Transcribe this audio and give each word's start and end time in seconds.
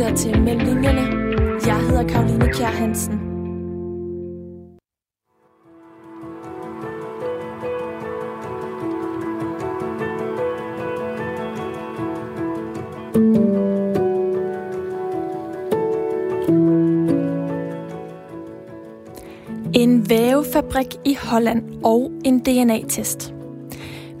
lytter 0.00 0.16
til 0.16 0.42
Mellemlinjerne. 0.42 1.00
Jeg 1.66 1.76
hedder 1.76 2.08
Karoline 2.08 2.52
Kjær 2.52 2.66
Hansen. 2.66 3.14
En 19.74 20.10
vævefabrik 20.10 20.86
i 21.04 21.16
Holland 21.22 21.84
og 21.84 22.12
en 22.24 22.38
DNA-test. 22.38 23.39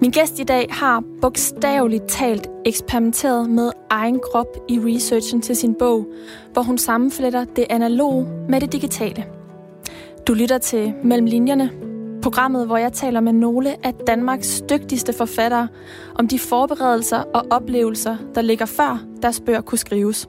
Min 0.00 0.10
gæst 0.10 0.38
i 0.38 0.44
dag 0.44 0.66
har 0.70 1.02
bogstaveligt 1.20 2.08
talt 2.08 2.46
eksperimenteret 2.64 3.50
med 3.50 3.70
egen 3.90 4.20
krop 4.32 4.56
i 4.68 4.78
researchen 4.78 5.42
til 5.42 5.56
sin 5.56 5.74
bog, 5.74 6.06
hvor 6.52 6.62
hun 6.62 6.78
sammenfletter 6.78 7.44
det 7.44 7.66
analoge 7.70 8.26
med 8.48 8.60
det 8.60 8.72
digitale. 8.72 9.26
Du 10.26 10.34
lytter 10.34 10.58
til 10.58 10.94
Mellem 11.04 11.26
Linjerne, 11.26 11.70
programmet, 12.22 12.66
hvor 12.66 12.76
jeg 12.76 12.92
taler 12.92 13.20
med 13.20 13.32
nogle 13.32 13.86
af 13.86 13.94
Danmarks 13.94 14.62
dygtigste 14.70 15.12
forfattere 15.12 15.68
om 16.14 16.28
de 16.28 16.38
forberedelser 16.38 17.22
og 17.34 17.46
oplevelser, 17.50 18.16
der 18.34 18.42
ligger 18.42 18.66
før 18.66 19.04
deres 19.22 19.40
bøger 19.40 19.60
kunne 19.60 19.78
skrives. 19.78 20.28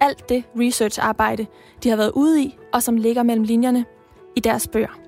Alt 0.00 0.28
det 0.28 0.44
researcharbejde, 0.58 1.46
de 1.82 1.88
har 1.88 1.96
været 1.96 2.12
ude 2.14 2.42
i, 2.42 2.56
og 2.72 2.82
som 2.82 2.96
ligger 2.96 3.22
mellem 3.22 3.44
linjerne 3.44 3.84
i 4.36 4.40
deres 4.40 4.68
bøger. 4.68 5.00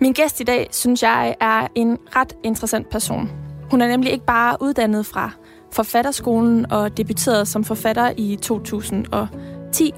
Min 0.00 0.12
gæst 0.12 0.40
i 0.40 0.44
dag, 0.44 0.68
synes 0.70 1.02
jeg, 1.02 1.36
er 1.40 1.66
en 1.74 1.98
ret 2.16 2.36
interessant 2.44 2.90
person. 2.90 3.30
Hun 3.70 3.80
er 3.80 3.88
nemlig 3.88 4.12
ikke 4.12 4.24
bare 4.24 4.56
uddannet 4.60 5.06
fra 5.06 5.30
forfatterskolen 5.72 6.72
og 6.72 6.96
debuteret 6.96 7.48
som 7.48 7.64
forfatter 7.64 8.12
i 8.16 8.36
2010. 8.42 9.94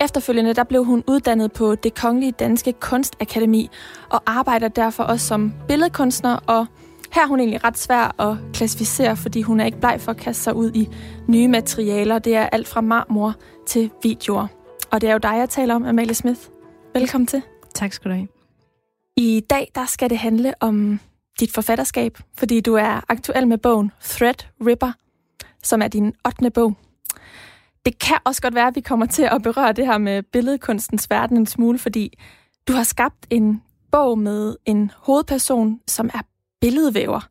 Efterfølgende 0.00 0.54
der 0.54 0.64
blev 0.64 0.84
hun 0.84 1.04
uddannet 1.06 1.52
på 1.52 1.74
det 1.74 1.94
Kongelige 1.94 2.32
Danske 2.32 2.72
Kunstakademi 2.72 3.70
og 4.10 4.22
arbejder 4.26 4.68
derfor 4.68 5.04
også 5.04 5.26
som 5.26 5.52
billedkunstner, 5.68 6.36
og 6.46 6.66
her 7.12 7.22
er 7.22 7.26
hun 7.26 7.40
egentlig 7.40 7.64
ret 7.64 7.78
svær 7.78 8.20
at 8.20 8.36
klassificere, 8.52 9.16
fordi 9.16 9.42
hun 9.42 9.60
er 9.60 9.64
ikke 9.64 9.80
bleg 9.80 9.96
for 10.00 10.10
at 10.10 10.16
kaste 10.16 10.42
sig 10.42 10.54
ud 10.54 10.70
i 10.74 10.88
nye 11.28 11.48
materialer. 11.48 12.18
Det 12.18 12.36
er 12.36 12.46
alt 12.52 12.68
fra 12.68 12.80
marmor 12.80 13.34
til 13.66 13.90
videoer. 14.02 14.46
Og 14.90 15.00
det 15.00 15.08
er 15.08 15.12
jo 15.12 15.18
dig, 15.18 15.34
jeg 15.38 15.48
taler 15.48 15.74
om, 15.74 15.84
Amalie 15.84 16.14
Smith. 16.14 16.40
Velkommen 16.94 17.26
til. 17.26 17.42
Tak 17.74 17.92
skal 17.92 18.10
du 18.10 18.14
have. 18.16 18.35
I 19.16 19.40
dag 19.50 19.70
der 19.74 19.86
skal 19.86 20.10
det 20.10 20.18
handle 20.18 20.54
om 20.60 21.00
dit 21.40 21.52
forfatterskab, 21.52 22.18
fordi 22.38 22.60
du 22.60 22.74
er 22.74 23.00
aktuel 23.08 23.48
med 23.48 23.58
bogen 23.58 23.92
Threadripper, 24.00 24.92
som 25.62 25.82
er 25.82 25.88
din 25.88 26.14
8. 26.26 26.50
bog. 26.50 26.76
Det 27.84 27.98
kan 27.98 28.16
også 28.24 28.42
godt 28.42 28.54
være, 28.54 28.66
at 28.66 28.76
vi 28.76 28.80
kommer 28.80 29.06
til 29.06 29.22
at 29.22 29.42
berøre 29.42 29.72
det 29.72 29.86
her 29.86 29.98
med 29.98 30.22
billedkunstens 30.22 31.10
verden 31.10 31.36
en 31.36 31.46
smule, 31.46 31.78
fordi 31.78 32.18
du 32.68 32.72
har 32.72 32.82
skabt 32.82 33.26
en 33.30 33.62
bog 33.92 34.18
med 34.18 34.56
en 34.64 34.90
hovedperson, 34.96 35.80
som 35.86 36.10
er 36.14 36.22
billedvæver. 36.60 37.28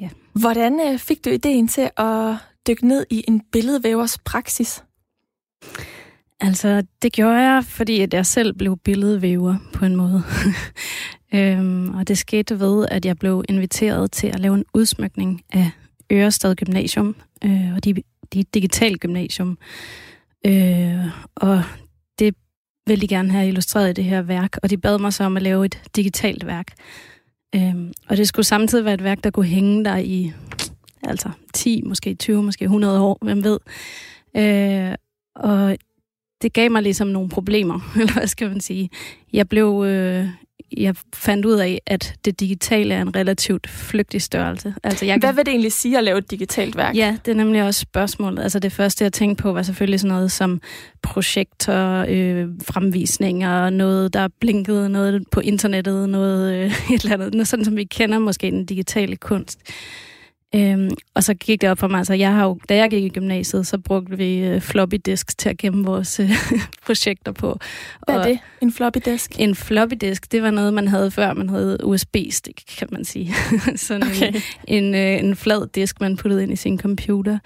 Ja. 0.00 0.08
Hvordan 0.32 0.80
øh, 0.92 0.98
fik 0.98 1.24
du 1.24 1.30
ideen 1.30 1.68
til 1.68 1.90
at 1.96 2.34
dykke 2.68 2.86
ned 2.86 3.06
i 3.10 3.24
en 3.28 3.40
billedvævers 3.40 4.18
praksis? 4.18 4.84
Altså, 6.44 6.82
det 7.02 7.12
gjorde 7.12 7.40
jeg, 7.40 7.64
fordi 7.64 8.00
at 8.00 8.14
jeg 8.14 8.26
selv 8.26 8.54
blev 8.54 8.76
billedvæver 8.76 9.56
på 9.72 9.84
en 9.84 9.96
måde. 9.96 10.22
øhm, 11.34 11.94
og 11.94 12.08
det 12.08 12.18
skete 12.18 12.60
ved, 12.60 12.86
at 12.90 13.04
jeg 13.04 13.18
blev 13.18 13.44
inviteret 13.48 14.12
til 14.12 14.26
at 14.26 14.40
lave 14.40 14.54
en 14.54 14.64
udsmykning 14.74 15.42
af 15.52 15.70
Ørestad 16.12 16.54
Gymnasium, 16.54 17.16
øh, 17.44 17.74
og 17.74 17.84
de, 17.84 17.94
de 18.32 18.42
digital 18.42 18.98
gymnasium. 18.98 19.58
Øh, 20.46 21.06
og 21.34 21.62
det 22.18 22.34
ville 22.86 23.02
de 23.02 23.08
gerne 23.08 23.30
have 23.30 23.48
illustreret 23.48 23.90
i 23.90 23.92
det 23.92 24.04
her 24.04 24.22
værk, 24.22 24.56
og 24.62 24.70
de 24.70 24.78
bad 24.78 24.98
mig 24.98 25.12
så 25.12 25.24
om 25.24 25.36
at 25.36 25.42
lave 25.42 25.64
et 25.64 25.82
digitalt 25.96 26.46
værk. 26.46 26.66
Øh, 27.54 27.74
og 28.08 28.16
det 28.16 28.28
skulle 28.28 28.46
samtidig 28.46 28.84
være 28.84 28.94
et 28.94 29.04
værk, 29.04 29.24
der 29.24 29.30
kunne 29.30 29.46
hænge 29.46 29.84
der 29.84 29.96
i 29.96 30.32
altså 31.02 31.30
10, 31.54 31.82
måske 31.86 32.14
20, 32.14 32.42
måske 32.42 32.64
100 32.64 33.00
år, 33.00 33.18
hvem 33.22 33.44
ved. 33.44 33.58
Øh, 34.36 34.94
og 35.34 35.76
det 36.42 36.52
gav 36.52 36.70
mig 36.70 36.82
ligesom 36.82 37.06
nogle 37.06 37.28
problemer, 37.28 37.80
eller 38.00 38.12
hvad 38.12 38.26
skal 38.26 38.48
man 38.48 38.60
sige. 38.60 38.90
Jeg 39.32 39.48
blev, 39.48 39.84
øh, 39.86 40.28
jeg 40.76 40.94
fandt 41.14 41.46
ud 41.46 41.54
af, 41.54 41.80
at 41.86 42.14
det 42.24 42.40
digitale 42.40 42.94
er 42.94 43.02
en 43.02 43.16
relativt 43.16 43.70
flygtig 43.70 44.22
størrelse. 44.22 44.74
Altså, 44.82 45.04
jeg 45.04 45.18
Hvad 45.18 45.32
vil 45.32 45.46
det 45.46 45.52
egentlig 45.52 45.72
sige 45.72 45.98
at 45.98 46.04
lave 46.04 46.18
et 46.18 46.30
digitalt 46.30 46.76
værk? 46.76 46.96
Ja, 46.96 47.16
det 47.24 47.32
er 47.32 47.36
nemlig 47.36 47.62
også 47.62 47.80
spørgsmålet. 47.80 48.42
Altså 48.42 48.58
det 48.58 48.72
første, 48.72 49.04
jeg 49.04 49.12
tænkte 49.12 49.42
på, 49.42 49.52
var 49.52 49.62
selvfølgelig 49.62 50.00
sådan 50.00 50.14
noget 50.14 50.32
som 50.32 50.60
projektor, 51.02 52.04
øh, 52.08 52.48
fremvisninger, 52.62 53.70
noget, 53.70 54.14
der 54.14 54.28
blinkede, 54.40 54.88
noget 54.88 55.24
på 55.30 55.40
internettet, 55.40 56.08
noget 56.08 56.54
øh, 56.54 56.66
et 56.94 57.02
eller 57.02 57.14
andet, 57.14 57.34
noget 57.34 57.48
sådan 57.48 57.64
som 57.64 57.76
vi 57.76 57.84
kender 57.84 58.18
måske 58.18 58.50
den 58.50 58.66
digitale 58.66 59.16
kunst. 59.16 59.58
Øhm, 60.54 60.90
og 61.14 61.24
så 61.24 61.34
gik 61.34 61.60
det 61.60 61.70
op 61.70 61.78
for 61.78 61.88
mig, 61.88 61.98
altså 61.98 62.14
jeg 62.14 62.32
har 62.32 62.44
jo, 62.44 62.58
da 62.68 62.76
jeg 62.76 62.90
gik 62.90 63.04
i 63.04 63.08
gymnasiet, 63.08 63.66
så 63.66 63.78
brugte 63.78 64.16
vi 64.16 64.38
øh, 64.38 64.60
floppy 64.60 64.96
disks 65.06 65.34
til 65.34 65.48
at 65.48 65.58
gemme 65.58 65.84
vores 65.84 66.20
øh, 66.20 66.30
projekter 66.86 67.32
på. 67.32 67.58
Hvad 68.06 68.14
er 68.14 68.18
og 68.18 68.26
det? 68.26 68.38
En 68.60 68.72
floppy 68.72 68.98
disk? 69.04 69.40
En 69.40 69.54
floppy 69.54 69.94
disk, 70.00 70.32
det 70.32 70.42
var 70.42 70.50
noget, 70.50 70.74
man 70.74 70.88
havde 70.88 71.10
før, 71.10 71.32
man 71.32 71.48
havde 71.48 71.78
USB-stik, 71.84 72.62
kan 72.78 72.88
man 72.92 73.04
sige. 73.04 73.34
Sådan 73.76 74.02
Okay. 74.02 74.32
en, 74.66 74.84
en, 74.84 74.94
øh, 74.94 75.24
en 75.24 75.36
flad 75.36 75.66
disk, 75.66 76.00
man 76.00 76.16
puttede 76.16 76.42
ind 76.42 76.52
i 76.52 76.56
sin 76.56 76.78
computer. 76.78 77.38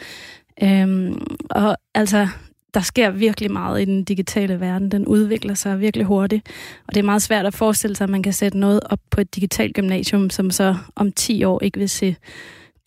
Øhm, 0.63 1.27
og 1.51 1.77
altså, 1.95 2.29
der 2.75 2.81
sker 2.81 3.11
virkelig 3.11 3.53
meget 3.53 3.83
i 3.83 3.85
den 3.85 4.05
digitale 4.05 4.61
verden. 4.61 4.91
Den 4.91 5.07
udvikler 5.07 5.55
sig 5.55 5.81
virkelig 5.81 6.07
hurtigt. 6.07 6.49
Og 6.87 6.95
det 6.95 7.01
er 7.01 7.05
meget 7.05 7.23
svært 7.23 7.47
at 7.47 7.55
forestille 7.55 7.97
sig, 7.97 8.05
at 8.05 8.11
man 8.11 8.23
kan 8.23 8.33
sætte 8.33 8.59
noget 8.59 8.81
op 8.91 9.01
på 9.11 9.21
et 9.21 9.35
digitalt 9.35 9.75
gymnasium, 9.75 10.31
som 10.31 10.51
så 10.51 10.77
om 10.97 11.13
10 11.13 11.45
år 11.45 11.63
ikke 11.63 11.79
vil 11.79 11.89
se 11.89 12.17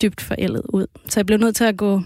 dybt 0.02 0.20
forældet 0.20 0.62
ud. 0.68 0.86
Så 1.08 1.20
jeg 1.20 1.26
blev 1.26 1.38
nødt 1.38 1.56
til 1.56 1.64
at 1.64 1.76
gå 1.76 2.02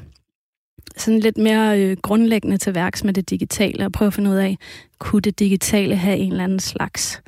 sådan 0.96 1.20
lidt 1.20 1.36
mere 1.36 1.80
øh, 1.80 1.96
grundlæggende 2.02 2.56
til 2.56 2.74
værks 2.74 3.04
med 3.04 3.12
det 3.12 3.30
digitale 3.30 3.84
og 3.84 3.92
prøve 3.92 4.06
at 4.06 4.14
finde 4.14 4.30
ud 4.30 4.36
af, 4.36 4.58
kunne 4.98 5.22
det 5.22 5.38
digitale 5.38 5.96
have 5.96 6.16
en 6.16 6.32
eller 6.32 6.44
anden 6.44 6.60
slags 6.60 7.22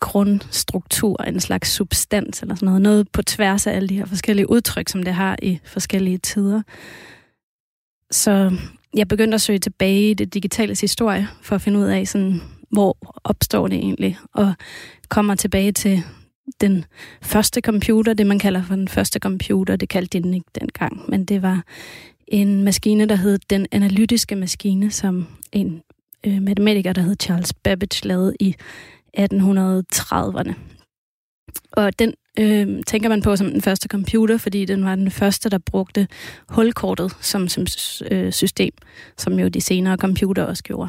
grundstruktur, 0.00 1.22
en 1.22 1.40
slags 1.40 1.70
substans 1.70 2.42
eller 2.42 2.54
sådan 2.54 2.66
noget, 2.66 2.82
noget 2.82 3.12
på 3.12 3.22
tværs 3.22 3.66
af 3.66 3.72
alle 3.72 3.88
de 3.88 3.96
her 3.96 4.06
forskellige 4.06 4.50
udtryk, 4.50 4.88
som 4.88 5.02
det 5.02 5.14
har 5.14 5.36
i 5.42 5.58
forskellige 5.64 6.18
tider. 6.18 6.62
Så 8.10 8.56
jeg 8.94 9.08
begyndte 9.08 9.34
at 9.34 9.40
søge 9.40 9.58
tilbage 9.58 10.10
i 10.10 10.14
det 10.14 10.34
digitales 10.34 10.80
historie, 10.80 11.28
for 11.42 11.54
at 11.54 11.62
finde 11.62 11.78
ud 11.78 11.84
af, 11.84 12.08
sådan, 12.08 12.40
hvor 12.70 12.96
opstår 13.24 13.68
det 13.68 13.78
egentlig, 13.78 14.18
og 14.32 14.54
kommer 15.08 15.34
tilbage 15.34 15.72
til 15.72 16.02
den 16.60 16.84
første 17.22 17.60
computer, 17.60 18.14
det 18.14 18.26
man 18.26 18.38
kalder 18.38 18.62
for 18.62 18.74
den 18.74 18.88
første 18.88 19.18
computer, 19.18 19.76
det 19.76 19.88
kaldte 19.88 20.18
de 20.18 20.22
den 20.22 20.34
ikke 20.34 20.50
dengang, 20.60 21.10
men 21.10 21.24
det 21.24 21.42
var 21.42 21.64
en 22.28 22.64
maskine, 22.64 23.06
der 23.06 23.16
hed 23.16 23.38
den 23.50 23.66
analytiske 23.72 24.36
maskine, 24.36 24.90
som 24.90 25.26
en 25.52 25.82
øh, 26.26 26.42
matematiker, 26.42 26.92
der 26.92 27.02
hed 27.02 27.16
Charles 27.20 27.52
Babbage, 27.52 28.08
lavede 28.08 28.36
i 28.40 28.54
1830'erne. 29.18 30.54
Og 31.72 31.98
den 31.98 32.14
øh, 32.38 32.82
tænker 32.86 33.08
man 33.08 33.22
på 33.22 33.36
som 33.36 33.50
den 33.50 33.62
første 33.62 33.88
computer, 33.88 34.38
fordi 34.38 34.64
den 34.64 34.84
var 34.84 34.94
den 34.94 35.10
første, 35.10 35.48
der 35.48 35.58
brugte 35.58 36.08
hulkortet 36.48 37.16
som, 37.20 37.48
som 37.48 37.66
øh, 38.10 38.32
system, 38.32 38.72
som 39.16 39.38
jo 39.38 39.48
de 39.48 39.60
senere 39.60 39.96
computer 39.96 40.42
også 40.44 40.62
gjorde. 40.62 40.88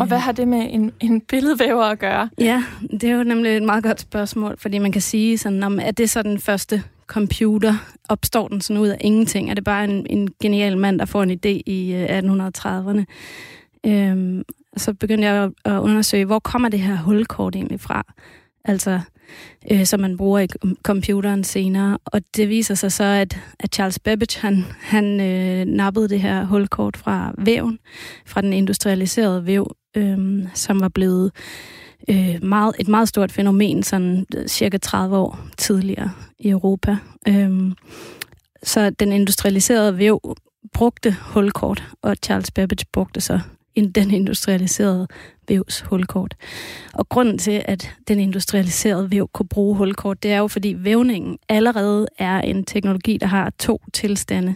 Og 0.00 0.06
hvad 0.06 0.18
har 0.18 0.32
det 0.32 0.48
med 0.48 0.66
en, 0.70 0.92
en 1.00 1.20
billedvæver 1.20 1.84
at 1.84 1.98
gøre? 1.98 2.30
Ja, 2.38 2.64
det 2.90 3.04
er 3.04 3.12
jo 3.12 3.22
nemlig 3.22 3.56
et 3.56 3.62
meget 3.62 3.84
godt 3.84 4.00
spørgsmål, 4.00 4.56
fordi 4.58 4.78
man 4.78 4.92
kan 4.92 5.02
sige 5.02 5.38
sådan, 5.38 5.62
om 5.62 5.78
er 5.82 5.90
det 5.90 6.10
så 6.10 6.22
den 6.22 6.38
første 6.38 6.82
computer? 7.06 7.74
Opstår 8.08 8.48
den 8.48 8.60
sådan 8.60 8.82
ud 8.82 8.88
af 8.88 8.96
ingenting? 9.00 9.50
Er 9.50 9.54
det 9.54 9.64
bare 9.64 9.84
en, 9.84 10.06
en 10.10 10.28
genial 10.42 10.78
mand, 10.78 10.98
der 10.98 11.04
får 11.04 11.22
en 11.22 11.30
idé 11.30 11.62
i 11.66 11.92
øh, 11.92 12.18
1830'erne? 12.18 13.04
Øhm, 13.86 14.42
så 14.76 14.94
begyndte 14.94 15.28
jeg 15.28 15.44
at, 15.44 15.50
at 15.72 15.78
undersøge, 15.78 16.24
hvor 16.24 16.38
kommer 16.38 16.68
det 16.68 16.80
her 16.80 16.96
hulkort 16.96 17.56
egentlig 17.56 17.80
fra? 17.80 18.14
Altså, 18.64 19.00
øh, 19.70 19.86
som 19.86 20.00
man 20.00 20.16
bruger 20.16 20.38
i 20.38 20.48
computeren 20.82 21.44
senere. 21.44 21.98
Og 22.04 22.20
det 22.36 22.48
viser 22.48 22.74
sig 22.74 22.92
så, 22.92 23.04
at, 23.04 23.40
at 23.60 23.74
Charles 23.74 23.98
Babbage, 23.98 24.40
han, 24.40 24.64
han 24.80 25.20
øh, 25.20 25.64
nappede 25.64 26.08
det 26.08 26.20
her 26.20 26.44
hulkort 26.44 26.96
fra 26.96 27.34
væven, 27.38 27.78
fra 28.26 28.40
den 28.40 28.52
industrialiserede 28.52 29.46
væv, 29.46 29.76
øh, 29.96 30.44
som 30.54 30.80
var 30.80 30.88
blevet 30.88 31.32
øh, 32.08 32.44
meget, 32.44 32.74
et 32.78 32.88
meget 32.88 33.08
stort 33.08 33.32
fænomen, 33.32 33.82
sådan 33.82 34.26
øh, 34.36 34.46
cirka 34.48 34.78
30 34.78 35.16
år 35.16 35.38
tidligere 35.56 36.10
i 36.38 36.48
Europa. 36.48 36.96
Øh, 37.28 37.72
så 38.62 38.90
den 38.90 39.12
industrialiserede 39.12 39.98
væv 39.98 40.20
brugte 40.72 41.16
hulkort, 41.20 41.84
og 42.02 42.16
Charles 42.22 42.50
Babbage 42.50 42.86
brugte 42.92 43.20
så 43.20 43.40
den 43.76 44.10
industrialiserede 44.10 45.08
vævs 45.48 45.80
hulkort. 45.80 46.34
Og 46.94 47.08
grunden 47.08 47.38
til, 47.38 47.62
at 47.64 47.94
den 48.08 48.20
industrialiserede 48.20 49.10
væv 49.10 49.28
kunne 49.32 49.48
bruge 49.48 49.76
hulkort, 49.76 50.22
det 50.22 50.32
er 50.32 50.38
jo, 50.38 50.48
fordi 50.48 50.76
vævningen 50.78 51.38
allerede 51.48 52.06
er 52.18 52.40
en 52.40 52.64
teknologi, 52.64 53.16
der 53.16 53.26
har 53.26 53.52
to 53.58 53.80
tilstande. 53.92 54.54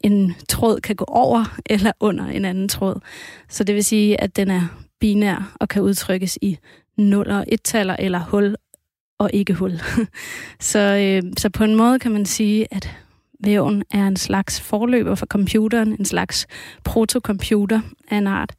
en 0.00 0.34
tråd 0.48 0.80
kan 0.80 0.96
gå 0.96 1.04
over 1.08 1.56
eller 1.66 1.92
under 2.00 2.26
en 2.26 2.44
anden 2.44 2.68
tråd. 2.68 3.00
Så 3.48 3.64
det 3.64 3.74
vil 3.74 3.84
sige, 3.84 4.20
at 4.20 4.36
den 4.36 4.50
er 4.50 4.62
binær 5.00 5.56
og 5.60 5.68
kan 5.68 5.82
udtrykkes 5.82 6.38
i 6.42 6.58
nuller 6.96 7.38
og 7.38 7.46
1-taller 7.52 7.96
eller 7.98 8.18
hul 8.18 8.56
og 9.18 9.30
ikke 9.32 9.54
hul. 9.54 9.80
så, 10.60 10.78
øh, 10.78 11.32
så 11.36 11.50
på 11.50 11.64
en 11.64 11.74
måde 11.74 11.98
kan 11.98 12.12
man 12.12 12.26
sige, 12.26 12.66
at 12.70 12.96
væven 13.40 13.82
er 13.90 14.06
en 14.06 14.16
slags 14.16 14.60
forløber 14.60 15.14
for 15.14 15.26
computeren, 15.26 15.96
en 15.98 16.04
slags 16.04 16.46
protocomputer 16.84 17.80
af 18.10 18.16
en 18.16 18.26
art. 18.26 18.52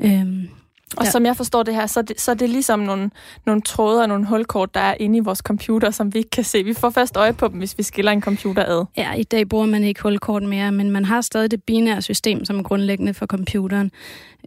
Øhm, 0.00 0.48
og 0.96 1.04
ja. 1.04 1.10
som 1.10 1.26
jeg 1.26 1.36
forstår 1.36 1.62
det 1.62 1.74
her, 1.74 1.86
så 1.86 2.00
er 2.00 2.04
det, 2.04 2.20
så 2.20 2.30
er 2.30 2.34
det 2.34 2.48
ligesom 2.48 2.80
nogle, 2.80 3.10
nogle 3.46 3.62
tråde 3.62 4.02
og 4.02 4.08
nogle 4.08 4.26
hulkort, 4.26 4.74
der 4.74 4.80
er 4.80 4.94
inde 5.00 5.16
i 5.16 5.20
vores 5.20 5.38
computer, 5.38 5.90
som 5.90 6.14
vi 6.14 6.18
ikke 6.18 6.30
kan 6.30 6.44
se. 6.44 6.64
Vi 6.64 6.74
får 6.74 6.90
først 6.90 7.16
øje 7.16 7.32
på 7.32 7.48
dem, 7.48 7.58
hvis 7.58 7.78
vi 7.78 7.82
skiller 7.82 8.12
en 8.12 8.22
computer 8.22 8.64
ad. 8.66 8.84
Ja, 8.96 9.12
i 9.12 9.22
dag 9.22 9.48
bruger 9.48 9.66
man 9.66 9.84
ikke 9.84 10.02
hulkort 10.02 10.42
mere, 10.42 10.72
men 10.72 10.90
man 10.90 11.04
har 11.04 11.20
stadig 11.20 11.50
det 11.50 11.62
binære 11.62 12.02
system, 12.02 12.44
som 12.44 12.58
er 12.58 12.62
grundlæggende 12.62 13.14
for 13.14 13.26
computeren. 13.26 13.90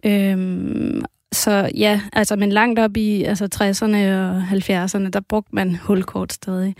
Øhm, 0.04 1.04
så 1.32 1.70
ja, 1.74 2.00
altså, 2.12 2.36
men 2.36 2.52
langt 2.52 2.78
op 2.78 2.96
i 2.96 3.22
altså 3.22 3.44
60'erne 3.54 3.96
og 3.96 4.42
70'erne, 4.42 5.08
der 5.08 5.20
brugte 5.28 5.54
man 5.54 5.76
hulkort 5.76 6.32
stadig. 6.32 6.74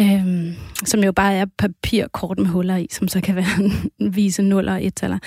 Øhm, 0.00 0.54
som 0.84 1.04
jo 1.04 1.12
bare 1.12 1.34
er 1.34 1.46
papirkort 1.58 2.38
med 2.38 2.46
huller 2.46 2.76
i, 2.76 2.86
som 2.90 3.08
så 3.08 3.20
kan 3.20 3.36
være 3.36 3.64
en 3.98 4.14
vise 4.14 4.42
nuller 4.42 4.72
og 4.72 4.84
et 4.84 5.02
eller 5.02 5.18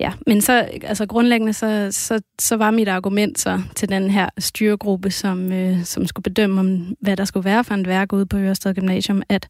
Ja, 0.00 0.12
men 0.26 0.40
så 0.40 0.52
altså 0.82 1.06
grundlæggende 1.06 1.52
så, 1.52 1.88
så, 1.90 2.20
så 2.38 2.56
var 2.56 2.70
mit 2.70 2.88
argument 2.88 3.38
så 3.38 3.60
til 3.74 3.88
den 3.88 4.10
her 4.10 4.28
styregruppe, 4.38 5.10
som, 5.10 5.52
øh, 5.52 5.84
som 5.84 6.06
skulle 6.06 6.22
bedømme, 6.22 6.60
om, 6.60 6.96
hvad 7.00 7.16
der 7.16 7.24
skulle 7.24 7.44
være 7.44 7.64
for 7.64 7.74
en 7.74 7.86
værk 7.86 8.12
ude 8.12 8.26
på 8.26 8.36
Ørsted 8.36 8.74
Gymnasium, 8.74 9.22
at 9.28 9.48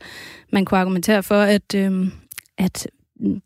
man 0.53 0.65
kunne 0.65 0.81
argumentere 0.81 1.23
for, 1.23 1.41
at, 1.41 1.75
øh, 1.75 2.09
at 2.59 2.89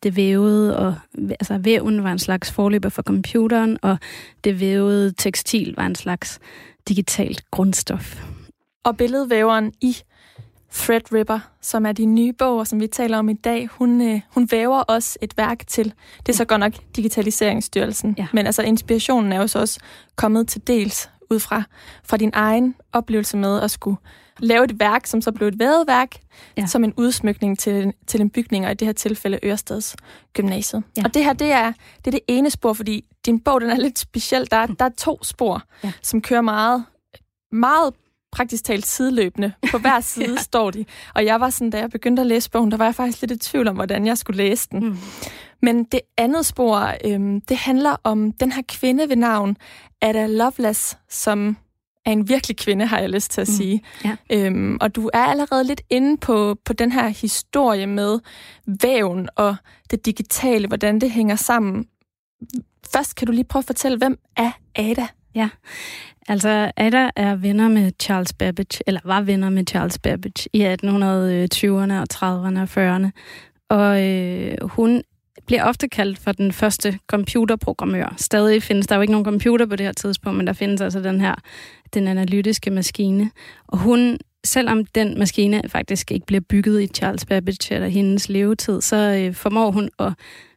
det 0.03 0.17
vævede, 0.17 0.79
og 0.79 0.95
altså 1.31 1.59
væven 1.59 2.05
var 2.05 2.13
en 2.13 2.19
slags 2.19 2.53
forløber 2.53 2.89
for 2.89 3.03
computeren, 3.03 3.79
og 3.83 3.99
det 4.45 4.61
vævede 4.61 5.15
tekstil 5.19 5.75
var 5.77 5.87
en 5.87 5.95
slags 5.95 6.39
digitalt 6.89 7.51
grundstof. 7.51 8.23
Og 8.85 8.97
billedvæveren 8.97 9.73
i 9.81 9.97
Threadripper, 10.75 11.39
som 11.61 11.87
er 11.87 11.93
de 11.93 12.05
nye 12.05 12.33
bog, 12.33 12.67
som 12.67 12.81
vi 12.81 12.87
taler 12.87 13.19
om 13.19 13.29
i 13.29 13.35
dag, 13.35 13.67
hun, 13.67 14.01
øh, 14.01 14.21
hun 14.31 14.49
væver 14.51 14.81
også 14.81 15.19
et 15.23 15.37
værk 15.37 15.67
til. 15.67 15.95
Det 16.27 16.33
er 16.33 16.37
så 16.37 16.45
godt 16.45 16.61
nok 16.61 16.73
Digitaliseringsstyrelsen. 16.97 18.15
Ja. 18.19 18.27
Men 18.33 18.47
altså 18.47 18.63
inspirationen 18.63 19.33
er 19.33 19.41
jo 19.41 19.47
så 19.47 19.59
også 19.59 19.81
kommet 20.17 20.49
til 20.49 20.67
dels 20.67 21.11
ud 21.31 21.41
fra, 21.41 21.63
fra 22.05 22.17
din 22.17 22.31
egen 22.35 22.75
oplevelse 22.93 23.37
med 23.37 23.61
at 23.61 23.71
skulle 23.71 23.97
lave 24.39 24.65
et 24.65 24.81
værk, 24.81 25.07
som 25.07 25.21
så 25.21 25.33
blev 25.33 25.49
et 25.49 25.59
værk, 25.59 26.17
ja. 26.57 26.67
som 26.67 26.85
en 26.85 26.95
udsmykning 26.97 27.59
til, 27.59 27.93
til 28.07 28.21
en 28.21 28.31
bygning, 28.31 28.67
og 28.67 28.73
i 28.73 28.75
det 28.75 28.89
her 28.89 28.93
tilfælde 28.93 29.39
Ørestads 29.45 29.97
Gymnasiet. 30.33 30.83
Ja. 30.97 31.03
Og 31.05 31.15
det 31.15 31.25
her, 31.25 31.33
det 31.33 31.53
er, 31.53 31.73
det 31.99 32.07
er 32.07 32.11
det 32.11 32.21
ene 32.29 32.51
spor, 32.51 32.73
fordi 32.73 33.05
din 33.27 33.41
bog, 33.41 33.61
den 33.61 33.71
er 33.71 33.77
lidt 33.77 33.99
speciel. 33.99 34.51
Der, 34.51 34.67
der 34.67 34.85
er 34.85 34.91
to 34.99 35.25
spor, 35.25 35.63
ja. 35.85 35.93
som 36.03 36.23
kører 36.23 36.41
meget, 36.41 36.85
meget 37.53 37.95
praktisk 38.33 38.65
talt 38.65 38.87
sideløbende. 38.87 39.53
På 39.71 39.79
hver 39.79 40.01
side 40.13 40.31
ja. 40.31 40.37
står 40.37 40.71
de. 40.71 40.85
Og 41.15 41.25
jeg 41.25 41.41
var 41.41 41.51
sådan, 41.51 41.71
da 41.71 41.79
jeg 41.79 41.91
begyndte 41.91 42.21
at 42.21 42.27
læse 42.27 42.51
bogen, 42.51 42.71
der 42.71 42.77
var 42.77 42.85
jeg 42.85 42.95
faktisk 42.95 43.21
lidt 43.21 43.33
i 43.33 43.39
tvivl 43.39 43.69
om, 43.69 43.75
hvordan 43.75 44.07
jeg 44.07 44.19
skulle 44.19 44.37
læse 44.37 44.69
den. 44.71 44.89
Mm. 44.89 44.97
Men 45.63 45.85
det 45.85 46.01
andet 46.19 46.47
spor, 46.47 46.93
øhm, 47.05 47.41
det 47.41 47.57
handler 47.57 47.97
om 48.05 48.33
den 48.33 48.53
her 48.53 48.63
kvinde 48.69 49.09
ved 49.09 49.17
navn 49.17 49.57
Ada 50.03 50.27
Lovelace, 50.27 50.97
som 51.09 51.57
er 52.07 52.13
en 52.13 52.29
virkelig 52.29 52.57
kvinde, 52.57 52.87
har 52.87 52.99
jeg 52.99 53.11
lyst 53.11 53.31
til 53.31 53.41
at 53.41 53.49
mm. 53.49 53.55
sige. 53.55 53.83
Ja. 54.05 54.17
Øhm, 54.31 54.79
og 54.81 54.97
du 54.97 55.11
er 55.13 55.25
allerede 55.25 55.65
lidt 55.65 55.83
inde 55.91 56.17
på, 56.17 56.57
på 56.65 56.73
den 56.73 56.93
her 56.93 57.09
historie 57.09 57.87
med 57.87 58.19
væven 58.83 59.29
og 59.37 59.57
det 59.91 60.07
digitale, 60.07 60.69
hvordan 60.69 61.01
det 61.01 61.11
hænger 61.11 61.37
sammen. 61.37 61.87
Først 62.93 63.17
kan 63.17 63.27
du 63.27 63.33
lige 63.33 63.45
prøve 63.45 63.61
at 63.61 63.67
fortælle, 63.67 63.99
hvem 63.99 64.19
er 64.37 64.51
Ada? 64.75 65.07
Ja, 65.35 65.49
altså 66.29 66.73
Ada 66.77 67.11
er 67.17 67.37
venner 67.37 67.69
med 67.69 67.93
Charles 68.01 68.33
Babbage, 68.33 68.83
eller 68.87 69.01
var 69.05 69.21
venner 69.21 69.51
med 69.51 69.65
Charles 69.69 69.99
Babbage 69.99 70.49
i 70.53 70.65
1820'erne 70.65 71.93
og 71.93 72.07
30'erne 72.15 72.59
og 72.61 72.69
40'erne. 72.77 73.11
Og 73.69 74.09
øh, 74.09 74.57
hun 74.63 75.03
bliver 75.47 75.65
ofte 75.65 75.89
kaldt 75.89 76.19
for 76.19 76.33
den 76.33 76.53
første 76.53 76.99
computerprogrammør. 77.07 78.15
Stadig 78.17 78.63
findes 78.63 78.87
der 78.87 78.95
jo 78.95 79.01
ikke 79.01 79.13
nogen 79.13 79.25
computer 79.25 79.67
på 79.67 79.77
det 79.77 79.87
her 79.87 79.93
tidspunkt, 79.93 80.37
men 80.37 80.47
der 80.47 80.53
findes 80.53 80.81
altså 80.81 81.01
den 81.01 81.21
her, 81.21 81.35
den 81.95 82.09
analytiske 82.09 82.71
maskine. 82.71 83.31
Og 83.69 83.79
hun, 83.79 84.19
selvom 84.45 84.85
den 84.85 85.19
maskine 85.19 85.63
faktisk 85.69 86.11
ikke 86.11 86.27
bliver 86.27 86.41
bygget 86.41 86.83
i 86.83 86.87
Charles 86.87 87.25
Babbage 87.25 87.75
eller 87.75 87.89
hendes 87.89 88.29
levetid, 88.29 88.81
så 88.81 88.97
øh, 88.97 89.35
formår 89.35 89.71
hun 89.71 89.91
at 89.99 90.13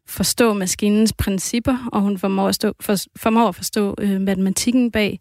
forstå 0.07 0.53
maskinens 0.53 1.13
principper, 1.13 1.89
og 1.91 2.01
hun 2.01 2.17
formår 2.17 2.47
at, 2.47 2.55
stå, 2.55 2.73
for, 2.79 2.95
formår 3.15 3.47
at 3.47 3.55
forstå 3.55 3.95
øh, 3.99 4.21
matematikken 4.21 4.91
bag, 4.91 5.19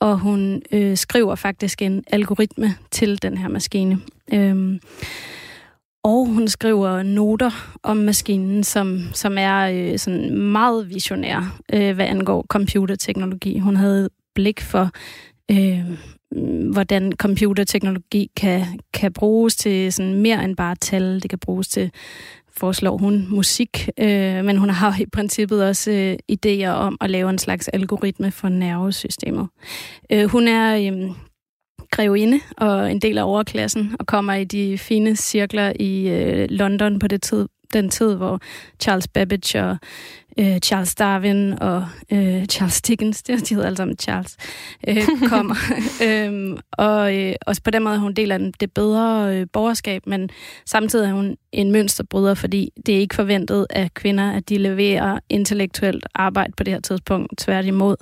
og 0.00 0.18
hun 0.18 0.62
øh, 0.72 0.96
skriver 0.96 1.34
faktisk 1.34 1.82
en 1.82 2.04
algoritme 2.06 2.74
til 2.90 3.22
den 3.22 3.38
her 3.38 3.48
maskine. 3.48 4.00
Øhm, 4.32 4.80
og 6.04 6.26
hun 6.26 6.48
skriver 6.48 7.02
noter 7.02 7.78
om 7.82 7.96
maskinen, 7.96 8.64
som, 8.64 9.00
som 9.12 9.38
er 9.38 9.58
øh, 9.58 9.98
sådan 9.98 10.38
meget 10.38 10.88
visionær, 10.88 11.60
øh, 11.72 11.94
hvad 11.94 12.06
angår 12.06 12.46
computerteknologi. 12.48 13.58
Hun 13.58 13.76
havde 13.76 14.08
blik 14.34 14.60
for, 14.60 14.90
øh, 15.50 15.84
hvordan 16.72 17.12
computerteknologi 17.12 18.30
kan, 18.36 18.80
kan 18.94 19.12
bruges 19.12 19.56
til 19.56 19.92
sådan 19.92 20.14
mere 20.14 20.44
end 20.44 20.56
bare 20.56 20.74
tal. 20.74 21.22
Det 21.22 21.30
kan 21.30 21.38
bruges 21.38 21.68
til 21.68 21.90
foreslår 22.58 22.96
hun 22.96 23.26
musik, 23.30 23.88
øh, 23.98 24.44
men 24.44 24.56
hun 24.56 24.70
har 24.70 25.00
i 25.00 25.06
princippet 25.06 25.64
også 25.64 25.90
øh, 25.90 26.16
idéer 26.32 26.68
om 26.68 26.96
at 27.00 27.10
lave 27.10 27.30
en 27.30 27.38
slags 27.38 27.68
algoritme 27.68 28.30
for 28.30 28.48
nervesystemet. 28.48 29.48
Øh, 30.12 30.24
hun 30.24 30.48
er 30.48 30.92
øh, 30.92 31.10
grevinde 31.90 32.40
og 32.56 32.90
en 32.92 33.00
del 33.00 33.18
af 33.18 33.22
overklassen, 33.22 33.96
og 33.98 34.06
kommer 34.06 34.34
i 34.34 34.44
de 34.44 34.78
fine 34.78 35.16
cirkler 35.16 35.72
i 35.80 36.08
øh, 36.08 36.46
London 36.50 36.98
på 36.98 37.06
det 37.06 37.22
tid, 37.22 37.48
den 37.72 37.90
tid, 37.90 38.14
hvor 38.14 38.40
Charles 38.80 39.08
Babbage 39.08 39.64
og 39.64 39.76
øh, 40.38 40.58
Charles 40.58 40.94
Darwin 40.94 41.62
og 41.62 41.86
øh, 42.12 42.44
Charles 42.46 42.82
Dickens, 42.82 43.22
det 43.22 43.48
de 43.48 43.54
hedder 43.54 43.66
alle 43.66 43.76
sammen 43.76 43.96
Charles, 43.98 44.36
øh, 44.88 45.02
kommer. 45.32 45.54
øhm, 46.06 46.58
og 46.72 47.16
øh, 47.16 47.34
også 47.46 47.62
på 47.62 47.70
den 47.70 47.82
måde 47.82 47.94
er 47.94 47.98
hun 47.98 48.14
del 48.14 48.32
af 48.32 48.40
det 48.60 48.72
bedre 48.72 49.36
øh, 49.36 49.46
borgerskab, 49.52 50.06
men 50.06 50.30
samtidig 50.66 51.08
er 51.08 51.12
hun 51.12 51.36
en 51.52 51.72
mønsterbryder, 51.72 52.34
fordi 52.34 52.70
det 52.86 52.94
er 52.94 52.98
ikke 52.98 53.14
forventet 53.14 53.66
af 53.70 53.94
kvinder, 53.94 54.32
at 54.32 54.48
de 54.48 54.58
leverer 54.58 55.18
intellektuelt 55.28 56.06
arbejde 56.14 56.52
på 56.56 56.64
det 56.64 56.72
her 56.72 56.80
tidspunkt. 56.80 57.32
Tværtimod. 57.38 57.96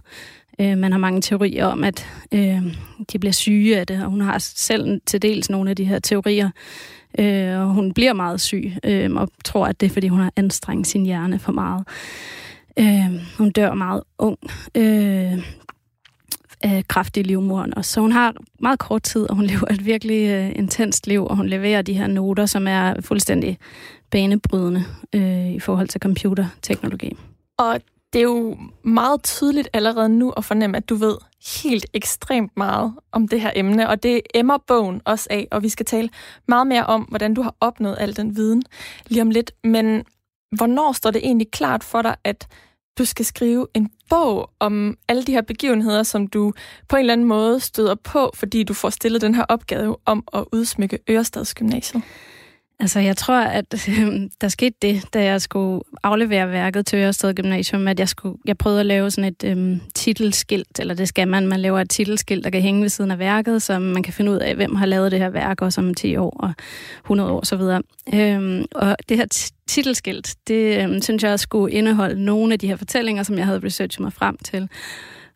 Øh, 0.60 0.78
man 0.78 0.92
har 0.92 0.98
mange 0.98 1.20
teorier 1.20 1.66
om, 1.66 1.84
at 1.84 2.06
øh, 2.32 2.62
de 3.12 3.18
bliver 3.18 3.32
syge 3.32 3.78
af 3.78 3.86
det, 3.86 4.04
og 4.04 4.10
hun 4.10 4.20
har 4.20 4.38
selv 4.38 5.00
til 5.06 5.22
dels 5.22 5.50
nogle 5.50 5.70
af 5.70 5.76
de 5.76 5.84
her 5.84 5.98
teorier. 5.98 6.50
Øh, 7.18 7.60
og 7.60 7.66
hun 7.66 7.94
bliver 7.94 8.12
meget 8.12 8.40
syg, 8.40 8.72
øh, 8.84 9.10
og 9.12 9.28
tror, 9.44 9.66
at 9.66 9.80
det 9.80 9.86
er, 9.86 9.90
fordi 9.90 10.08
hun 10.08 10.20
har 10.20 10.32
anstrengt 10.36 10.86
sin 10.86 11.06
hjerne 11.06 11.38
for 11.38 11.52
meget. 11.52 11.86
Øh, 12.78 13.20
hun 13.38 13.50
dør 13.50 13.75
meget 13.75 14.02
ung. 14.18 14.38
Øh, 14.75 15.38
af 16.60 16.88
kraft 16.88 17.16
i 17.16 17.22
livmoren. 17.22 17.75
Og 17.76 17.84
Så 17.84 18.00
hun 18.00 18.12
har 18.12 18.34
meget 18.60 18.78
kort 18.78 19.02
tid, 19.02 19.30
og 19.30 19.36
hun 19.36 19.46
lever 19.50 19.70
et 19.70 19.86
virkelig 19.86 20.28
øh, 20.28 20.52
intenst 20.56 21.06
liv, 21.06 21.26
og 21.26 21.36
hun 21.36 21.48
leverer 21.48 21.82
de 21.82 21.92
her 21.92 22.06
noter, 22.06 22.46
som 22.46 22.66
er 22.68 23.00
fuldstændig 23.00 23.58
banebrydende 24.10 24.84
øh, 25.12 25.50
i 25.50 25.60
forhold 25.60 25.88
til 25.88 26.00
computerteknologi. 26.00 27.16
Og 27.58 27.80
det 28.12 28.18
er 28.18 28.22
jo 28.22 28.56
meget 28.82 29.22
tydeligt 29.22 29.68
allerede 29.72 30.08
nu 30.08 30.30
at 30.30 30.44
fornemme, 30.44 30.76
at 30.76 30.88
du 30.88 30.94
ved 30.94 31.16
helt 31.62 31.86
ekstremt 31.94 32.56
meget 32.56 32.94
om 33.12 33.28
det 33.28 33.40
her 33.40 33.50
emne, 33.54 33.88
og 33.88 34.02
det 34.02 34.20
emmer 34.34 34.58
bogen 34.66 35.00
også 35.04 35.26
af, 35.30 35.48
og 35.50 35.62
vi 35.62 35.68
skal 35.68 35.86
tale 35.86 36.08
meget 36.48 36.66
mere 36.66 36.86
om, 36.86 37.02
hvordan 37.02 37.34
du 37.34 37.42
har 37.42 37.54
opnået 37.60 37.96
al 38.00 38.16
den 38.16 38.36
viden 38.36 38.62
lige 39.06 39.22
om 39.22 39.30
lidt. 39.30 39.52
Men 39.64 40.04
hvornår 40.56 40.92
står 40.92 41.10
det 41.10 41.25
egentlig 41.25 41.50
klart 41.50 41.84
for 41.84 42.02
dig, 42.02 42.16
at 42.25 42.48
du 42.98 43.04
skal 43.04 43.25
skrive 43.25 43.66
en 43.75 43.90
bog 44.10 44.50
om 44.60 44.96
alle 45.08 45.22
de 45.22 45.32
her 45.32 45.42
begivenheder, 45.42 46.02
som 46.02 46.26
du 46.26 46.52
på 46.88 46.96
en 46.96 47.00
eller 47.00 47.12
anden 47.12 47.26
måde 47.26 47.60
støder 47.60 47.94
på, 47.94 48.30
fordi 48.34 48.62
du 48.62 48.75
får 48.75 48.90
stillet 48.90 49.22
den 49.22 49.34
her 49.34 49.44
opgave 49.48 49.96
om 50.04 50.25
at 50.32 50.44
udsmykke 50.52 50.98
Ørestads 51.10 51.54
Gymnasiet? 51.54 52.02
Altså, 52.80 53.00
jeg 53.00 53.16
tror, 53.16 53.40
at 53.40 53.88
øh, 53.88 54.21
der 54.40 54.49
skete 54.49 54.76
det, 54.83 55.14
da 55.14 55.25
jeg 55.25 55.40
skulle 55.42 55.83
aflevere 56.02 56.50
værket 56.50 56.87
til 56.87 56.99
Ørsted 56.99 57.35
Gymnasium, 57.35 57.88
at 57.88 58.00
jeg, 58.00 58.09
skulle, 58.09 58.38
jeg 58.45 58.59
prøvede 58.59 58.80
at 58.80 58.87
lave 58.87 59.11
sådan 59.11 59.35
et 59.40 59.45
øh, 59.45 59.78
titelskilt, 59.95 60.80
eller 60.80 60.95
det 60.95 61.09
skal 61.09 61.28
man, 61.28 61.47
man 61.47 61.61
laver 61.61 61.80
et 61.80 61.90
titelskilt, 61.90 62.45
der 62.45 62.50
kan 62.50 62.62
hænge 62.62 62.83
ved 62.83 62.88
siden 62.88 63.11
af 63.11 63.18
værket, 63.18 63.62
så 63.62 63.78
man 63.78 64.02
kan 64.02 64.12
finde 64.12 64.33
ud 64.33 64.37
af, 64.37 64.54
hvem 64.54 64.75
har 64.75 64.87
lavet 64.87 65.12
det 65.12 65.18
her 65.18 65.30
værk, 65.30 65.62
også 65.62 65.80
om 65.80 65.95
10 65.95 66.16
år 66.16 66.37
og 66.40 66.52
100 67.04 67.30
år 67.30 67.40
osv. 67.40 67.61
Øh, 68.14 68.64
og 68.75 68.97
det 69.09 69.16
her 69.16 69.52
titelskilt, 69.68 70.35
det 70.47 70.85
øh, 70.85 71.02
synes 71.02 71.23
jeg 71.23 71.40
skulle 71.40 71.75
indeholde 71.75 72.25
nogle 72.25 72.52
af 72.52 72.59
de 72.59 72.66
her 72.66 72.76
fortællinger, 72.76 73.23
som 73.23 73.38
jeg 73.38 73.47
havde 73.47 73.61
researchet 73.64 74.00
mig 74.00 74.12
frem 74.12 74.37
til. 74.45 74.68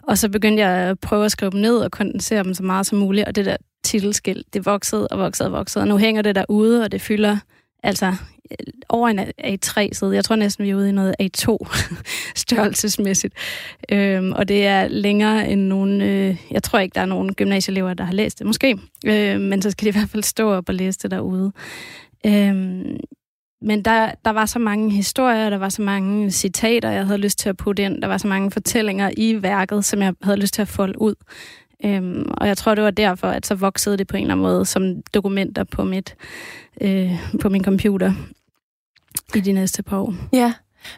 Og 0.03 0.19
så 0.19 0.29
begyndte 0.29 0.63
jeg 0.63 0.71
at 0.71 1.01
prøve 1.01 1.25
at 1.25 1.33
skrive 1.33 1.51
dem 1.51 1.61
ned 1.61 1.77
og 1.77 1.91
kondensere 1.91 2.43
dem 2.43 2.55
så 2.55 2.63
meget 2.63 2.87
som 2.87 2.99
muligt, 2.99 3.29
og 3.29 3.37
det 3.37 3.47
der 3.47 3.57
titelskilt, 3.83 4.55
det 4.55 4.67
voksede 4.67 5.09
og 5.09 5.19
voksede 5.19 5.49
og 5.49 5.53
voksede, 5.53 5.83
og 5.83 5.89
nu 5.89 5.97
hænger 5.97 6.23
det 6.23 6.35
derude, 6.35 6.85
og 6.85 6.93
det 6.93 7.01
fylder 7.01 7.39
altså 7.83 8.15
over 8.89 9.09
en 9.09 9.19
A3-side. 9.19 10.15
Jeg 10.15 10.25
tror 10.25 10.37
næsten, 10.37 10.65
vi 10.65 10.71
er 10.71 10.75
ude 10.75 10.89
i 10.89 10.93
noget 10.93 11.15
A2 11.23 11.57
størrelsesmæssigt. 12.45 13.35
Øhm, 13.93 14.33
og 14.33 14.49
det 14.49 14.67
er 14.67 14.89
længere 14.89 15.49
end 15.49 15.61
nogen... 15.61 16.01
Øh, 16.01 16.37
jeg 16.51 16.63
tror 16.63 16.79
ikke, 16.79 16.95
der 16.95 17.01
er 17.01 17.07
nogen 17.07 17.35
gymnasieelever, 17.35 17.95
der 17.95 18.05
har 18.05 18.13
læst 18.13 18.39
det. 18.39 18.47
Måske. 18.47 18.79
Øh, 19.07 19.41
men 19.41 19.63
så 19.63 19.71
skal 19.71 19.85
de 19.85 19.89
i 19.89 19.93
hvert 19.93 20.09
fald 20.09 20.23
stå 20.23 20.53
op 20.53 20.69
og 20.69 20.75
læse 20.75 20.99
det 20.99 21.11
derude. 21.11 21.53
Øhm, 22.27 22.97
men 23.63 23.83
der, 23.85 24.13
der 24.25 24.31
var 24.31 24.47
så 24.47 24.59
mange 24.59 24.91
historier, 24.91 25.51
der 25.51 25.59
var 25.59 25.69
så 25.69 25.83
mange 25.83 26.31
citater, 26.31 26.91
jeg 26.91 27.07
havde 27.07 27.19
lyst 27.19 27.39
til 27.39 27.49
at 27.49 27.57
putte 27.57 27.83
ind. 27.83 28.03
Der 28.03 28.09
var 28.09 28.19
så 28.19 28.29
mange 28.29 28.51
fortællinger 28.51 29.11
i 29.17 29.43
værket, 29.43 29.85
som 29.85 30.03
jeg 30.03 30.15
havde 30.23 30.41
lyst 30.41 30.55
til 30.55 30.63
at 30.63 30.69
folde 30.69 31.01
ud. 31.01 31.15
Øhm, 31.85 32.31
og 32.37 32.49
jeg 32.49 32.57
tror, 32.57 32.75
det 32.75 32.85
var 32.85 32.91
derfor, 32.91 33.29
at 33.29 33.47
så 33.47 33.55
voksede 33.55 33.97
det 33.97 34.07
på 34.07 34.17
en 34.17 34.23
eller 34.23 34.35
anden 34.35 34.43
måde 34.43 34.65
som 34.65 35.03
dokumenter 35.15 35.65
på, 35.65 35.85
mit, 35.85 36.15
øh, 36.81 37.13
på 37.41 37.49
min 37.49 37.65
computer 37.65 38.13
i 39.35 39.41
de 39.41 39.53
næste 39.53 39.83
par 39.83 39.99
år. 39.99 40.15
Ja. 40.33 40.53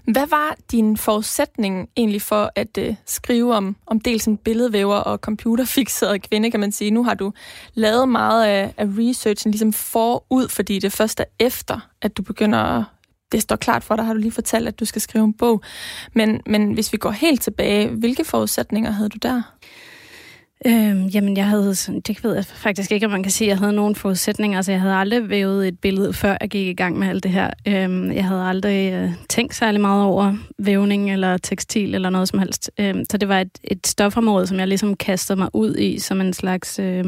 Hvad 0.04 0.26
var 0.26 0.56
din 0.72 0.96
forudsætning 0.96 1.88
egentlig 1.96 2.22
for 2.22 2.52
at 2.56 2.78
øh, 2.78 2.94
skrive 3.06 3.54
om, 3.54 3.76
om 3.86 4.00
dels 4.00 4.26
en 4.26 4.36
billedvæver 4.36 4.96
og 4.96 5.18
computerfixeret 5.18 6.22
kvinde, 6.30 6.50
kan 6.50 6.60
man 6.60 6.72
sige? 6.72 6.90
Nu 6.90 7.04
har 7.04 7.14
du 7.14 7.32
lavet 7.74 8.08
meget 8.08 8.44
af, 8.44 8.74
af 8.76 8.86
researchen 8.98 9.50
ligesom 9.50 9.72
forud, 9.72 10.48
fordi 10.48 10.78
det 10.78 10.92
først 10.92 11.20
er 11.20 11.24
efter, 11.38 11.88
at 12.02 12.16
du 12.16 12.22
begynder 12.22 12.58
at 12.58 12.84
det 13.32 13.42
står 13.42 13.56
klart 13.56 13.84
for 13.84 13.96
dig, 13.96 14.04
har 14.04 14.12
du 14.12 14.18
lige 14.20 14.32
fortalt, 14.32 14.68
at 14.68 14.80
du 14.80 14.84
skal 14.84 15.02
skrive 15.02 15.24
en 15.24 15.34
bog. 15.34 15.62
Men, 16.12 16.40
men 16.46 16.72
hvis 16.72 16.92
vi 16.92 16.98
går 16.98 17.10
helt 17.10 17.42
tilbage, 17.42 17.88
hvilke 17.88 18.24
forudsætninger 18.24 18.90
havde 18.90 19.08
du 19.08 19.18
der? 19.22 19.42
Øhm, 20.66 21.06
jamen, 21.06 21.36
jeg 21.36 21.46
havde, 21.46 21.74
det 22.06 22.24
ved 22.24 22.34
jeg 22.34 22.44
faktisk 22.44 22.92
ikke, 22.92 23.06
om 23.06 23.12
man 23.12 23.22
kan 23.22 23.32
sige, 23.32 23.48
at 23.48 23.50
jeg 23.50 23.58
havde 23.58 23.72
nogen 23.72 23.94
forudsætninger. 23.94 24.58
Altså, 24.58 24.72
jeg 24.72 24.80
havde 24.80 24.94
aldrig 24.94 25.28
vævet 25.28 25.68
et 25.68 25.78
billede, 25.78 26.12
før 26.12 26.36
jeg 26.40 26.50
gik 26.50 26.66
i 26.66 26.74
gang 26.74 26.98
med 26.98 27.08
alt 27.08 27.22
det 27.22 27.30
her. 27.30 27.50
Øhm, 27.68 28.12
jeg 28.12 28.24
havde 28.24 28.42
aldrig 28.42 28.92
øh, 28.92 29.10
tænkt 29.28 29.54
særlig 29.54 29.80
meget 29.80 30.04
over 30.04 30.36
vævning 30.58 31.12
eller 31.12 31.36
tekstil 31.36 31.94
eller 31.94 32.10
noget 32.10 32.28
som 32.28 32.38
helst. 32.38 32.70
Øhm, 32.78 33.04
så 33.10 33.16
det 33.16 33.28
var 33.28 33.40
et, 33.40 33.58
et 33.64 33.86
stofområde, 33.86 34.46
som 34.46 34.58
jeg 34.58 34.68
ligesom 34.68 34.96
kastede 34.96 35.38
mig 35.38 35.48
ud 35.52 35.76
i 35.76 35.98
som 35.98 36.20
en 36.20 36.32
slags... 36.32 36.78
Øh, 36.78 37.04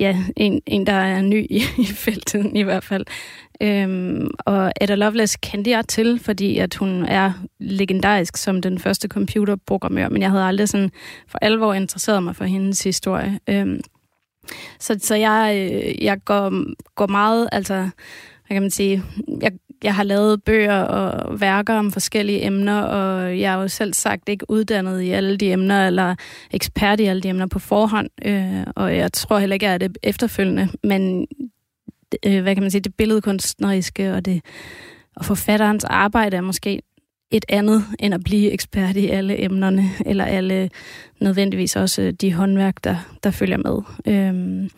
ja, 0.00 0.16
en, 0.36 0.60
en, 0.66 0.86
der 0.86 0.92
er 0.92 1.20
ny 1.20 1.46
i, 1.50 1.62
i 1.78 1.86
feltet 1.86 2.50
i 2.54 2.62
hvert 2.62 2.84
fald. 2.84 3.04
Øhm, 3.62 4.30
og 4.38 4.72
Ada 4.80 4.94
Lovelace 4.94 5.38
kendte 5.42 5.70
jeg 5.70 5.88
til, 5.88 6.18
fordi 6.18 6.58
at 6.58 6.74
hun 6.74 7.04
er 7.04 7.32
legendarisk 7.60 8.36
som 8.36 8.62
den 8.62 8.78
første 8.78 9.08
computerprogrammør, 9.08 10.08
men 10.08 10.22
jeg 10.22 10.30
havde 10.30 10.44
aldrig 10.44 10.68
sådan 10.68 10.90
for 11.28 11.38
alvor 11.42 11.74
interesseret 11.74 12.22
mig 12.22 12.36
for 12.36 12.44
hendes 12.44 12.84
historie. 12.84 13.40
Øhm, 13.48 13.80
så, 14.78 14.98
så 15.02 15.14
jeg, 15.14 15.70
øh, 15.72 16.04
jeg 16.04 16.24
går, 16.24 16.52
går 16.94 17.06
meget, 17.06 17.48
altså, 17.52 17.74
hvad 17.74 18.54
kan 18.54 18.62
man 18.62 18.70
sige, 18.70 19.02
jeg, 19.40 19.52
jeg 19.82 19.94
har 19.94 20.02
lavet 20.02 20.44
bøger 20.44 20.82
og 20.82 21.40
værker 21.40 21.74
om 21.74 21.92
forskellige 21.92 22.44
emner, 22.46 22.82
og 22.82 23.40
jeg 23.40 23.54
er 23.54 23.62
jo 23.62 23.68
selv 23.68 23.94
sagt 23.94 24.28
ikke 24.28 24.50
uddannet 24.50 25.02
i 25.02 25.10
alle 25.10 25.36
de 25.36 25.52
emner, 25.52 25.86
eller 25.86 26.14
ekspert 26.50 27.00
i 27.00 27.04
alle 27.04 27.22
de 27.22 27.28
emner 27.28 27.46
på 27.46 27.58
forhånd, 27.58 28.08
øh, 28.24 28.66
og 28.76 28.96
jeg 28.96 29.12
tror 29.12 29.38
heller 29.38 29.54
ikke, 29.54 29.66
jeg 29.66 29.74
er 29.74 29.78
det 29.78 29.98
efterfølgende, 30.02 30.68
men 30.84 31.26
øh, 32.26 32.42
hvad 32.42 32.54
kan 32.54 32.62
man 32.62 32.70
sige, 32.70 32.80
det 32.80 32.94
billedkunstneriske 32.94 34.14
og, 34.14 34.24
det, 34.24 34.44
og 35.16 35.24
forfatterens 35.24 35.84
arbejde 35.84 36.36
er 36.36 36.40
måske 36.40 36.82
et 37.30 37.44
andet 37.48 37.84
end 37.98 38.14
at 38.14 38.24
blive 38.24 38.50
ekspert 38.50 38.96
i 38.96 39.08
alle 39.08 39.44
emnerne, 39.44 39.90
eller 40.10 40.24
alle 40.24 40.70
nødvendigvis 41.20 41.76
også 41.76 42.02
øh, 42.02 42.12
de 42.12 42.32
håndværk, 42.32 42.84
der, 42.84 42.96
der 43.22 43.30
følger 43.30 43.56
med. 43.56 43.82
Øhm, 44.14 44.70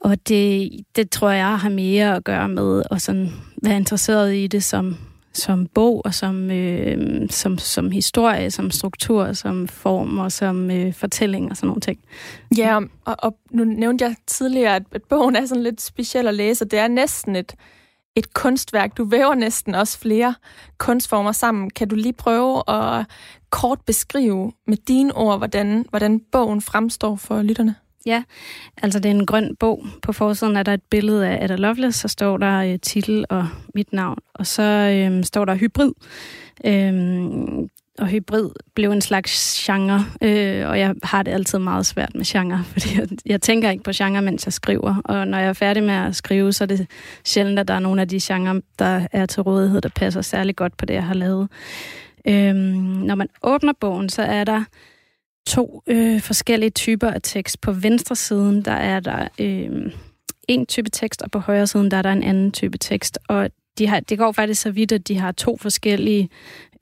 og 0.00 0.28
det, 0.28 0.70
det 0.96 1.10
tror 1.10 1.30
jeg 1.30 1.58
har 1.58 1.68
mere 1.68 2.16
at 2.16 2.24
gøre 2.24 2.48
med 2.48 2.82
at 2.90 3.02
sådan 3.02 3.32
være 3.62 3.76
interesseret 3.76 4.34
i 4.34 4.46
det 4.46 4.64
som, 4.64 4.96
som 5.34 5.66
bog 5.66 6.02
og 6.04 6.14
som, 6.14 6.50
øh, 6.50 7.30
som, 7.30 7.58
som 7.58 7.90
historie, 7.90 8.50
som 8.50 8.70
struktur, 8.70 9.32
som 9.32 9.68
form 9.68 10.18
og 10.18 10.32
som 10.32 10.70
øh, 10.70 10.92
fortælling 10.92 11.50
og 11.50 11.56
sådan 11.56 11.66
nogle 11.66 11.80
ting. 11.80 11.98
Ja, 12.56 12.80
og, 13.04 13.16
og 13.18 13.36
nu 13.50 13.64
nævnte 13.64 14.04
jeg 14.04 14.14
tidligere, 14.26 14.76
at, 14.76 14.82
at 14.92 15.02
bogen 15.02 15.36
er 15.36 15.46
sådan 15.46 15.62
lidt 15.62 15.80
speciel 15.80 16.28
at 16.28 16.34
læse, 16.34 16.64
og 16.64 16.70
det 16.70 16.78
er 16.78 16.88
næsten 16.88 17.36
et, 17.36 17.54
et 18.16 18.34
kunstværk. 18.34 18.96
Du 18.96 19.04
væver 19.04 19.34
næsten 19.34 19.74
også 19.74 19.98
flere 19.98 20.34
kunstformer 20.78 21.32
sammen. 21.32 21.70
Kan 21.70 21.88
du 21.88 21.96
lige 21.96 22.12
prøve 22.12 22.62
at 22.68 23.06
kort 23.50 23.80
beskrive 23.86 24.52
med 24.66 24.76
dine 24.76 25.16
ord, 25.16 25.38
hvordan, 25.38 25.86
hvordan 25.90 26.20
bogen 26.32 26.60
fremstår 26.60 27.16
for 27.16 27.42
lytterne? 27.42 27.74
Ja, 28.06 28.22
altså 28.82 28.98
det 28.98 29.10
er 29.10 29.14
en 29.14 29.26
grøn 29.26 29.56
bog. 29.56 29.86
På 30.02 30.12
forsiden 30.12 30.56
er 30.56 30.62
der 30.62 30.74
et 30.74 30.82
billede 30.82 31.28
af 31.28 31.44
Ada 31.44 31.56
Lovelace, 31.56 31.98
så 31.98 32.08
står 32.08 32.36
der 32.36 32.58
øh, 32.58 32.78
titel 32.82 33.24
og 33.28 33.48
mit 33.74 33.92
navn. 33.92 34.18
Og 34.34 34.46
så 34.46 34.62
øh, 34.62 35.24
står 35.24 35.44
der 35.44 35.54
hybrid. 35.54 35.92
Øh, 36.64 37.68
og 37.98 38.06
hybrid 38.06 38.50
blev 38.74 38.90
en 38.90 39.00
slags 39.00 39.62
genre, 39.66 40.04
øh, 40.22 40.68
og 40.68 40.78
jeg 40.78 40.94
har 41.02 41.22
det 41.22 41.32
altid 41.32 41.58
meget 41.58 41.86
svært 41.86 42.14
med 42.14 42.24
genre, 42.24 42.64
fordi 42.72 42.98
jeg, 42.98 43.08
jeg 43.26 43.42
tænker 43.42 43.70
ikke 43.70 43.84
på 43.84 43.92
genre, 43.94 44.22
mens 44.22 44.46
jeg 44.46 44.52
skriver. 44.52 45.02
Og 45.04 45.28
når 45.28 45.38
jeg 45.38 45.48
er 45.48 45.52
færdig 45.52 45.82
med 45.82 45.94
at 45.94 46.16
skrive, 46.16 46.52
så 46.52 46.64
er 46.64 46.68
det 46.68 46.86
sjældent, 47.24 47.58
at 47.58 47.68
der 47.68 47.74
er 47.74 47.78
nogle 47.78 48.00
af 48.00 48.08
de 48.08 48.20
genre, 48.22 48.62
der 48.78 49.06
er 49.12 49.26
til 49.26 49.42
rådighed, 49.42 49.80
der 49.80 49.88
passer 49.88 50.22
særlig 50.22 50.56
godt 50.56 50.76
på 50.76 50.86
det, 50.86 50.94
jeg 50.94 51.04
har 51.04 51.14
lavet. 51.14 51.48
Øh, 52.28 52.54
når 52.54 53.14
man 53.14 53.28
åbner 53.42 53.72
bogen, 53.80 54.08
så 54.08 54.22
er 54.22 54.44
der 54.44 54.64
to 55.46 55.82
øh, 55.86 56.20
forskellige 56.20 56.70
typer 56.70 57.10
af 57.10 57.20
tekst. 57.22 57.60
På 57.60 57.72
venstre 57.72 58.16
siden, 58.16 58.62
der 58.62 58.72
er 58.72 59.00
der 59.00 59.28
øh, 59.38 59.92
en 60.48 60.66
type 60.66 60.90
tekst, 60.90 61.22
og 61.22 61.30
på 61.30 61.38
højre 61.38 61.66
siden, 61.66 61.90
der 61.90 61.96
er 61.96 62.02
der 62.02 62.12
en 62.12 62.22
anden 62.22 62.52
type 62.52 62.78
tekst. 62.78 63.18
Og 63.28 63.50
de 63.78 63.86
har, 63.86 64.00
det 64.00 64.18
går 64.18 64.32
faktisk 64.32 64.62
så 64.62 64.70
vidt, 64.70 64.92
at 64.92 65.08
de 65.08 65.18
har 65.18 65.32
to 65.32 65.56
forskellige 65.56 66.28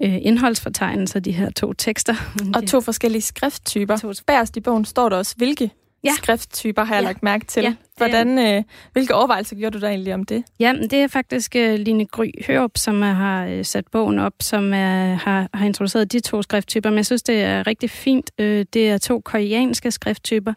øh, 0.03 0.19
indholdsfortegnelser, 0.23 1.21
de 1.21 1.33
her 1.33 1.51
to 1.51 1.73
tekster. 1.73 2.15
Og 2.55 2.67
to 2.67 2.81
forskellige 2.81 3.23
skrifttyper. 3.23 3.97
To... 3.97 4.13
Bærst 4.27 4.57
i 4.57 4.61
bogen 4.61 4.85
står 4.85 5.09
der 5.09 5.17
også, 5.17 5.35
hvilke 5.37 5.71
ja. 6.05 6.13
skrifttyper 6.17 6.85
har 6.85 6.95
jeg 6.95 7.03
ja. 7.03 7.09
lagt 7.09 7.23
mærke 7.23 7.45
til. 7.45 7.63
Ja, 7.63 7.75
Hvordan, 7.97 8.39
øh, 8.39 8.63
hvilke 8.93 9.15
overvejelser 9.15 9.57
gjorde 9.57 9.79
du 9.79 9.83
der 9.83 9.89
egentlig 9.89 10.15
om 10.15 10.25
det? 10.25 10.45
Ja, 10.61 10.75
det 10.91 10.93
er 10.93 11.09
faktisk 11.09 11.57
uh, 11.59 11.75
Line 11.75 12.07
Gry 12.07 12.31
Hørup, 12.47 12.71
som 12.77 13.03
er, 13.03 13.13
har 13.13 13.47
uh, 13.47 13.63
sat 13.63 13.85
bogen 13.93 14.19
op, 14.19 14.35
som 14.41 14.73
er, 14.75 15.15
har, 15.15 15.49
har 15.55 15.67
introduceret 15.67 16.13
de 16.13 16.21
to 16.21 16.43
skrifttyper. 16.43 16.91
Men 16.91 16.97
jeg 16.97 17.07
synes, 17.07 17.23
det 17.23 17.43
er 17.43 17.67
rigtig 17.67 17.91
fint. 17.91 18.31
Uh, 18.39 18.45
det 18.45 18.77
er 18.77 18.99
to 18.99 19.21
koreanske 19.21 19.91
skrifttyper. 19.91 20.53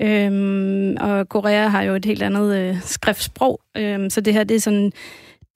Øhm, 0.00 0.96
og 1.00 1.28
Korea 1.28 1.68
har 1.68 1.82
jo 1.82 1.94
et 1.94 2.04
helt 2.04 2.22
andet 2.22 2.56
øh, 2.56 2.80
skriftsprog, 2.82 3.60
øhm, 3.76 4.10
så 4.10 4.20
det 4.20 4.32
her 4.32 4.44
det 4.44 4.54
er 4.54 4.60
sådan 4.60 4.92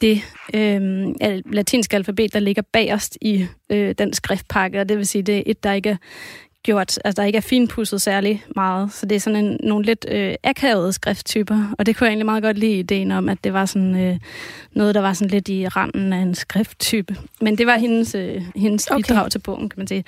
det 0.01 0.23
øh, 0.55 1.43
latinske 1.53 1.97
alfabet, 1.97 2.33
der 2.33 2.41
ligger 2.41 2.63
bagerst 2.73 3.19
i 3.21 3.47
øh, 3.71 3.95
den 3.99 4.13
skriftpakke, 4.13 4.81
og 4.81 4.89
det 4.89 4.97
vil 4.97 5.07
sige, 5.07 5.23
det 5.23 5.39
er 5.39 5.43
et, 5.47 5.65
der 5.65 5.73
ikke 5.73 5.91
er 5.91 5.97
gjort, 6.67 6.99
altså 7.05 7.23
der 7.23 7.27
ikke 7.27 7.37
er 7.37 7.41
finpudset 7.41 8.03
særlig 8.03 8.45
meget, 8.57 8.93
så 8.93 9.07
det 9.07 9.17
er 9.17 9.21
sådan 9.21 9.45
en, 9.45 9.57
nogle 9.63 9.85
lidt 9.85 10.07
øh, 10.09 10.35
akavede 10.45 10.93
skrifttyper, 10.93 11.75
og 11.79 11.87
det 11.87 11.97
kunne 11.97 12.05
jeg 12.05 12.11
egentlig 12.11 12.27
meget 12.27 12.43
godt 12.43 12.59
lide 12.59 12.79
ideen 12.79 13.11
om, 13.13 13.29
at 13.29 13.39
det 13.45 13.53
var 13.53 13.67
sådan 13.67 13.97
øh, 13.97 14.19
noget, 14.73 14.95
der 14.95 15.01
var 15.01 15.13
sådan 15.13 15.31
lidt 15.31 15.49
i 15.49 15.69
randen 15.69 16.13
af 16.13 16.19
en 16.19 16.35
skrifttype. 16.35 17.17
Men 17.41 17.59
det 17.59 17.67
var 17.67 17.79
hendes, 17.79 18.15
øh, 18.15 18.43
hendes 18.57 18.87
okay. 18.87 19.03
bidrag 19.03 19.31
til 19.31 19.39
bogen, 19.39 19.69
kan 19.69 19.79
man 19.79 19.87
sige. 19.87 20.05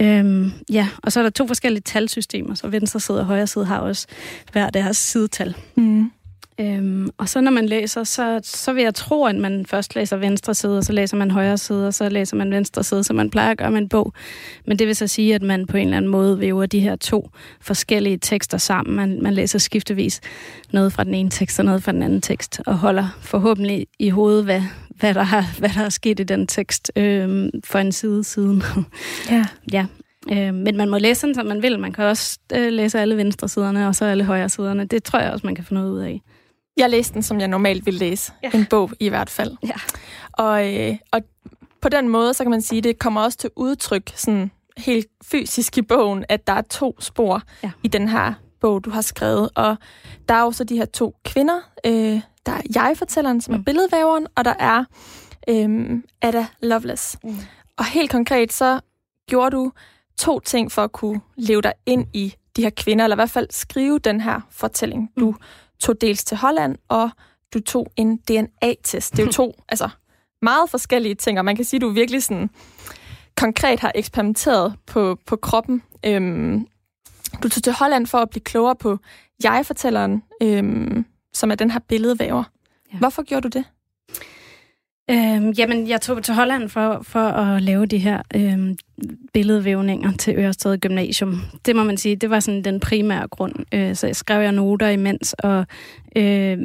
Øhm, 0.00 0.52
ja, 0.70 0.88
og 1.02 1.12
så 1.12 1.20
er 1.20 1.22
der 1.22 1.30
to 1.30 1.46
forskellige 1.46 1.82
talsystemer, 1.82 2.54
så 2.54 2.68
venstre 2.68 3.00
side 3.00 3.20
og 3.20 3.26
højre 3.26 3.46
side 3.46 3.64
har 3.64 3.78
også 3.78 4.06
hver 4.52 4.70
deres 4.70 4.96
sidetal. 4.96 5.56
Mm. 5.76 6.10
Øhm, 6.60 7.10
og 7.18 7.28
så 7.28 7.40
når 7.40 7.50
man 7.50 7.66
læser, 7.66 8.04
så, 8.04 8.40
så 8.42 8.72
vil 8.72 8.82
jeg 8.82 8.94
tro, 8.94 9.24
at 9.24 9.36
man 9.36 9.66
først 9.66 9.94
læser 9.94 10.16
venstre 10.16 10.54
side, 10.54 10.78
og 10.78 10.84
så 10.84 10.92
læser 10.92 11.16
man 11.16 11.30
højre 11.30 11.58
side, 11.58 11.86
og 11.86 11.94
så 11.94 12.08
læser 12.08 12.36
man 12.36 12.50
venstre 12.50 12.84
side, 12.84 13.04
som 13.04 13.16
man 13.16 13.30
plejer 13.30 13.50
at 13.50 13.58
gøre 13.58 13.70
med 13.70 13.78
en 13.78 13.88
bog. 13.88 14.12
Men 14.66 14.78
det 14.78 14.86
vil 14.86 14.96
så 14.96 15.06
sige, 15.06 15.34
at 15.34 15.42
man 15.42 15.66
på 15.66 15.76
en 15.76 15.84
eller 15.84 15.96
anden 15.96 16.10
måde 16.10 16.40
væver 16.40 16.66
de 16.66 16.80
her 16.80 16.96
to 16.96 17.30
forskellige 17.60 18.18
tekster 18.18 18.58
sammen. 18.58 18.96
Man, 18.96 19.22
man 19.22 19.34
læser 19.34 19.58
skiftevis 19.58 20.20
noget 20.72 20.92
fra 20.92 21.04
den 21.04 21.14
ene 21.14 21.30
tekst 21.30 21.58
og 21.58 21.64
noget 21.64 21.82
fra 21.82 21.92
den 21.92 22.02
anden 22.02 22.20
tekst, 22.20 22.60
og 22.66 22.78
holder 22.78 23.18
forhåbentlig 23.20 23.86
i 23.98 24.10
hovedet, 24.10 24.44
hvad, 24.44 24.62
hvad, 24.88 25.14
der, 25.14 25.22
har, 25.22 25.58
hvad 25.58 25.70
der 25.74 25.84
er 25.84 25.88
sket 25.88 26.20
i 26.20 26.24
den 26.24 26.46
tekst 26.46 26.92
øhm, 26.96 27.50
for 27.64 27.78
en 27.78 27.92
side 27.92 28.24
siden. 28.24 28.62
Ja. 29.30 29.46
ja. 29.72 29.86
Øh, 30.32 30.54
men 30.54 30.76
man 30.76 30.88
må 30.88 30.98
læse 30.98 31.26
den, 31.26 31.34
som 31.34 31.46
man 31.46 31.62
vil. 31.62 31.78
Man 31.78 31.92
kan 31.92 32.04
også 32.04 32.38
øh, 32.54 32.72
læse 32.72 33.00
alle 33.00 33.16
venstre 33.16 33.48
siderne, 33.48 33.88
og 33.88 33.94
så 33.94 34.04
alle 34.04 34.24
højre 34.24 34.48
siderne. 34.48 34.84
Det 34.84 35.04
tror 35.04 35.18
jeg 35.18 35.32
også, 35.32 35.46
man 35.46 35.54
kan 35.54 35.64
få 35.64 35.74
noget 35.74 35.90
ud 35.90 36.00
af. 36.00 36.22
Jeg 36.76 36.90
læste 36.90 37.14
den, 37.14 37.22
som 37.22 37.40
jeg 37.40 37.48
normalt 37.48 37.86
vil 37.86 37.94
læse. 37.94 38.32
Ja. 38.42 38.50
En 38.54 38.66
bog 38.66 38.90
i 39.00 39.08
hvert 39.08 39.30
fald. 39.30 39.56
Ja. 39.62 39.74
Og, 40.32 40.74
øh, 40.74 40.96
og 41.12 41.20
på 41.82 41.88
den 41.88 42.08
måde, 42.08 42.34
så 42.34 42.44
kan 42.44 42.50
man 42.50 42.62
sige, 42.62 42.80
det 42.80 42.98
kommer 42.98 43.20
også 43.20 43.38
til 43.38 43.50
udtryk 43.56 44.12
sådan 44.14 44.50
helt 44.76 45.06
fysisk 45.24 45.78
i 45.78 45.82
bogen, 45.82 46.24
at 46.28 46.46
der 46.46 46.52
er 46.52 46.62
to 46.62 47.00
spor 47.00 47.42
ja. 47.62 47.70
i 47.82 47.88
den 47.88 48.08
her 48.08 48.34
bog, 48.60 48.84
du 48.84 48.90
har 48.90 49.00
skrevet. 49.00 49.50
Og 49.54 49.76
der 50.28 50.34
er 50.34 50.40
jo 50.40 50.52
så 50.52 50.64
de 50.64 50.76
her 50.76 50.84
to 50.84 51.14
kvinder. 51.24 51.60
Øh, 51.86 52.20
der 52.46 52.52
er 52.52 52.60
jeg-fortælleren, 52.74 53.40
som 53.40 53.54
mm. 53.54 53.60
er 53.60 53.64
billedvæveren, 53.64 54.26
og 54.36 54.44
der 54.44 54.54
er 54.58 54.84
øh, 55.48 55.90
Ada 56.22 56.46
Lovelace. 56.62 57.18
Mm. 57.24 57.36
Og 57.78 57.84
helt 57.84 58.10
konkret, 58.10 58.52
så 58.52 58.80
gjorde 59.28 59.56
du 59.56 59.72
to 60.18 60.40
ting 60.40 60.72
for 60.72 60.84
at 60.84 60.92
kunne 60.92 61.20
leve 61.36 61.62
dig 61.62 61.72
ind 61.86 62.06
i 62.14 62.34
de 62.56 62.62
her 62.62 62.70
kvinder, 62.70 63.04
eller 63.04 63.14
i 63.14 63.18
hvert 63.18 63.30
fald 63.30 63.46
skrive 63.50 63.98
den 63.98 64.20
her 64.20 64.40
fortælling. 64.50 65.10
Du 65.20 65.30
mm 65.30 65.36
tog 65.82 66.00
dels 66.00 66.24
til 66.24 66.36
Holland 66.36 66.76
og 66.88 67.10
du 67.54 67.60
tog 67.60 67.92
en 67.96 68.16
DNA-test. 68.16 69.12
Det 69.12 69.18
er 69.18 69.26
jo 69.26 69.32
to 69.32 69.54
altså, 69.68 69.88
meget 70.42 70.70
forskellige 70.70 71.14
ting, 71.14 71.38
og 71.38 71.44
man 71.44 71.56
kan 71.56 71.64
sige, 71.64 71.78
at 71.78 71.82
du 71.82 71.88
virkelig 71.88 72.22
sådan 72.22 72.50
konkret 73.36 73.80
har 73.80 73.92
eksperimenteret 73.94 74.74
på, 74.86 75.18
på 75.26 75.36
kroppen. 75.36 75.82
Øhm, 76.06 76.66
du 77.42 77.48
tog 77.48 77.62
til 77.62 77.72
Holland 77.72 78.06
for 78.06 78.18
at 78.18 78.30
blive 78.30 78.42
klogere 78.42 78.76
på 78.76 78.98
jeg-fortælleren, 79.44 80.22
øhm, 80.42 81.04
som 81.32 81.50
er 81.50 81.54
den 81.54 81.70
her 81.70 81.80
billedvæver. 81.88 82.44
Ja. 82.92 82.98
Hvorfor 82.98 83.22
gjorde 83.22 83.48
du 83.48 83.58
det? 83.58 83.64
Øhm, 85.10 85.50
jamen, 85.50 85.88
jeg 85.88 86.00
tog 86.00 86.22
til 86.22 86.34
Holland 86.34 86.68
for, 86.68 87.00
for 87.02 87.20
at 87.20 87.62
lave 87.62 87.86
de 87.86 87.98
her 87.98 88.22
øhm, 88.34 88.76
billedvævninger 89.32 90.12
til 90.12 90.34
Ørsted 90.36 90.78
Gymnasium. 90.78 91.40
Det 91.66 91.76
må 91.76 91.84
man 91.84 91.96
sige, 91.96 92.16
det 92.16 92.30
var 92.30 92.40
sådan 92.40 92.64
den 92.64 92.80
primære 92.80 93.28
grund. 93.28 93.54
Øh, 93.74 93.96
så 93.96 94.06
jeg 94.06 94.16
skrev 94.16 94.40
jeg 94.42 94.52
noter 94.52 94.88
imens, 94.88 95.34
og 95.38 95.66
øh, 96.16 96.58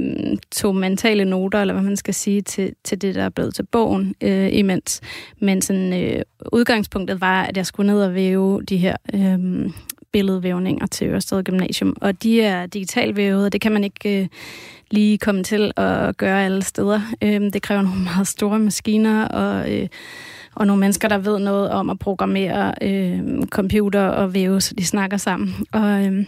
tog 0.52 0.76
mentale 0.76 1.26
noter, 1.26 1.62
eller 1.62 1.74
hvad 1.74 1.84
man 1.84 1.98
skal 1.98 2.14
sige, 2.14 2.42
til, 2.42 2.74
til 2.84 3.02
det, 3.02 3.16
der 3.16 3.24
er 3.24 3.30
blevet 3.30 3.56
til 3.56 3.66
bogen 3.66 4.16
øh, 4.22 4.50
imens. 4.54 5.02
Men 5.40 5.62
sådan, 5.62 6.04
øh, 6.04 6.22
udgangspunktet 6.52 7.22
var, 7.22 7.44
at 7.44 7.58
jeg 7.58 7.66
skulle 7.66 7.92
ned 7.92 8.04
og 8.04 8.14
væve 8.14 8.62
de 8.62 8.78
her 8.78 8.96
øh, 9.14 9.70
billedvævninger 10.12 10.88
til 10.88 11.08
Ørsted 11.08 11.44
Gymnasium. 11.44 11.96
Og 12.02 12.24
de 12.24 12.42
er 12.42 12.66
digitalt 12.66 13.16
vævet, 13.16 13.46
og 13.46 13.52
det 13.52 13.62
kan 13.62 13.72
man 13.72 13.84
ikke... 13.84 14.22
Øh, 14.22 14.28
lige 14.92 15.18
komme 15.18 15.44
til 15.44 15.72
at 15.76 16.18
gøre 16.18 16.46
alle 16.46 16.64
steder. 16.64 17.02
Øh, 17.22 17.42
det 17.54 17.62
kræver 17.62 17.82
nogle 17.82 18.04
meget 18.16 18.28
store 18.28 18.60
maskiner 18.60 19.28
og, 19.28 19.74
øh, 19.74 19.88
og 20.56 20.68
nogle 20.68 20.80
mennesker, 20.80 21.08
der 21.08 21.18
ved 21.18 21.40
noget 21.40 21.70
om 21.70 21.90
at 21.90 22.00
programmere 22.00 22.74
øh, 22.82 23.44
computer 23.48 24.02
og 24.02 24.34
væve, 24.34 24.62
så 24.62 24.74
de 24.78 24.86
snakker 24.86 25.18
sammen. 25.18 25.56
Og, 25.72 26.06
øh, 26.06 26.26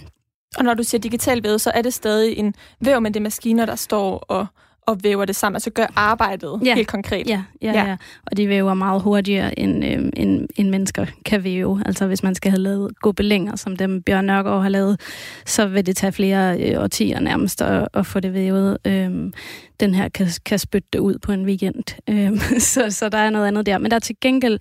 og 0.58 0.64
når 0.64 0.74
du 0.74 0.84
siger 0.84 1.02
digital 1.02 1.44
væv, 1.44 1.60
så 1.60 1.72
er 1.76 1.82
det 1.82 1.94
stadig 1.94 2.38
en 2.38 2.54
væv, 2.82 3.02
men 3.02 3.14
det 3.14 3.20
er 3.20 3.24
maskiner, 3.24 3.66
der 3.66 3.76
står 3.76 4.18
og 4.18 4.48
og 4.90 5.04
væver 5.04 5.26
det 5.26 5.36
sammen, 5.36 5.56
altså 5.56 5.70
gør 5.70 5.86
arbejdet 5.96 6.60
ja. 6.66 6.76
helt 6.76 6.88
konkret. 6.88 7.30
Ja, 7.30 7.44
ja, 7.62 7.72
ja, 7.72 7.90
ja. 7.90 7.98
Og 8.26 8.38
de 8.38 8.50
væver 8.50 8.74
meget 8.74 9.02
hurtigere, 9.02 9.60
end, 9.60 9.86
øh, 9.86 10.10
end, 10.14 10.48
end 10.56 10.70
mennesker 10.70 11.06
kan 11.26 11.44
væve. 11.44 11.84
Altså 11.86 12.08
hvis 12.08 12.24
man 12.24 12.36
skal 12.36 12.52
have 12.52 12.62
lavet 12.62 13.00
gobelænger, 13.00 13.56
som 13.56 13.76
dem 13.76 14.02
Bjørn 14.04 14.26
Nørgaard 14.26 14.62
har 14.62 14.70
lavet, 14.70 15.02
så 15.46 15.68
vil 15.68 15.86
det 15.86 15.98
tage 15.98 16.12
flere 16.12 16.62
øh, 16.62 16.84
årtier 16.84 17.20
nærmest 17.20 17.62
at, 17.62 17.88
at 17.94 18.06
få 18.06 18.20
det 18.20 18.34
vævet. 18.34 18.78
Øh, 18.86 19.32
den 19.80 19.94
her 19.94 20.10
kan, 20.10 20.28
kan 20.46 20.60
spytte 20.60 20.88
det 20.94 21.00
ud 21.00 21.18
på 21.18 21.32
en 21.32 21.46
weekend. 21.46 21.84
Øh, 22.10 22.40
så, 22.74 22.86
så 22.90 23.10
der 23.10 23.18
er 23.18 23.30
noget 23.30 23.48
andet 23.48 23.66
der. 23.66 23.78
Men 23.78 23.92
der 23.92 23.96
er 23.96 24.00
til 24.00 24.16
gengæld 24.22 24.60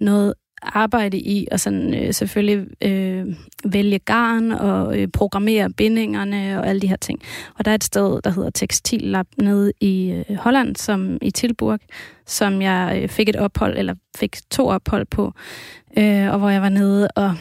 noget 0.00 0.34
arbejde 0.64 1.18
i 1.18 1.48
at 1.50 1.60
sådan, 1.60 1.94
øh, 1.94 2.14
selvfølgelig 2.14 2.66
øh, 2.82 3.26
vælge 3.64 3.98
garn 3.98 4.52
og 4.52 5.00
øh, 5.00 5.08
programmere 5.08 5.70
bindingerne 5.70 6.60
og 6.60 6.68
alle 6.68 6.80
de 6.80 6.88
her 6.88 6.96
ting. 6.96 7.20
Og 7.58 7.64
der 7.64 7.70
er 7.70 7.74
et 7.74 7.84
sted, 7.84 8.22
der 8.22 8.30
hedder 8.30 8.50
Tekstillab 8.50 9.26
nede 9.38 9.72
i 9.80 10.22
øh, 10.28 10.36
Holland, 10.36 10.76
som 10.76 11.18
i 11.22 11.30
Tilburg, 11.30 11.78
som 12.26 12.62
jeg 12.62 13.00
øh, 13.02 13.08
fik 13.08 13.28
et 13.28 13.36
ophold, 13.36 13.78
eller 13.78 13.94
fik 14.16 14.36
to 14.50 14.66
ophold 14.66 15.06
på, 15.06 15.32
øh, 15.98 16.32
og 16.32 16.38
hvor 16.38 16.48
jeg 16.48 16.62
var 16.62 16.68
nede 16.68 17.08
og 17.16 17.34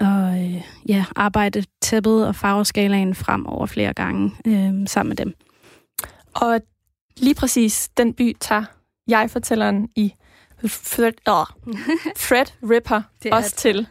og 0.00 0.44
øh, 0.44 0.62
ja, 0.88 1.04
arbejde 1.16 1.64
tæppet 1.82 2.26
og 2.26 2.34
farveskalaen 2.34 3.14
frem 3.14 3.46
over 3.46 3.66
flere 3.66 3.94
gange 3.94 4.32
øh, 4.46 4.86
sammen 4.86 5.08
med 5.08 5.16
dem. 5.16 5.34
Og 6.34 6.60
lige 7.16 7.34
præcis 7.34 7.88
den 7.96 8.14
by 8.14 8.36
tager 8.40 8.64
jeg 9.08 9.30
fortælleren 9.30 9.88
i 9.96 10.14
Fred, 10.66 11.12
oh, 11.26 11.46
Fred 12.16 12.46
Ripper 12.70 13.02
det 13.22 13.32
også 13.32 13.50
det. 13.50 13.56
til. 13.56 13.86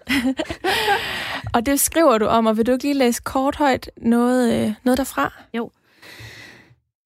og 1.54 1.66
det 1.66 1.80
skriver 1.80 2.18
du 2.18 2.26
om, 2.26 2.46
og 2.46 2.58
vil 2.58 2.66
du 2.66 2.72
ikke 2.72 2.84
lige 2.84 2.94
læse 2.94 3.22
kort 3.26 3.56
højt 3.56 3.92
noget, 3.98 4.54
øh, 4.54 4.74
noget 4.84 4.98
derfra? 4.98 5.34
Jo. 5.54 5.72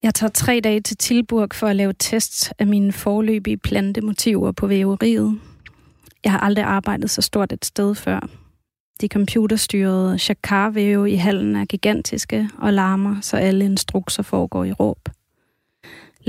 Jeg 0.02 0.14
tager 0.14 0.30
tre 0.30 0.60
dage 0.64 0.80
til 0.80 0.96
Tilburg 0.96 1.48
for 1.54 1.66
at 1.66 1.76
lave 1.76 1.92
tests 1.98 2.52
af 2.58 2.66
mine 2.66 2.92
forløbige 2.92 3.56
plantemotiver 3.56 4.52
på 4.52 4.66
væveriet. 4.66 5.40
Jeg 6.24 6.32
har 6.32 6.40
aldrig 6.40 6.64
arbejdet 6.64 7.10
så 7.10 7.22
stort 7.22 7.52
et 7.52 7.64
sted 7.64 7.94
før. 7.94 8.28
De 9.00 9.08
computerstyrede 9.08 10.18
chakar 10.18 10.76
i 11.06 11.14
hallen 11.14 11.56
er 11.56 11.64
gigantiske 11.64 12.48
og 12.58 12.72
larmer, 12.72 13.20
så 13.20 13.36
alle 13.36 13.64
instrukser 13.64 14.22
foregår 14.22 14.64
i 14.64 14.72
råb. 14.72 15.08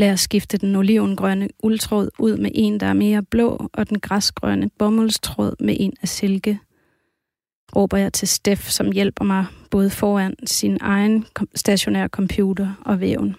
Lad 0.02 0.12
os 0.12 0.20
skifte 0.20 0.58
den 0.58 0.76
olivengrønne 0.76 1.50
uldtråd 1.64 2.10
ud 2.20 2.38
med 2.38 2.52
en, 2.54 2.80
der 2.80 2.86
er 2.86 2.94
mere 2.94 3.24
blå, 3.24 3.70
og 3.74 3.90
den 3.90 4.00
græsgrønne 4.00 4.70
bomuldstråd 4.80 5.56
med 5.60 5.76
en 5.80 5.94
af 6.02 6.08
silke. 6.08 6.60
Råber 7.76 7.98
jeg 7.98 8.14
til 8.14 8.28
Steff, 8.28 8.70
som 8.70 8.92
hjælper 8.92 9.26
mig 9.26 9.46
både 9.72 9.90
foran 9.90 10.36
sin 10.48 10.78
egen 10.82 11.26
stationære 11.56 12.08
computer 12.08 12.82
og 12.86 13.00
væven. 13.00 13.36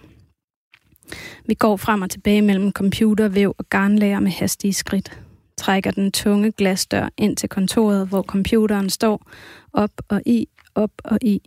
Vi 1.45 1.53
går 1.53 1.77
frem 1.77 2.01
og 2.01 2.09
tilbage 2.09 2.41
mellem 2.41 2.71
computer, 2.71 3.27
væv 3.27 3.55
og 3.57 3.69
garnlager 3.69 4.19
med 4.19 4.31
hastige 4.31 4.73
skridt. 4.73 5.19
Trækker 5.57 5.91
den 5.91 6.11
tunge 6.11 6.51
glasdør 6.51 7.09
ind 7.17 7.37
til 7.37 7.49
kontoret, 7.49 8.07
hvor 8.07 8.21
computeren 8.21 8.89
står, 8.89 9.31
op 9.73 9.91
og 10.07 10.21
i, 10.25 10.47
op 10.75 10.91
og 11.03 11.17
i. 11.21 11.41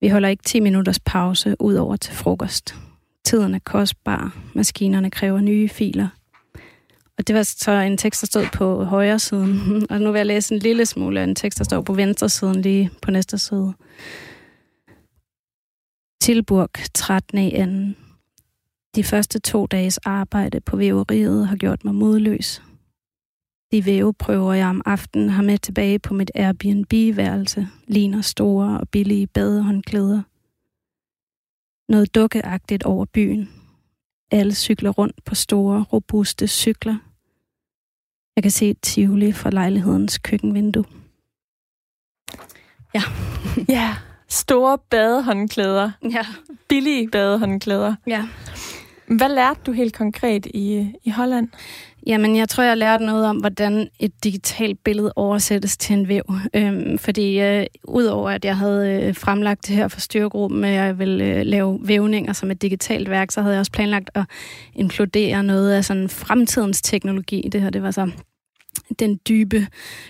Vi 0.00 0.08
holder 0.08 0.28
ikke 0.28 0.42
10 0.42 0.60
minutters 0.60 1.00
pause 1.00 1.56
ud 1.60 1.74
over 1.74 1.96
til 1.96 2.14
frokost. 2.14 2.74
Tiden 3.24 3.54
er 3.54 3.58
kostbar. 3.64 4.36
Maskinerne 4.54 5.10
kræver 5.10 5.40
nye 5.40 5.68
filer. 5.68 6.08
Og 7.18 7.26
det 7.26 7.34
var 7.34 7.42
så 7.42 7.70
en 7.70 7.98
tekst, 7.98 8.20
der 8.20 8.26
stod 8.26 8.46
på 8.54 8.84
højre 8.84 9.18
siden. 9.18 9.56
Og 9.90 10.00
nu 10.00 10.12
vil 10.12 10.18
jeg 10.18 10.26
læse 10.26 10.54
en 10.54 10.60
lille 10.60 10.86
smule 10.86 11.20
af 11.20 11.24
en 11.24 11.34
tekst, 11.34 11.58
der 11.58 11.64
står 11.64 11.80
på 11.80 11.92
venstre 11.92 12.28
siden, 12.28 12.62
lige 12.62 12.90
på 13.02 13.10
næste 13.10 13.38
side. 13.38 13.72
Tilburg 16.22 16.70
13. 16.94 17.38
i 17.38 17.54
anden. 17.54 17.96
De 18.96 19.04
første 19.04 19.38
to 19.38 19.66
dages 19.66 19.98
arbejde 19.98 20.60
på 20.60 20.76
væveriet 20.76 21.48
har 21.48 21.56
gjort 21.56 21.84
mig 21.84 21.94
modløs. 21.94 22.62
De 23.72 23.86
væveprøver, 23.86 24.52
jeg 24.52 24.66
om 24.66 24.82
aftenen 24.84 25.28
har 25.28 25.42
med 25.42 25.58
tilbage 25.58 25.98
på 25.98 26.14
mit 26.14 26.30
Airbnb-værelse, 26.34 27.68
ligner 27.86 28.20
store 28.20 28.80
og 28.80 28.88
billige 28.88 29.26
badehåndklæder. 29.26 30.22
Noget 31.92 32.14
dukkeagtigt 32.14 32.82
over 32.82 33.04
byen. 33.04 33.50
Alle 34.30 34.54
cykler 34.54 34.90
rundt 34.90 35.24
på 35.24 35.34
store, 35.34 35.84
robuste 35.92 36.48
cykler. 36.48 36.96
Jeg 38.36 38.42
kan 38.42 38.50
se 38.50 38.70
et 38.70 38.80
tivoli 38.82 39.32
fra 39.32 39.50
lejlighedens 39.50 40.18
køkkenvindue. 40.18 40.84
Ja. 42.94 43.02
ja, 43.78 43.96
store 44.28 44.78
badehåndklæder. 44.78 45.90
Ja. 46.10 46.26
Billige 46.68 47.08
badehåndklæder. 47.08 47.94
Ja. 48.06 48.28
Hvad 49.06 49.28
lærte 49.28 49.60
du 49.66 49.72
helt 49.72 49.94
konkret 49.94 50.46
i, 50.46 50.92
i 51.04 51.10
Holland? 51.10 51.48
Jamen, 52.06 52.36
jeg 52.36 52.48
tror, 52.48 52.64
jeg 52.64 52.76
lærte 52.76 53.04
noget 53.04 53.26
om, 53.26 53.36
hvordan 53.36 53.88
et 54.00 54.24
digitalt 54.24 54.84
billede 54.84 55.12
oversættes 55.16 55.76
til 55.76 55.96
en 55.96 56.08
væv. 56.08 56.22
Øhm, 56.54 56.98
fordi 56.98 57.40
øh, 57.40 57.66
udover 57.84 58.30
at 58.30 58.44
jeg 58.44 58.56
havde 58.56 59.02
øh, 59.02 59.14
fremlagt 59.14 59.66
det 59.66 59.76
her 59.76 59.88
for 59.88 60.00
styregruppen, 60.00 60.64
at 60.64 60.72
jeg 60.72 60.98
ville 60.98 61.24
øh, 61.24 61.46
lave 61.46 61.78
vævninger 61.82 62.32
som 62.32 62.50
et 62.50 62.62
digitalt 62.62 63.10
værk, 63.10 63.30
så 63.30 63.40
havde 63.40 63.54
jeg 63.54 63.60
også 63.60 63.72
planlagt 63.72 64.10
at 64.14 64.24
inkludere 64.74 65.42
noget 65.42 65.72
af 65.72 65.84
sådan 65.84 66.08
fremtidens 66.08 66.82
teknologi. 66.82 67.48
Det 67.52 67.60
her, 67.62 67.70
det 67.70 67.82
var 67.82 67.90
så 67.90 68.10
den 68.98 69.18
dybe 69.28 69.66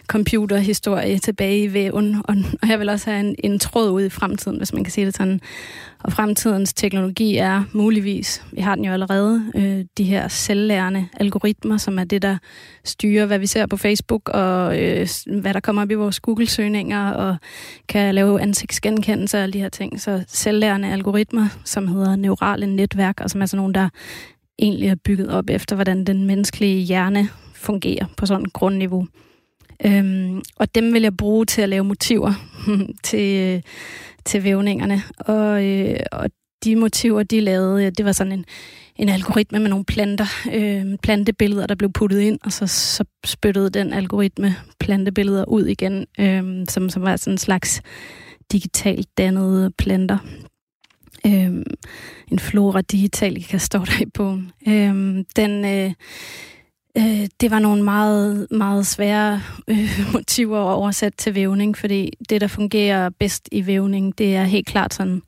computerhistorie 0.07 1.19
tilbage 1.19 1.65
i 1.65 1.73
væven, 1.73 2.17
og, 2.25 2.37
og 2.63 2.69
jeg 2.69 2.79
vil 2.79 2.89
også 2.89 3.11
have 3.11 3.21
en, 3.21 3.35
en 3.39 3.59
tråd 3.59 3.91
ud 3.91 4.05
i 4.05 4.09
fremtiden, 4.09 4.59
hvis 4.59 4.73
man 4.73 4.85
kan 4.85 4.93
sige 4.93 5.07
det 5.07 5.17
sådan. 5.17 5.41
Og 6.05 6.13
fremtidens 6.13 6.73
teknologi 6.73 7.37
er 7.37 7.63
muligvis, 7.73 8.45
vi 8.53 8.61
har 8.61 8.75
den 8.75 8.85
jo 8.85 8.93
allerede, 8.93 9.53
øh, 9.55 9.85
de 9.99 10.05
her 10.05 10.29
selvlærende 10.29 11.09
algoritmer, 11.21 11.77
som 11.77 11.99
er 11.99 12.05
det, 12.05 12.23
der 12.23 12.39
styrer, 12.85 13.27
hvad 13.27 13.39
vi 13.39 13.47
ser 13.47 13.67
på 13.67 13.77
Facebook, 13.77 14.29
og 14.29 14.81
øh, 14.81 15.09
hvad 15.41 15.55
der 15.55 15.61
kommer 15.61 15.83
op 15.83 15.91
i 15.91 15.95
vores 15.95 16.21
Google-søgninger, 16.21 17.11
og 17.11 17.37
kan 17.89 18.15
lave 18.15 18.41
ansigtsgenkendelse 18.41 19.37
og 19.37 19.43
alle 19.43 19.53
de 19.53 19.61
her 19.61 19.69
ting. 19.69 20.01
Så 20.01 20.25
selvlærende 20.29 20.93
algoritmer, 20.93 21.49
som 21.65 21.89
hedder 21.89 22.17
neurale 22.17 22.67
netværk, 22.67 23.21
og 23.21 23.31
som 23.31 23.43
er 23.43 23.47
sådan 23.47 23.59
nogle, 23.59 23.75
der 23.75 23.89
egentlig 24.59 24.89
er 24.89 24.95
bygget 24.95 25.31
op 25.31 25.51
efter, 25.51 25.75
hvordan 25.75 26.05
den 26.05 26.25
menneskelige 26.25 26.81
hjerne 26.81 27.29
fungerer 27.63 28.07
på 28.17 28.27
sådan 28.27 28.47
et 28.47 28.53
grundniveau. 28.53 29.07
Øhm, 29.85 30.43
og 30.57 30.75
dem 30.75 30.95
vil 30.95 31.03
jeg 31.03 31.17
bruge 31.17 31.47
til 31.47 31.63
at 31.63 31.69
lave 31.69 31.85
motiver 31.85 32.33
til, 33.05 33.37
øh, 33.41 33.63
til 34.25 34.45
vævningerne. 34.45 35.03
Og, 35.19 35.65
øh, 35.65 36.01
og 36.13 36.31
de 36.65 36.77
motiver, 36.77 37.23
de 37.23 37.41
lavede, 37.41 37.91
det 37.91 38.05
var 38.05 38.13
sådan 38.13 38.33
en, 38.33 38.45
en 38.97 39.09
algoritme 39.09 39.59
med 39.59 39.71
nogle 39.71 39.85
planter, 39.85 40.27
øh, 40.53 40.99
plantebilleder, 41.03 41.67
der 41.67 41.75
blev 41.75 41.93
puttet 41.93 42.21
ind, 42.21 42.39
og 42.45 42.53
så, 42.53 42.67
så 42.67 43.05
spyttede 43.25 43.71
den 43.71 43.93
algoritme 43.93 44.57
plantebilleder 44.81 45.45
ud 45.45 45.67
igen, 45.67 46.07
øh, 46.21 46.67
som, 46.69 46.89
som 46.89 47.03
var 47.03 47.17
sådan 47.17 47.35
en 47.35 47.39
slags 47.39 47.83
digitalt 48.53 49.19
dannede 49.19 49.71
planter. 49.79 50.19
Øh, 51.27 51.65
en 52.33 52.39
flora 52.39 52.81
digital, 52.81 53.45
kan 53.45 53.61
stå 53.61 53.79
der 53.79 54.03
i 54.03 54.07
bogen. 54.15 54.53
Øh, 54.69 55.25
den... 55.37 55.65
Øh, 55.65 55.93
Øh, 56.99 57.27
det 57.41 57.51
var 57.51 57.59
nogle 57.59 57.83
meget, 57.83 58.47
meget 58.51 58.87
svære 58.87 59.43
øh, 59.69 59.91
motiver 60.13 60.59
at 60.59 60.75
oversætte 60.75 61.17
til 61.17 61.35
vævning, 61.35 61.79
fordi 61.79 62.13
det, 62.29 62.41
der 62.41 62.47
fungerer 62.47 63.11
bedst 63.11 63.49
i 63.53 63.67
vævning, 63.67 64.19
det 64.19 64.37
er 64.37 64.45
helt 64.45 64.67
klart 64.67 64.95
sådan 64.95 65.23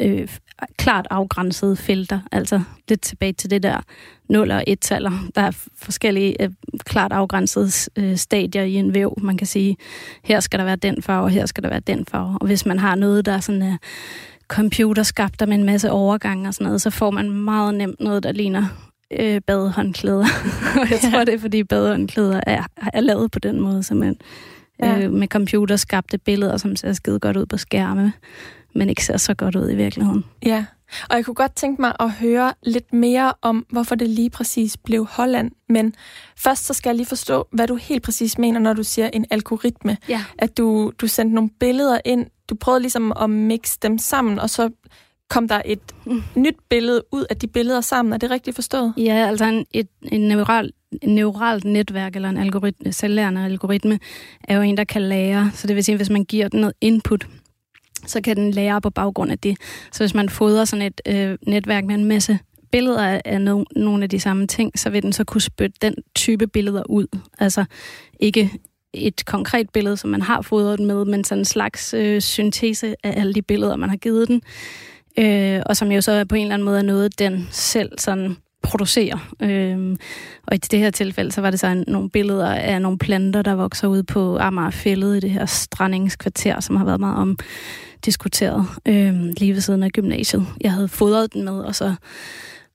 øh, 0.00 0.28
klart 0.76 1.06
afgrænsede 1.10 1.76
felter, 1.76 2.20
altså 2.32 2.62
lidt 2.88 3.00
tilbage 3.00 3.32
til 3.32 3.50
det 3.50 3.62
der 3.62 3.80
0 4.28 4.50
og 4.50 4.64
1-taller. 4.70 5.28
Der 5.34 5.42
er 5.42 5.50
forskellige 5.76 6.42
øh, 6.42 6.50
klart 6.78 7.12
afgrænsede 7.12 7.70
øh, 7.96 8.16
stadier 8.16 8.62
i 8.62 8.74
en 8.74 8.94
væv. 8.94 9.18
Man 9.22 9.36
kan 9.36 9.46
sige, 9.46 9.76
her 10.24 10.40
skal 10.40 10.58
der 10.58 10.64
være 10.64 10.76
den 10.76 11.02
farve, 11.02 11.24
og 11.24 11.30
her 11.30 11.46
skal 11.46 11.62
der 11.62 11.68
være 11.68 11.80
den 11.80 12.06
farve. 12.06 12.38
Og 12.40 12.46
hvis 12.46 12.66
man 12.66 12.78
har 12.78 12.94
noget, 12.94 13.26
der 13.26 13.32
er 13.32 13.40
sådan 13.40 13.62
øh, 13.62 13.78
computerskabt 14.48 15.48
med 15.48 15.54
en 15.54 15.64
masse 15.64 15.90
overgange 15.90 16.48
og 16.48 16.54
sådan 16.54 16.64
noget, 16.64 16.82
så 16.82 16.90
får 16.90 17.10
man 17.10 17.30
meget 17.30 17.74
nemt 17.74 18.00
noget, 18.00 18.22
der 18.22 18.32
ligner 18.32 18.66
øh, 19.10 19.40
badehåndklæder. 19.46 20.26
og 20.80 20.90
jeg 20.90 21.00
tror, 21.10 21.24
det 21.24 21.34
er, 21.34 21.38
fordi 21.38 21.64
badehåndklæder 21.64 22.40
er, 22.46 22.62
er 22.92 23.00
lavet 23.00 23.30
på 23.30 23.38
den 23.38 23.60
måde, 23.60 23.82
simpelthen. 23.82 24.16
Ja. 24.82 24.98
Øh, 24.98 25.12
med 25.12 25.28
computerskabte 25.28 26.18
billeder, 26.18 26.56
som 26.56 26.76
ser 26.76 26.92
skide 26.92 27.20
godt 27.20 27.36
ud 27.36 27.46
på 27.46 27.56
skærme, 27.56 28.12
men 28.74 28.88
ikke 28.88 29.04
ser 29.04 29.16
så 29.16 29.34
godt 29.34 29.56
ud 29.56 29.70
i 29.70 29.74
virkeligheden. 29.74 30.24
Ja, 30.46 30.64
og 31.10 31.16
jeg 31.16 31.24
kunne 31.24 31.34
godt 31.34 31.56
tænke 31.56 31.80
mig 31.80 31.92
at 32.00 32.10
høre 32.10 32.52
lidt 32.62 32.92
mere 32.92 33.32
om, 33.42 33.66
hvorfor 33.70 33.94
det 33.94 34.08
lige 34.08 34.30
præcis 34.30 34.76
blev 34.76 35.06
Holland. 35.06 35.50
Men 35.68 35.94
først 36.36 36.66
så 36.66 36.74
skal 36.74 36.90
jeg 36.90 36.96
lige 36.96 37.06
forstå, 37.06 37.48
hvad 37.52 37.66
du 37.66 37.74
helt 37.74 38.02
præcis 38.02 38.38
mener, 38.38 38.60
når 38.60 38.72
du 38.72 38.82
siger 38.82 39.10
en 39.12 39.26
algoritme. 39.30 39.96
Ja. 40.08 40.24
At 40.38 40.58
du, 40.58 40.92
du 40.98 41.06
sendte 41.06 41.34
nogle 41.34 41.50
billeder 41.60 41.98
ind, 42.04 42.26
du 42.48 42.54
prøvede 42.54 42.80
ligesom 42.80 43.12
at 43.20 43.30
mixe 43.30 43.78
dem 43.82 43.98
sammen, 43.98 44.38
og 44.38 44.50
så 44.50 44.70
kom 45.30 45.48
der 45.48 45.62
et 45.64 45.80
mm. 46.06 46.22
nyt 46.36 46.56
billede 46.68 47.02
ud 47.12 47.24
af 47.30 47.36
de 47.36 47.46
billeder 47.46 47.80
sammen. 47.80 48.12
Er 48.12 48.18
det 48.18 48.30
rigtigt 48.30 48.54
forstået? 48.54 48.94
Ja, 48.96 49.26
altså 49.28 49.44
en, 49.44 49.66
et, 49.72 49.88
en 50.02 50.20
neural, 50.20 50.72
en 51.02 51.14
neuralt 51.14 51.64
netværk 51.64 52.16
eller 52.16 52.28
en 52.28 52.36
algoritme, 52.36 52.92
selvlærende 52.92 53.44
algoritme, 53.44 53.98
er 54.44 54.56
jo 54.56 54.62
en, 54.62 54.76
der 54.76 54.84
kan 54.84 55.02
lære. 55.02 55.50
Så 55.54 55.66
det 55.66 55.76
vil 55.76 55.84
sige, 55.84 55.96
hvis 55.96 56.10
man 56.10 56.24
giver 56.24 56.48
den 56.48 56.60
noget 56.60 56.74
input, 56.80 57.26
så 58.06 58.20
kan 58.20 58.36
den 58.36 58.50
lære 58.50 58.80
på 58.80 58.90
baggrund 58.90 59.30
af 59.30 59.38
det. 59.38 59.58
Så 59.92 60.02
hvis 60.02 60.14
man 60.14 60.28
fodrer 60.28 60.64
sådan 60.64 60.86
et 60.86 61.00
øh, 61.08 61.38
netværk 61.46 61.84
med 61.84 61.94
en 61.94 62.04
masse 62.04 62.38
billeder 62.72 63.20
af 63.24 63.40
no, 63.40 63.64
nogle 63.76 64.02
af 64.02 64.10
de 64.10 64.20
samme 64.20 64.46
ting, 64.46 64.78
så 64.78 64.90
vil 64.90 65.02
den 65.02 65.12
så 65.12 65.24
kunne 65.24 65.40
spytte 65.40 65.76
den 65.82 65.94
type 66.14 66.46
billeder 66.46 66.82
ud. 66.90 67.06
Altså 67.38 67.64
ikke 68.20 68.50
et 68.92 69.24
konkret 69.26 69.70
billede, 69.70 69.96
som 69.96 70.10
man 70.10 70.22
har 70.22 70.42
fodret 70.42 70.78
den 70.78 70.86
med, 70.86 71.04
men 71.04 71.24
sådan 71.24 71.40
en 71.40 71.44
slags 71.44 71.94
øh, 71.94 72.20
syntese 72.20 72.94
af 73.04 73.20
alle 73.20 73.34
de 73.34 73.42
billeder, 73.42 73.76
man 73.76 73.88
har 73.88 73.96
givet 73.96 74.28
den. 74.28 74.42
Øh, 75.18 75.62
og 75.66 75.76
som 75.76 75.92
jo 75.92 76.00
så 76.00 76.24
på 76.24 76.34
en 76.34 76.42
eller 76.42 76.54
anden 76.54 76.64
måde 76.64 76.78
er 76.78 76.82
noget, 76.82 77.18
den 77.18 77.48
selv 77.50 77.98
sådan 77.98 78.36
producerer. 78.62 79.34
Øh, 79.42 79.96
og 80.46 80.54
i 80.54 80.58
det 80.58 80.78
her 80.78 80.90
tilfælde, 80.90 81.32
så 81.32 81.40
var 81.40 81.50
det 81.50 81.60
så 81.60 81.66
en, 81.66 81.84
nogle 81.86 82.10
billeder 82.10 82.54
af 82.54 82.82
nogle 82.82 82.98
planter, 82.98 83.42
der 83.42 83.54
vokser 83.54 83.88
ud 83.88 84.02
på 84.02 84.38
Amagerfældet 84.38 85.16
i 85.16 85.20
det 85.20 85.30
her 85.30 85.46
strandingskvarter, 85.46 86.60
som 86.60 86.76
har 86.76 86.84
været 86.84 87.00
meget 87.00 87.16
om 87.16 87.38
diskuteret 88.04 88.66
øh, 88.86 89.14
lige 89.14 89.54
ved 89.54 89.60
siden 89.60 89.82
af 89.82 89.90
gymnasiet. 89.90 90.46
Jeg 90.60 90.72
havde 90.72 90.88
fodret 90.88 91.32
den 91.32 91.44
med, 91.44 91.60
og 91.60 91.74
så 91.74 91.94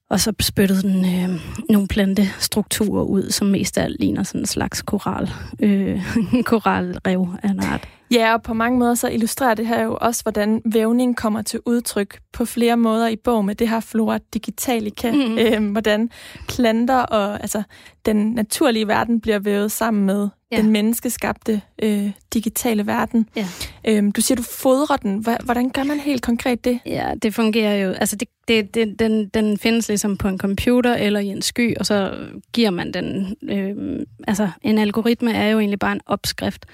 og 0.09 0.19
så 0.19 0.33
spyttede 0.39 0.81
den 0.81 1.05
øh, 1.05 1.41
nogle 1.69 1.87
plantestrukturer 1.87 3.03
ud, 3.03 3.29
som 3.29 3.47
mest 3.47 3.77
af 3.77 3.83
alt 3.83 3.99
ligner 3.99 4.23
sådan 4.23 4.41
en 4.41 4.45
slags 4.45 4.81
koral, 4.81 5.29
øh, 5.59 6.01
koralrev 6.51 7.27
af 7.43 7.49
en 7.49 7.59
art. 7.59 7.87
Ja, 8.11 8.33
og 8.33 8.43
på 8.43 8.53
mange 8.53 8.79
måder 8.79 8.95
så 8.95 9.09
illustrerer 9.09 9.53
det 9.53 9.67
her 9.67 9.83
jo 9.83 9.97
også, 10.01 10.23
hvordan 10.23 10.61
vævning 10.65 11.17
kommer 11.17 11.41
til 11.41 11.59
udtryk 11.65 12.19
på 12.33 12.45
flere 12.45 12.77
måder 12.77 13.07
i 13.07 13.15
bog 13.15 13.45
med 13.45 13.55
det 13.55 13.69
her 13.69 13.79
flora 13.79 14.19
digitalica. 14.33 15.11
Mm. 15.11 15.37
Øhm, 15.37 15.71
hvordan 15.71 16.09
planter 16.47 16.99
og 16.99 17.41
altså, 17.41 17.63
den 18.05 18.31
naturlige 18.31 18.87
verden 18.87 19.21
bliver 19.21 19.39
vævet 19.39 19.71
sammen 19.71 20.05
med 20.05 20.29
ja. 20.51 20.57
den 20.57 20.71
menneskeskabte 20.71 21.61
øh, 21.83 22.11
digitale 22.33 22.87
verden. 22.87 23.29
Ja. 23.35 23.47
Øhm, 23.87 24.11
du 24.11 24.21
siger, 24.21 24.35
du 24.35 24.43
fodrer 24.43 24.97
den. 24.97 25.25
Hvordan 25.43 25.69
gør 25.69 25.83
man 25.83 25.99
helt 25.99 26.21
konkret 26.21 26.65
det? 26.65 26.79
Ja, 26.85 27.13
det 27.21 27.35
fungerer 27.35 27.75
jo. 27.75 27.91
Altså, 27.91 28.15
det, 28.15 28.27
det, 28.47 28.75
det, 28.75 28.99
den, 28.99 29.27
den 29.27 29.57
findes 29.57 29.87
ligesom 29.87 30.17
på 30.17 30.27
en 30.27 30.37
computer 30.37 30.93
eller 30.93 31.19
i 31.19 31.27
en 31.27 31.41
sky, 31.41 31.77
og 31.77 31.85
så 31.85 32.13
giver 32.53 32.69
man 32.69 32.93
den... 32.93 33.35
Øh, 33.43 34.05
altså, 34.27 34.49
en 34.61 34.77
algoritme 34.77 35.33
er 35.33 35.47
jo 35.47 35.59
egentlig 35.59 35.79
bare 35.79 35.91
en 35.91 36.01
opskrift 36.05 36.65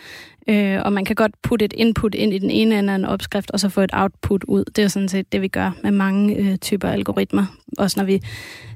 Øh, 0.49 0.81
og 0.85 0.93
man 0.93 1.05
kan 1.05 1.15
godt 1.15 1.41
putte 1.41 1.65
et 1.65 1.73
input 1.73 2.15
ind 2.15 2.33
i 2.33 2.39
den 2.39 2.49
ene 2.49 2.79
ende 2.79 2.93
af 2.93 2.95
en 2.95 3.05
opskrift, 3.05 3.51
og 3.51 3.59
så 3.59 3.69
få 3.69 3.81
et 3.81 3.89
output 3.93 4.43
ud. 4.43 4.63
Det 4.75 4.83
er 4.83 4.87
sådan 4.87 5.09
set 5.09 5.31
det, 5.31 5.41
vi 5.41 5.47
gør 5.47 5.71
med 5.83 5.91
mange 5.91 6.35
øh, 6.35 6.57
typer 6.57 6.89
algoritmer. 6.89 7.45
Også 7.77 7.99
når 7.99 8.05
vi 8.05 8.21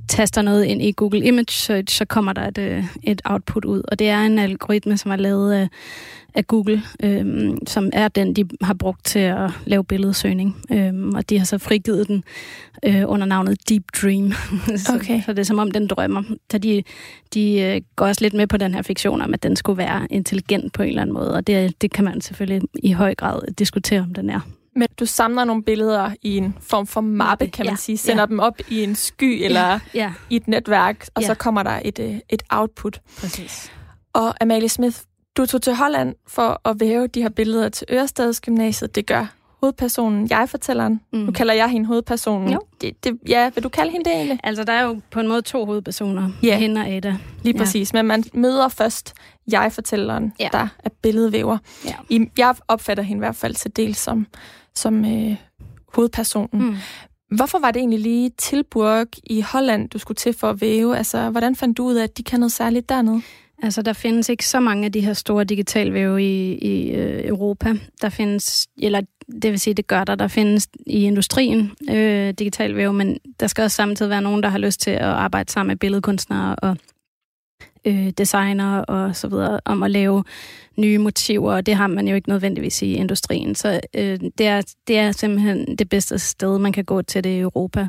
taster 0.09 0.41
noget 0.41 0.65
ind 0.65 0.81
i 0.81 0.91
Google 0.91 1.23
Image 1.25 1.51
Search, 1.51 1.97
så 1.97 2.05
kommer 2.05 2.33
der 2.33 2.47
et, 2.47 2.57
øh, 2.57 2.85
et 3.03 3.21
output 3.25 3.65
ud. 3.65 3.81
Og 3.87 3.99
det 3.99 4.09
er 4.09 4.21
en 4.21 4.39
algoritme, 4.39 4.97
som 4.97 5.11
er 5.11 5.15
lavet 5.15 5.53
af, 5.53 5.67
af 6.35 6.47
Google, 6.47 6.81
øh, 7.03 7.49
som 7.67 7.89
er 7.93 8.07
den, 8.07 8.33
de 8.35 8.45
har 8.61 8.73
brugt 8.73 9.05
til 9.05 9.19
at 9.19 9.51
lave 9.65 9.83
billedsøgning. 9.83 10.55
Øh, 10.71 10.93
og 11.15 11.29
de 11.29 11.37
har 11.37 11.45
så 11.45 11.57
frigivet 11.57 12.07
den 12.07 12.23
øh, 12.85 13.03
under 13.07 13.27
navnet 13.27 13.69
Deep 13.69 13.83
Dream. 14.01 14.31
så, 14.85 14.95
okay. 14.95 15.21
så 15.21 15.33
det 15.33 15.39
er 15.39 15.43
som 15.43 15.59
om, 15.59 15.71
den 15.71 15.87
drømmer. 15.87 16.23
Så 16.51 16.57
de, 16.57 16.83
de 17.33 17.61
øh, 17.61 17.81
går 17.95 18.05
også 18.05 18.21
lidt 18.21 18.33
med 18.33 18.47
på 18.47 18.57
den 18.57 18.73
her 18.73 18.81
fiktion 18.81 19.21
om, 19.21 19.33
at 19.33 19.43
den 19.43 19.55
skulle 19.55 19.77
være 19.77 20.07
intelligent 20.09 20.73
på 20.73 20.83
en 20.83 20.89
eller 20.89 21.01
anden 21.01 21.13
måde. 21.13 21.33
Og 21.33 21.47
det, 21.47 21.81
det 21.81 21.91
kan 21.91 22.05
man 22.05 22.21
selvfølgelig 22.21 22.61
i 22.83 22.91
høj 22.91 23.15
grad 23.15 23.41
diskutere, 23.57 24.01
om 24.01 24.13
den 24.13 24.29
er. 24.29 24.39
Men 24.79 24.87
du 24.99 25.05
samler 25.05 25.43
nogle 25.43 25.63
billeder 25.63 26.11
i 26.21 26.37
en 26.37 26.57
form 26.61 26.87
for 26.87 27.01
mappe, 27.01 27.47
kan 27.47 27.65
man 27.65 27.73
ja, 27.73 27.77
sige. 27.77 27.97
Sender 27.97 28.21
ja. 28.21 28.25
dem 28.25 28.39
op 28.39 28.59
i 28.69 28.83
en 28.83 28.95
sky 28.95 29.43
eller 29.45 29.61
ja, 29.61 29.79
ja. 29.93 30.13
i 30.29 30.35
et 30.35 30.47
netværk, 30.47 31.07
og 31.15 31.21
ja. 31.21 31.27
så 31.27 31.33
kommer 31.33 31.63
der 31.63 31.79
et, 31.85 31.99
øh, 31.99 32.15
et 32.29 32.43
output. 32.49 33.01
Præcis. 33.19 33.71
Og 34.13 34.43
Amalie 34.43 34.69
Smith, 34.69 34.97
du 35.37 35.45
tog 35.45 35.61
til 35.61 35.75
Holland 35.75 36.15
for 36.27 36.61
at 36.65 36.79
væve 36.79 37.07
de 37.07 37.21
her 37.21 37.29
billeder 37.29 37.69
til 37.69 37.87
Ørestads 37.91 38.41
Gymnasiet. 38.41 38.95
Det 38.95 39.05
gør 39.05 39.25
hovedpersonen, 39.61 40.27
jeg-fortælleren. 40.29 41.01
Mm. 41.13 41.19
Nu 41.19 41.31
kalder 41.31 41.53
jeg 41.53 41.69
hende 41.69 41.87
hovedpersonen. 41.87 42.53
Jo. 42.53 42.59
Det, 42.81 43.03
det, 43.03 43.17
ja, 43.27 43.51
vil 43.55 43.63
du 43.63 43.69
kalde 43.69 43.91
hende 43.91 44.09
det 44.09 44.13
egentlig? 44.13 44.39
Altså, 44.43 44.63
der 44.63 44.73
er 44.73 44.83
jo 44.83 45.01
på 45.11 45.19
en 45.19 45.27
måde 45.27 45.41
to 45.41 45.65
hovedpersoner. 45.65 46.29
Ja. 46.43 46.57
Hende 46.57 46.81
og 46.81 46.87
Ada. 46.87 47.17
Lige 47.43 47.53
ja. 47.57 47.63
præcis. 47.63 47.93
Men 47.93 48.05
man 48.05 48.23
møder 48.33 48.67
først 48.67 49.13
jeg-fortælleren, 49.51 50.33
ja. 50.39 50.49
der 50.51 50.67
er 50.83 50.89
billedvæver. 51.01 51.57
Ja. 51.85 51.93
I, 52.09 52.29
jeg 52.37 52.55
opfatter 52.67 53.03
hende 53.03 53.19
i 53.19 53.25
hvert 53.25 53.35
fald 53.35 53.55
til 53.55 53.75
del 53.75 53.95
som, 53.95 54.27
som 54.75 55.05
øh, 55.05 55.35
hovedpersonen. 55.93 56.49
Mm. 56.65 56.75
Hvorfor 57.35 57.59
var 57.59 57.71
det 57.71 57.79
egentlig 57.79 57.99
lige 57.99 58.29
Tilburg 58.37 59.07
i 59.23 59.41
Holland, 59.41 59.89
du 59.89 59.97
skulle 59.99 60.15
til 60.15 60.33
for 60.33 60.49
at 60.49 60.61
væve? 60.61 60.97
Altså, 60.97 61.29
hvordan 61.29 61.55
fandt 61.55 61.77
du 61.77 61.83
ud 61.83 61.95
af, 61.95 62.03
at 62.03 62.17
de 62.17 62.23
kan 62.23 62.39
noget 62.39 62.51
særligt 62.51 62.89
dernede? 62.89 63.21
Altså, 63.63 63.81
der 63.81 63.93
findes 63.93 64.29
ikke 64.29 64.47
så 64.47 64.59
mange 64.59 64.85
af 64.85 64.91
de 64.91 65.01
her 65.01 65.13
store 65.13 65.43
digitalvæve 65.43 66.23
i, 66.23 66.57
i 66.57 66.91
øh, 66.91 67.27
Europa. 67.27 67.73
Der 68.01 68.09
findes, 68.09 68.67
eller 68.77 69.01
det 69.41 69.51
vil 69.51 69.59
sige, 69.59 69.73
det 69.73 69.87
gør 69.87 70.03
der, 70.03 70.15
der 70.15 70.27
findes 70.27 70.67
i 70.87 71.03
industrien 71.03 71.71
øh, 71.89 72.33
digitalvæve, 72.33 72.93
men 72.93 73.17
der 73.39 73.47
skal 73.47 73.63
også 73.63 73.75
samtidig 73.75 74.09
være 74.09 74.21
nogen, 74.21 74.43
der 74.43 74.49
har 74.49 74.57
lyst 74.57 74.79
til 74.79 74.91
at 74.91 75.01
arbejde 75.01 75.51
sammen 75.51 75.67
med 75.67 75.75
billedkunstnere 75.75 76.55
og 76.55 76.77
øh, 77.85 78.09
designer 78.09 78.79
og 78.79 79.15
så 79.15 79.27
videre, 79.27 79.59
om 79.65 79.83
at 79.83 79.91
lave 79.91 80.23
nye 80.77 80.97
motiver, 80.97 81.53
og 81.53 81.65
det 81.65 81.75
har 81.75 81.87
man 81.87 82.07
jo 82.07 82.15
ikke 82.15 82.29
nødvendigvis 82.29 82.81
i 82.81 82.93
industrien. 82.93 83.55
Så 83.55 83.79
øh, 83.95 84.19
det, 84.37 84.47
er, 84.47 84.61
det 84.87 84.97
er 84.97 85.11
simpelthen 85.11 85.77
det 85.77 85.89
bedste 85.89 86.19
sted, 86.19 86.59
man 86.59 86.71
kan 86.71 86.85
gå 86.85 87.01
til 87.01 87.23
det 87.23 87.29
i 87.29 87.39
Europa. 87.39 87.87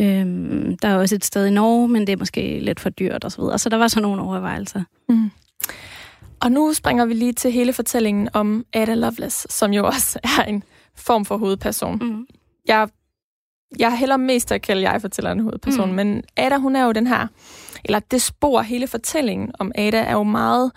Øhm, 0.00 0.76
der 0.82 0.88
er 0.88 0.96
også 0.96 1.14
et 1.14 1.24
sted 1.24 1.46
i 1.46 1.50
Norge, 1.50 1.88
men 1.88 2.06
det 2.06 2.12
er 2.12 2.16
måske 2.16 2.60
lidt 2.60 2.80
for 2.80 2.90
dyrt 2.90 3.24
og 3.24 3.32
så 3.32 3.42
videre. 3.42 3.58
Så 3.58 3.68
der 3.68 3.76
var 3.76 3.88
så 3.88 4.00
nogle 4.00 4.22
overvejelser. 4.22 4.82
Mm. 5.08 5.30
Og 6.40 6.52
nu 6.52 6.72
springer 6.72 7.04
vi 7.04 7.14
lige 7.14 7.32
til 7.32 7.52
hele 7.52 7.72
fortællingen 7.72 8.28
om 8.32 8.64
Ada 8.72 8.94
Lovelace, 8.94 9.48
som 9.50 9.72
jo 9.72 9.86
også 9.86 10.18
er 10.38 10.44
en 10.44 10.62
form 10.96 11.24
for 11.24 11.36
hovedperson. 11.36 11.98
Mm. 12.02 12.26
Jeg, 12.68 12.88
jeg 13.78 13.98
hælder 13.98 14.16
mest 14.16 14.48
til 14.48 14.54
at 14.54 14.62
kalde 14.62 14.90
jeg 14.90 15.00
fortæller 15.00 15.32
en 15.32 15.40
hovedperson, 15.40 15.88
mm. 15.88 15.94
men 15.96 16.22
Ada, 16.36 16.56
hun 16.56 16.76
er 16.76 16.84
jo 16.84 16.92
den 16.92 17.06
her, 17.06 17.26
eller 17.84 17.98
det 17.98 18.22
spor, 18.22 18.62
hele 18.62 18.86
fortællingen 18.86 19.50
om 19.58 19.72
Ada 19.74 19.98
er 19.98 20.12
jo 20.12 20.22
meget 20.22 20.72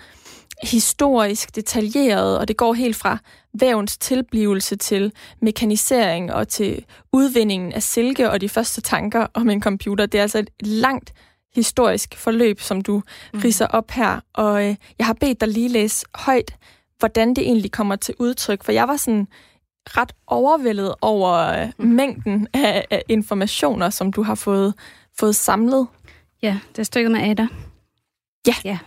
historisk 0.63 1.55
detaljeret, 1.55 2.39
og 2.39 2.47
det 2.47 2.57
går 2.57 2.73
helt 2.73 2.95
fra 2.95 3.17
vævens 3.59 3.97
tilblivelse 3.97 4.75
til 4.75 5.11
mekanisering 5.41 6.33
og 6.33 6.47
til 6.47 6.85
udvindingen 7.13 7.73
af 7.73 7.83
silke 7.83 8.31
og 8.31 8.41
de 8.41 8.49
første 8.49 8.81
tanker 8.81 9.27
om 9.33 9.49
en 9.49 9.61
computer. 9.61 10.05
Det 10.05 10.17
er 10.17 10.21
altså 10.21 10.39
et 10.39 10.49
langt 10.61 11.13
historisk 11.55 12.17
forløb, 12.17 12.61
som 12.61 12.81
du 12.81 13.01
mm. 13.33 13.39
riser 13.39 13.67
op 13.67 13.91
her. 13.91 14.19
Og 14.33 14.69
øh, 14.69 14.75
jeg 14.99 15.05
har 15.05 15.13
bedt 15.13 15.41
dig 15.41 15.49
lige 15.49 15.69
læse 15.69 16.05
højt, 16.15 16.55
hvordan 16.99 17.29
det 17.29 17.37
egentlig 17.37 17.71
kommer 17.71 17.95
til 17.95 18.15
udtryk, 18.19 18.63
for 18.63 18.71
jeg 18.71 18.87
var 18.87 18.97
sådan 18.97 19.27
ret 19.87 20.13
overvældet 20.27 20.95
over 21.01 21.33
øh, 21.33 21.71
mm. 21.77 21.85
mængden 21.85 22.47
af, 22.53 22.85
af 22.89 23.03
informationer, 23.09 23.89
som 23.89 24.13
du 24.13 24.23
har 24.23 24.35
fået, 24.35 24.73
fået 25.19 25.35
samlet. 25.35 25.87
Ja, 26.41 26.59
det 26.71 26.79
er 26.79 26.83
stykket 26.83 27.11
med 27.11 27.21
Ada. 27.21 27.47
Ja. 28.47 28.55
ja. 28.63 28.77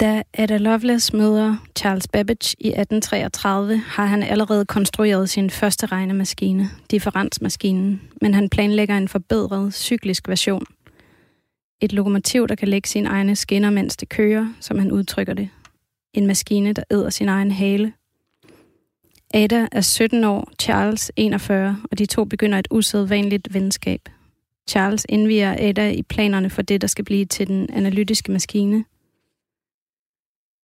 Da 0.00 0.22
Ada 0.34 0.56
Lovelace 0.56 1.16
møder 1.16 1.56
Charles 1.76 2.08
Babbage 2.08 2.56
i 2.58 2.68
1833, 2.68 3.76
har 3.76 4.06
han 4.06 4.22
allerede 4.22 4.66
konstrueret 4.66 5.30
sin 5.30 5.50
første 5.50 5.86
regnemaskine, 5.86 6.70
differensmaskinen, 6.90 8.00
men 8.20 8.34
han 8.34 8.48
planlægger 8.48 8.96
en 8.96 9.08
forbedret 9.08 9.74
cyklisk 9.74 10.28
version. 10.28 10.66
Et 11.80 11.92
lokomotiv, 11.92 12.48
der 12.48 12.54
kan 12.54 12.68
lægge 12.68 12.88
sine 12.88 13.08
egne 13.08 13.36
skinner, 13.36 13.70
mens 13.70 13.96
det 13.96 14.08
kører, 14.08 14.54
som 14.60 14.78
han 14.78 14.92
udtrykker 14.92 15.34
det. 15.34 15.48
En 16.14 16.26
maskine, 16.26 16.72
der 16.72 16.82
æder 16.90 17.10
sin 17.10 17.28
egen 17.28 17.50
hale. 17.50 17.92
Ada 19.34 19.68
er 19.72 19.80
17 19.80 20.24
år, 20.24 20.50
Charles 20.60 21.12
41, 21.16 21.82
og 21.90 21.98
de 21.98 22.06
to 22.06 22.24
begynder 22.24 22.58
et 22.58 22.68
usædvanligt 22.70 23.54
venskab. 23.54 24.00
Charles 24.68 25.06
indviger 25.08 25.56
Ada 25.58 25.90
i 25.90 26.02
planerne 26.02 26.50
for 26.50 26.62
det, 26.62 26.80
der 26.80 26.86
skal 26.86 27.04
blive 27.04 27.24
til 27.24 27.46
den 27.46 27.70
analytiske 27.72 28.32
maskine. 28.32 28.84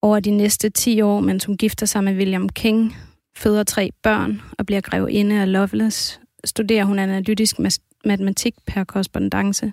Over 0.02 0.20
de 0.20 0.30
næste 0.30 0.70
10 0.70 1.00
år, 1.00 1.20
mens 1.20 1.44
hun 1.44 1.56
gifter 1.56 1.86
sig 1.86 2.04
med 2.04 2.16
William 2.16 2.48
King, 2.48 2.96
føder 3.36 3.64
tre 3.64 3.90
børn 4.02 4.42
og 4.58 4.66
bliver 4.66 4.80
grevinde 4.80 5.40
af 5.40 5.52
Lovelace, 5.52 6.20
studerer 6.44 6.84
hun 6.84 6.98
analytisk 6.98 7.56
matematik 8.04 8.54
per 8.66 8.84
korrespondence. 8.84 9.72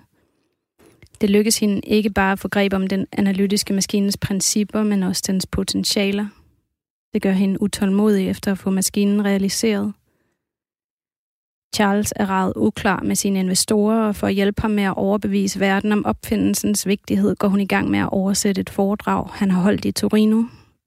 Det 1.20 1.30
lykkes 1.30 1.58
hende 1.58 1.80
ikke 1.86 2.10
bare 2.10 2.32
at 2.32 2.38
få 2.38 2.48
greb 2.48 2.72
om 2.72 2.86
den 2.86 3.06
analytiske 3.12 3.72
maskines 3.72 4.16
principper, 4.16 4.82
men 4.82 5.02
også 5.02 5.22
dens 5.26 5.46
potentialer. 5.46 6.26
Det 7.14 7.22
gør 7.22 7.32
hende 7.32 7.62
utålmodig 7.62 8.28
efter 8.28 8.52
at 8.52 8.58
få 8.58 8.70
maskinen 8.70 9.24
realiseret. 9.24 9.92
Charles 11.74 12.12
er 12.16 12.30
ret 12.30 12.52
uklar 12.56 13.02
med 13.02 13.16
sine 13.16 13.38
investorer, 13.38 14.06
og 14.08 14.16
for 14.16 14.26
at 14.26 14.34
hjælpe 14.34 14.62
ham 14.62 14.70
med 14.70 14.84
at 14.84 14.96
overbevise 14.96 15.60
verden 15.60 15.92
om 15.92 16.04
opfindelsens 16.04 16.86
vigtighed, 16.86 17.36
går 17.36 17.48
hun 17.48 17.60
i 17.60 17.66
gang 17.66 17.90
med 17.90 17.98
at 17.98 18.08
oversætte 18.12 18.60
et 18.60 18.70
foredrag, 18.70 19.28
han 19.28 19.50
har 19.50 19.62
holdt 19.62 19.84
i 19.84 19.92
Torino, 19.92 20.42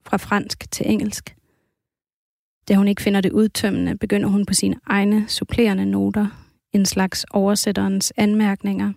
fra 0.06 0.18
fransk 0.18 0.72
til 0.72 0.92
engelsk. 0.92 1.36
Da 2.68 2.76
hun 2.76 2.88
ikke 2.88 3.02
finder 3.02 3.22
det 3.22 3.32
udtømmende, 3.32 3.98
begynder 3.98 4.30
hun 4.30 4.46
på 4.46 4.54
sine 4.54 4.76
egne 4.86 5.28
supplerende 5.28 5.86
noter, 5.86 6.28
en 6.74 6.86
slags 6.86 7.26
oversætterens 7.32 8.14
anmærkninger. 8.18 8.94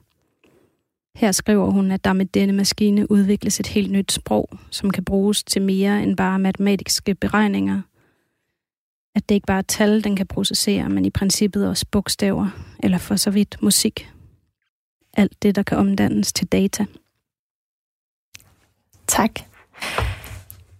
Her 1.18 1.33
skriver 1.33 1.70
hun, 1.70 1.90
at 1.90 2.04
der 2.04 2.12
med 2.12 2.26
denne 2.26 2.52
maskine 2.52 3.11
udvikles 3.11 3.61
et 3.61 3.66
helt 3.66 3.90
nyt 3.90 4.12
sprog, 4.12 4.48
som 4.70 4.90
kan 4.90 5.04
bruges 5.04 5.44
til 5.44 5.62
mere 5.62 6.02
end 6.02 6.16
bare 6.16 6.38
matematiske 6.38 7.14
beregninger. 7.14 7.83
At 9.14 9.28
det 9.28 9.35
ikke 9.35 9.46
bare 9.46 9.59
er 9.59 9.62
tal, 9.62 10.04
den 10.04 10.16
kan 10.16 10.26
processere, 10.26 10.88
men 10.88 11.04
i 11.04 11.11
princippet 11.11 11.68
også 11.68 11.87
bogstaver, 11.90 12.48
eller 12.83 12.98
for 12.98 13.16
så 13.16 13.31
vidt 13.31 13.62
musik. 13.62 14.11
Alt 15.16 15.42
det, 15.42 15.54
der 15.54 15.62
kan 15.62 15.78
omdannes 15.78 16.33
til 16.33 16.46
data. 16.46 16.87
Tak. 19.07 19.40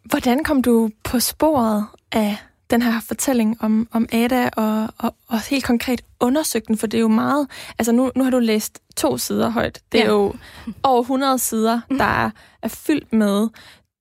Hvordan 0.05 0.45
kom 0.45 0.63
du 0.63 0.91
på 1.05 1.21
sporet 1.21 1.85
af 2.13 2.37
den 2.71 2.83
her 2.83 3.01
fortælling 3.01 3.57
om, 3.61 3.89
om 3.93 4.09
Ada, 4.13 4.49
og, 4.57 4.89
og, 4.99 5.15
og 5.27 5.41
helt 5.41 5.65
konkret 5.65 6.03
undersøgt 6.21 6.69
den, 6.69 6.79
for 6.79 6.87
det 6.87 6.99
er 6.99 7.03
jo 7.03 7.09
meget... 7.09 7.49
Altså 7.79 7.93
nu, 7.93 8.13
nu 8.17 8.25
har 8.25 8.31
du 8.31 8.39
læst 8.39 8.79
to 8.97 9.19
sider 9.19 9.49
højt. 9.49 9.81
Det 9.93 10.01
er 10.01 10.05
ja. 10.05 10.11
jo 10.11 10.35
over 10.83 11.01
100 11.01 11.39
sider, 11.39 11.81
der 11.89 12.05
er, 12.05 12.31
er 12.63 12.69
fyldt 12.69 13.13
med 13.13 13.49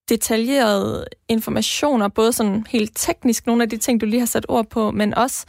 detaljerede 0.09 1.05
informationer, 1.29 2.07
både 2.07 2.33
sådan 2.33 2.65
helt 2.69 2.91
teknisk, 2.95 3.47
nogle 3.47 3.63
af 3.63 3.69
de 3.69 3.77
ting, 3.77 4.01
du 4.01 4.05
lige 4.05 4.19
har 4.19 4.27
sat 4.27 4.45
ord 4.49 4.69
på, 4.69 4.91
men 4.91 5.13
også 5.13 5.45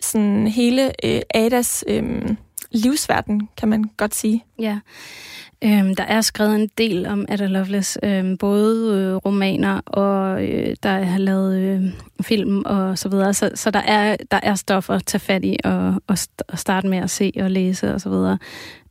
sådan 0.00 0.46
hele 0.46 1.06
øh, 1.06 1.20
Adas 1.30 1.84
øh, 1.88 2.36
livsverden, 2.74 3.48
kan 3.56 3.68
man 3.68 3.84
godt 3.96 4.14
sige. 4.14 4.44
Ja. 4.58 4.78
Øhm, 5.64 5.94
der 5.94 6.04
er 6.04 6.20
skrevet 6.20 6.54
en 6.54 6.70
del 6.78 7.06
om 7.06 7.26
Ada 7.28 7.46
Lovelace, 7.46 8.00
øhm, 8.02 8.36
både 8.36 8.98
øh, 8.98 9.14
romaner 9.14 9.80
og 9.86 10.44
øh, 10.44 10.76
der 10.82 10.88
er 10.88 11.18
lavet 11.18 11.58
øh, 11.58 11.82
film 12.22 12.62
og 12.66 12.98
så 12.98 13.08
videre. 13.08 13.34
Så, 13.34 13.50
så 13.54 13.70
der, 13.70 13.80
er, 13.80 14.16
der 14.30 14.40
er 14.42 14.54
stoffer 14.54 14.94
at 14.94 15.06
tage 15.06 15.20
fat 15.20 15.44
i 15.44 15.56
og, 15.64 15.94
og, 16.06 16.18
og 16.48 16.58
starte 16.58 16.88
med 16.88 16.98
at 16.98 17.10
se 17.10 17.32
og 17.36 17.50
læse 17.50 17.94
og 17.94 18.00
så 18.00 18.08
videre. 18.08 18.38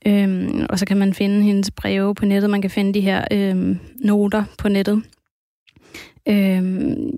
Øhm, 0.07 0.65
og 0.69 0.79
så 0.79 0.85
kan 0.85 0.97
man 0.97 1.13
finde 1.13 1.43
hendes 1.43 1.71
breve 1.71 2.15
på 2.15 2.25
nettet. 2.25 2.49
Man 2.49 2.61
kan 2.61 2.71
finde 2.71 2.93
de 2.93 3.01
her 3.01 3.25
øhm, 3.31 3.79
noter 4.03 4.43
på 4.57 4.69
nettet. 4.69 5.03
Øhm, 6.27 7.11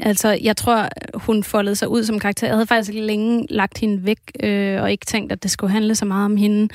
altså, 0.00 0.38
jeg 0.42 0.56
tror, 0.56 0.88
hun 1.14 1.42
foldede 1.42 1.76
sig 1.76 1.88
ud 1.88 2.04
som 2.04 2.18
karakter. 2.18 2.46
Jeg 2.46 2.56
havde 2.56 2.66
faktisk 2.66 2.92
længe 2.94 3.46
lagt 3.50 3.78
hende 3.78 4.06
væk, 4.06 4.18
øh, 4.42 4.82
og 4.82 4.90
ikke 4.90 5.06
tænkt, 5.06 5.32
at 5.32 5.42
det 5.42 5.50
skulle 5.50 5.72
handle 5.72 5.94
så 5.94 6.04
meget 6.04 6.24
om 6.24 6.36
hende. 6.36 6.68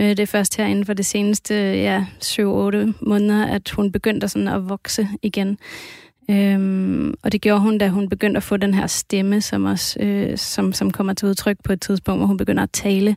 Øh, 0.00 0.08
det 0.08 0.20
er 0.20 0.26
først 0.26 0.56
her 0.56 0.66
inden 0.66 0.86
for 0.86 0.92
det 0.92 1.06
seneste 1.06 1.54
ja, 1.54 2.04
7-8 2.24 2.92
måneder, 3.00 3.46
at 3.46 3.70
hun 3.70 3.92
begyndte 3.92 4.28
sådan 4.28 4.48
at 4.48 4.68
vokse 4.68 5.08
igen. 5.22 5.58
Øhm, 6.30 7.14
og 7.22 7.32
det 7.32 7.40
gjorde 7.40 7.60
hun, 7.60 7.78
da 7.78 7.88
hun 7.88 8.08
begyndte 8.08 8.36
at 8.38 8.42
få 8.42 8.56
den 8.56 8.74
her 8.74 8.86
stemme, 8.86 9.40
som, 9.40 9.64
også, 9.64 10.00
øh, 10.00 10.38
som, 10.38 10.72
som 10.72 10.90
kommer 10.90 11.14
til 11.14 11.28
udtryk 11.28 11.56
på 11.64 11.72
et 11.72 11.80
tidspunkt, 11.80 12.20
hvor 12.20 12.26
hun 12.26 12.36
begynder 12.36 12.62
at 12.62 12.70
tale 12.72 13.16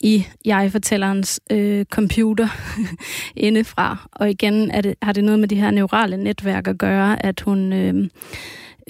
i 0.00 0.26
jeg-fortællerens 0.44 1.40
øh, 1.50 1.84
computer 1.84 2.48
indefra. 3.36 4.08
Og 4.12 4.30
igen 4.30 4.70
er 4.70 4.80
det, 4.80 4.94
har 5.02 5.12
det 5.12 5.24
noget 5.24 5.40
med 5.40 5.48
de 5.48 5.60
her 5.60 5.70
neurale 5.70 6.16
netværk 6.16 6.68
at 6.68 6.78
gøre, 6.78 7.26
at 7.26 7.40
hun, 7.40 7.72
øh, 7.72 8.08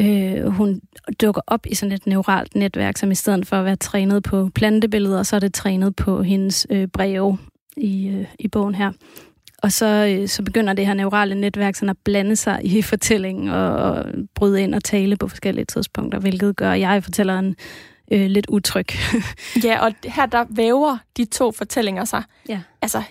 øh, 0.01 0.47
hun 0.47 0.81
dukker 1.21 1.43
op 1.47 1.67
i 1.67 1.75
sådan 1.75 1.93
et 1.93 2.07
neuralt 2.07 2.55
netværk, 2.55 2.97
som 2.97 3.11
i 3.11 3.15
stedet 3.15 3.47
for 3.47 3.57
at 3.57 3.65
være 3.65 3.77
trænet 3.77 4.23
på 4.23 4.51
plantebilleder, 4.55 5.23
så 5.23 5.37
er 5.37 5.41
det 5.41 5.55
trænet 5.55 5.97
på 5.97 6.23
hendes 6.23 6.67
øh, 6.71 6.89
breve 6.89 7.39
i, 7.77 8.09
øh, 8.09 8.27
i 8.39 8.49
bogen 8.49 8.75
her. 8.75 8.93
Og 9.63 9.73
så, 9.73 10.17
øh, 10.19 10.29
så 10.29 10.43
begynder 10.43 10.73
det 10.73 10.87
her 10.87 10.95
neurale 10.95 11.35
netværk 11.35 11.75
sådan 11.75 11.89
at 11.89 11.97
blande 12.05 12.37
sig 12.37 12.61
i 12.63 12.83
fortællingen 12.83 13.49
og, 13.49 13.75
og 13.75 14.05
bryde 14.35 14.63
ind 14.63 14.75
og 14.75 14.85
tale 14.85 15.17
på 15.17 15.29
forskellige 15.29 15.65
tidspunkter, 15.65 16.19
hvilket 16.19 16.57
gør, 16.57 16.73
jeg-fortælleren 16.73 17.57
øh, 18.11 18.27
lidt 18.27 18.47
utryg. 18.49 18.87
ja, 19.65 19.85
og 19.85 19.95
her 20.05 20.27
der 20.27 20.45
væver 20.51 20.99
de 21.17 21.25
to 21.25 21.53
fortællinger 21.53 22.05
sig. 22.05 22.23
Ja. 22.49 22.61
Altså 22.83 23.03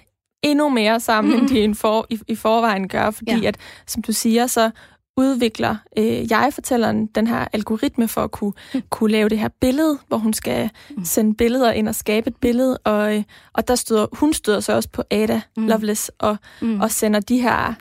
endnu 0.43 0.69
mere 0.69 0.99
sammen, 0.99 1.33
mm. 1.33 1.39
end 1.39 1.49
de 1.49 1.75
for, 1.81 2.07
i, 2.09 2.19
i 2.27 2.35
forvejen 2.35 2.87
gør, 2.87 3.11
fordi 3.11 3.39
ja. 3.39 3.47
at, 3.47 3.57
som 3.87 4.01
du 4.01 4.11
siger, 4.11 4.47
så 4.47 4.71
udvikler 5.17 5.75
øh, 5.97 6.31
jeg-fortælleren 6.31 7.05
den 7.05 7.27
her 7.27 7.47
algoritme 7.53 8.07
for 8.07 8.23
at 8.23 8.31
kunne, 8.31 8.53
mm. 8.73 8.81
kunne 8.89 9.11
lave 9.11 9.29
det 9.29 9.39
her 9.39 9.49
billede, 9.61 9.97
hvor 10.07 10.17
hun 10.17 10.33
skal 10.33 10.69
mm. 10.89 11.05
sende 11.05 11.35
billeder 11.35 11.71
ind 11.71 11.87
og 11.87 11.95
skabe 11.95 12.27
et 12.27 12.35
billede, 12.35 12.77
og, 12.77 13.15
øh, 13.15 13.23
og 13.53 13.67
der 13.67 13.75
støder, 13.75 14.05
hun 14.11 14.33
støder 14.33 14.59
så 14.59 14.73
også 14.73 14.89
på 14.89 15.03
Ada 15.11 15.41
mm. 15.57 15.67
Lovelace 15.67 16.11
og, 16.19 16.37
mm. 16.61 16.81
og 16.81 16.91
sender 16.91 17.19
de 17.19 17.41
her 17.41 17.73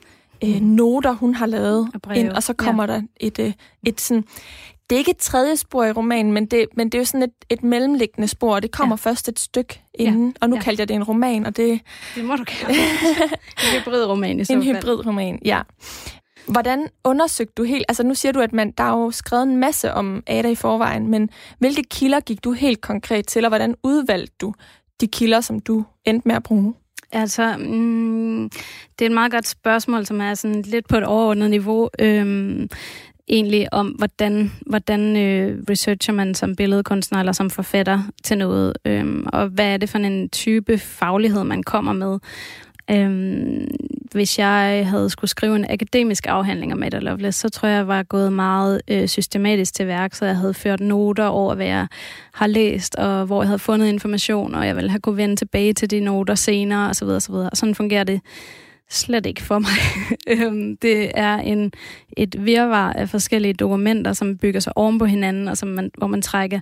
øh, 0.43 0.61
mm. 0.61 0.67
noter, 0.67 1.13
hun 1.13 1.35
har 1.35 1.45
lavet 1.45 1.89
ind, 2.15 2.31
og 2.31 2.43
så 2.43 2.53
kommer 2.53 2.83
ja. 2.83 2.93
der 2.93 3.01
et, 3.19 3.39
øh, 3.39 3.53
et 3.83 4.01
sådan 4.01 4.23
det 4.89 4.95
er 4.95 4.99
ikke 4.99 5.11
et 5.11 5.17
tredje 5.17 5.57
spor 5.57 5.83
i 5.83 5.91
romanen, 5.91 6.31
men 6.33 6.45
det, 6.45 6.65
men 6.73 6.89
det 6.89 6.97
er 6.97 6.99
jo 6.99 7.05
sådan 7.05 7.23
et, 7.23 7.33
et 7.49 7.63
mellemliggende 7.63 8.27
spor, 8.27 8.55
og 8.55 8.61
det 8.61 8.71
kommer 8.71 8.97
ja. 9.03 9.09
først 9.09 9.29
et 9.29 9.39
stykke 9.39 9.81
inden. 9.93 10.27
Ja. 10.27 10.33
Og 10.41 10.49
nu 10.49 10.55
ja. 10.55 10.61
kaldte 10.61 10.81
jeg 10.81 10.87
det 10.87 10.95
en 10.95 11.03
roman, 11.03 11.45
og 11.45 11.57
det... 11.57 11.81
Det 12.15 12.25
må 12.25 12.35
du 12.35 12.43
kalde 12.43 12.73
En 13.73 13.79
hybridroman 13.79 14.39
i 14.39 14.45
så 14.45 14.53
En 14.53 14.63
hybridroman, 14.63 15.39
ja. 15.45 15.61
Hvordan 16.47 16.87
undersøgte 17.03 17.53
du 17.57 17.63
helt... 17.63 17.85
Altså 17.87 18.03
nu 18.03 18.15
siger 18.15 18.31
du, 18.31 18.39
at 18.39 18.53
man, 18.53 18.71
der 18.77 18.83
er 18.83 18.97
jo 18.97 19.11
skrevet 19.11 19.43
en 19.43 19.57
masse 19.57 19.93
om 19.93 20.23
Ada 20.27 20.49
i 20.49 20.55
forvejen, 20.55 21.07
men 21.07 21.29
hvilke 21.59 21.83
kilder 21.83 22.19
gik 22.19 22.43
du 22.43 22.51
helt 22.51 22.81
konkret 22.81 23.27
til, 23.27 23.45
og 23.45 23.49
hvordan 23.49 23.75
udvalgte 23.83 24.35
du 24.41 24.53
de 25.01 25.07
kilder, 25.07 25.41
som 25.41 25.59
du 25.59 25.85
endte 26.05 26.27
med 26.27 26.35
at 26.35 26.43
bruge? 26.43 26.73
Altså, 27.11 27.55
mm, 27.57 28.49
det 28.99 29.05
er 29.05 29.05
et 29.05 29.11
meget 29.11 29.31
godt 29.31 29.47
spørgsmål, 29.47 30.05
som 30.05 30.21
er 30.21 30.33
sådan 30.33 30.61
lidt 30.61 30.87
på 30.87 30.97
et 30.97 31.03
overordnet 31.03 31.49
niveau. 31.49 31.89
Øhm, 31.99 32.69
egentlig 33.29 33.73
om, 33.73 33.87
hvordan, 33.87 34.51
hvordan 34.65 35.17
øh, 35.17 35.63
researcher 35.69 36.13
man 36.13 36.35
som 36.35 36.55
billedkunstner 36.55 37.19
eller 37.19 37.31
som 37.31 37.49
forfatter 37.49 38.01
til 38.23 38.37
noget, 38.37 38.73
øhm, 38.85 39.25
og 39.33 39.47
hvad 39.47 39.73
er 39.73 39.77
det 39.77 39.89
for 39.89 39.97
en 39.97 40.29
type 40.29 40.77
faglighed, 40.77 41.43
man 41.43 41.63
kommer 41.63 41.93
med. 41.93 42.19
Øhm, 42.91 43.67
hvis 44.11 44.39
jeg 44.39 44.87
havde 44.89 45.09
skulle 45.09 45.29
skrive 45.29 45.55
en 45.55 45.65
akademisk 45.69 46.27
afhandling 46.27 46.73
om 46.73 46.83
Ada 46.83 46.99
Lovelace, 46.99 47.39
så 47.39 47.49
tror 47.49 47.67
jeg, 47.67 47.75
jeg 47.75 47.87
var 47.87 48.03
gået 48.03 48.33
meget 48.33 48.81
øh, 48.87 49.07
systematisk 49.07 49.73
til 49.73 49.87
værk, 49.87 50.13
så 50.13 50.25
jeg 50.25 50.37
havde 50.37 50.53
ført 50.53 50.79
noter 50.79 51.25
over, 51.25 51.55
hvad 51.55 51.65
jeg 51.65 51.87
har 52.33 52.47
læst, 52.47 52.95
og 52.95 53.25
hvor 53.25 53.41
jeg 53.41 53.47
havde 53.47 53.59
fundet 53.59 53.87
information, 53.87 54.55
og 54.55 54.67
jeg 54.67 54.75
ville 54.75 54.89
have 54.89 54.99
kunne 54.99 55.17
vende 55.17 55.35
tilbage 55.35 55.73
til 55.73 55.91
de 55.91 55.99
noter 55.99 56.35
senere, 56.35 56.89
osv. 56.89 57.07
osv. 57.07 57.33
Og 57.33 57.57
sådan 57.57 57.75
fungerer 57.75 58.03
det 58.03 58.21
slet 58.89 59.25
ikke 59.25 59.41
for 59.41 59.59
mig. 59.59 59.69
Øhm, 60.27 60.77
det 60.77 61.11
er 61.13 61.35
en, 61.35 61.71
et 62.17 62.45
virvar 62.45 62.93
af 62.93 63.09
forskellige 63.09 63.53
dokumenter, 63.53 64.13
som 64.13 64.37
bygger 64.37 64.59
sig 64.59 64.77
oven 64.77 64.99
på 64.99 65.05
hinanden, 65.05 65.47
og 65.47 65.57
som 65.57 65.69
man, 65.69 65.91
hvor 65.97 66.07
man 66.07 66.21
trækker 66.21 66.59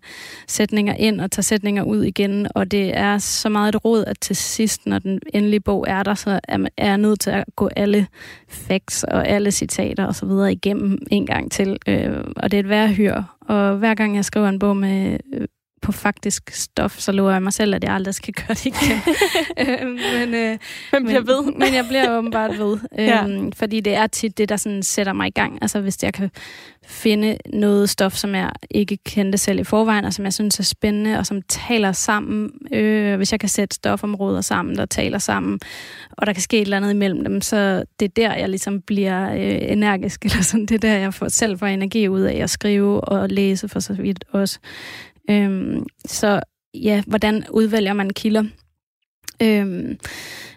sætninger 0.47 0.93
ind 0.93 1.21
og 1.21 1.31
tager 1.31 1.41
sætninger 1.41 1.83
ud 1.83 2.03
igen. 2.03 2.47
Og 2.55 2.71
det 2.71 2.97
er 2.97 3.17
så 3.17 3.49
meget 3.49 3.75
et 3.75 3.85
råd, 3.85 4.03
at 4.05 4.19
til 4.19 4.35
sidst, 4.35 4.85
når 4.85 4.99
den 4.99 5.19
endelige 5.33 5.59
bog 5.59 5.85
er 5.87 6.03
der, 6.03 6.13
så 6.13 6.39
er, 6.43 6.57
man, 6.57 6.71
er 6.77 6.87
jeg 6.87 6.97
nødt 6.97 7.19
til 7.19 7.29
at 7.29 7.43
gå 7.55 7.69
alle 7.75 8.07
facts 8.49 9.03
og 9.03 9.27
alle 9.27 9.51
citater 9.51 10.05
og 10.05 10.15
så 10.15 10.25
videre 10.25 10.51
igennem 10.51 10.97
en 11.11 11.25
gang 11.25 11.51
til. 11.51 11.77
Øh, 11.87 12.23
og 12.35 12.51
det 12.51 12.57
er 12.57 12.63
et 12.63 12.69
værhyr. 12.69 13.23
Og 13.41 13.77
hver 13.77 13.95
gang 13.95 14.15
jeg 14.15 14.25
skriver 14.25 14.49
en 14.49 14.59
bog 14.59 14.77
med 14.77 15.17
øh, 15.33 15.47
på 15.87 15.91
faktisk 15.91 16.51
stof, 16.51 16.99
så 16.99 17.11
lover 17.11 17.31
jeg 17.31 17.43
mig 17.43 17.53
selv, 17.53 17.75
at 17.75 17.83
jeg 17.83 17.93
aldrig 17.93 18.15
skal 18.15 18.33
gøre 18.33 18.49
det 18.49 18.65
igen. 18.65 19.01
øh, 19.61 19.87
men, 19.87 20.33
øh, 20.33 20.57
men 20.91 21.05
bliver 21.05 21.21
ved. 21.21 21.43
men 21.59 21.73
jeg 21.73 21.85
bliver 21.87 22.17
åbenbart 22.17 22.59
ved. 22.59 22.77
ja. 22.97 23.23
øhm, 23.23 23.51
fordi 23.51 23.79
det 23.79 23.95
er 23.95 24.07
tit 24.07 24.37
det, 24.37 24.49
der 24.49 24.57
sådan 24.57 24.83
sætter 24.83 25.13
mig 25.13 25.27
i 25.27 25.31
gang. 25.31 25.57
Altså 25.61 25.81
hvis 25.81 26.03
jeg 26.03 26.13
kan 26.13 26.29
finde 26.87 27.37
noget 27.53 27.89
stof, 27.89 28.13
som 28.13 28.35
jeg 28.35 28.51
ikke 28.69 28.97
kendte 28.97 29.37
selv 29.37 29.59
i 29.59 29.63
forvejen, 29.63 30.05
og 30.05 30.13
som 30.13 30.25
jeg 30.25 30.33
synes 30.33 30.59
er 30.59 30.63
spændende, 30.63 31.19
og 31.19 31.25
som 31.25 31.41
taler 31.41 31.91
sammen. 31.91 32.51
Øh, 32.73 33.17
hvis 33.17 33.31
jeg 33.31 33.39
kan 33.39 33.49
sætte 33.49 33.75
stofområder 33.75 34.41
sammen, 34.41 34.75
der 34.75 34.85
taler 34.85 35.17
sammen, 35.17 35.59
og 36.11 36.27
der 36.27 36.33
kan 36.33 36.41
ske 36.41 36.57
et 36.57 36.61
eller 36.61 36.77
andet 36.77 36.91
imellem 36.91 37.23
dem, 37.23 37.41
så 37.41 37.83
det 37.99 38.05
er 38.05 38.13
der, 38.15 38.33
jeg 38.33 38.49
ligesom 38.49 38.81
bliver 38.81 39.33
øh, 39.33 39.71
energisk, 39.71 40.25
eller 40.25 40.41
sådan. 40.41 40.65
Det 40.65 40.75
er 40.75 40.89
der, 40.89 40.97
jeg 40.97 41.13
får, 41.13 41.27
selv 41.27 41.59
får 41.59 41.65
energi 41.65 42.07
ud 42.07 42.21
af 42.21 42.35
at 42.35 42.49
skrive 42.49 43.01
og 43.01 43.29
læse 43.29 43.67
for 43.67 43.79
så 43.79 43.93
vidt 43.93 44.25
også. 44.31 44.59
Øhm, 45.29 45.85
så 46.05 46.41
ja, 46.73 47.03
hvordan 47.07 47.43
udvælger 47.51 47.93
man 47.93 48.09
kilder? 48.09 48.43
Øhm, 49.41 49.97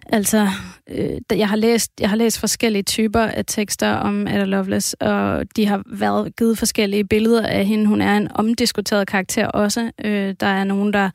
altså, 0.07 0.49
øh, 0.91 1.39
jeg, 1.39 1.49
har 1.49 1.57
læst, 1.57 1.93
jeg 2.01 2.09
har 2.09 2.17
læst 2.17 2.41
forskellige 2.41 2.83
typer 2.83 3.21
af 3.21 3.45
tekster 3.47 3.93
om 3.93 4.27
Ada 4.27 4.45
Lovelace, 4.45 5.03
og 5.03 5.57
de 5.57 5.67
har 5.67 5.83
været 5.87 6.37
givet 6.37 6.59
forskellige 6.59 7.05
billeder 7.05 7.47
af 7.47 7.67
hende. 7.67 7.87
Hun 7.87 8.01
er 8.01 8.17
en 8.17 8.29
omdiskuteret 8.35 9.07
karakter 9.09 9.47
også. 9.47 9.91
Øh, 10.05 10.35
der 10.41 10.47
er 10.47 10.65
nogen, 10.65 10.93
der 10.93 11.11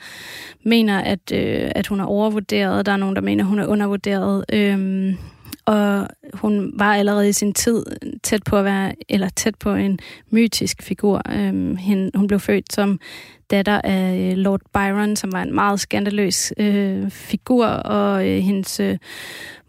mener, 0.65 0.99
at, 0.99 1.31
øh, 1.33 1.71
at 1.75 1.87
hun 1.87 1.99
er 1.99 2.05
overvurderet. 2.05 2.85
Der 2.85 2.91
er 2.91 2.97
nogen, 2.97 3.15
der 3.15 3.21
mener, 3.21 3.43
at 3.43 3.49
hun 3.49 3.59
er 3.59 3.67
undervurderet. 3.67 4.45
Øh, 4.53 5.13
og 5.65 6.07
hun 6.33 6.73
var 6.75 6.95
allerede 6.95 7.29
i 7.29 7.33
sin 7.33 7.53
tid 7.53 7.85
tæt 8.23 8.43
på 8.43 8.57
at 8.57 8.65
være, 8.65 8.93
eller 9.09 9.29
tæt 9.29 9.55
på 9.55 9.75
en 9.75 9.99
mytisk 10.29 10.81
figur. 10.81 11.21
Øhm, 11.31 11.75
hende, 11.75 12.11
hun 12.15 12.27
blev 12.27 12.39
født 12.39 12.73
som 12.73 12.99
datter 13.49 13.81
af 13.83 14.31
øh, 14.31 14.37
Lord 14.37 14.61
Byron, 14.73 15.15
som 15.15 15.31
var 15.31 15.41
en 15.41 15.55
meget 15.55 15.79
skandaløs 15.79 16.53
øh, 16.57 17.09
figur, 17.11 17.65
og 17.65 18.29
øh, 18.29 18.37
hendes 18.37 18.79
øh, 18.79 18.97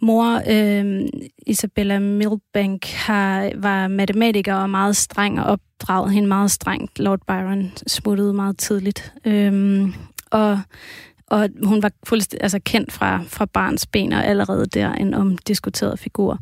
mor, 0.00 0.42
øh, 0.50 1.08
Isabella 1.46 1.98
Milbank, 1.98 2.86
har, 2.86 3.50
var 3.56 3.88
matematiker 3.88 4.54
og 4.54 4.70
meget 4.70 4.96
streng 4.96 5.40
og 5.40 5.44
opdraget 5.46 6.12
hende 6.12 6.28
meget 6.28 6.50
strengt. 6.50 6.98
Lord 6.98 7.20
Byron 7.26 7.72
smuttede 7.86 8.32
meget 8.32 8.58
tidligt. 8.58 9.12
Øh, 9.24 9.88
og 10.30 10.60
og 11.30 11.48
hun 11.62 11.82
var 11.82 11.90
fuldstændig 12.04 12.42
altså, 12.42 12.60
kendt 12.64 12.92
fra, 12.92 13.22
fra 13.28 13.44
barns 13.44 13.86
ben, 13.86 14.12
og 14.12 14.26
allerede 14.26 14.66
der 14.66 14.92
en 14.92 15.14
omdiskuteret 15.14 15.98
figur. 15.98 16.38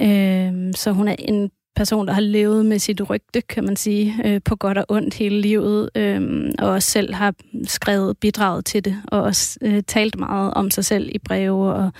Øh, 0.00 0.52
så 0.74 0.92
hun 0.92 1.08
er 1.08 1.16
en 1.18 1.50
person, 1.76 2.06
der 2.06 2.12
har 2.12 2.20
levet 2.20 2.66
med 2.66 2.78
sit 2.78 3.10
rygte, 3.10 3.40
kan 3.40 3.64
man 3.64 3.76
sige, 3.76 4.14
øh, 4.24 4.40
på 4.44 4.56
godt 4.56 4.78
og 4.78 4.84
ondt 4.88 5.14
hele 5.14 5.40
livet, 5.40 5.90
øh, 5.94 6.50
og 6.58 6.68
også 6.68 6.90
selv 6.90 7.14
har 7.14 7.34
skrevet 7.64 8.18
bidraget 8.18 8.64
til 8.64 8.84
det, 8.84 9.02
og 9.06 9.22
også 9.22 9.58
øh, 9.62 9.82
talt 9.86 10.18
meget 10.18 10.54
om 10.54 10.70
sig 10.70 10.84
selv 10.84 11.08
i 11.12 11.18
breve 11.18 11.72
og, 11.72 11.90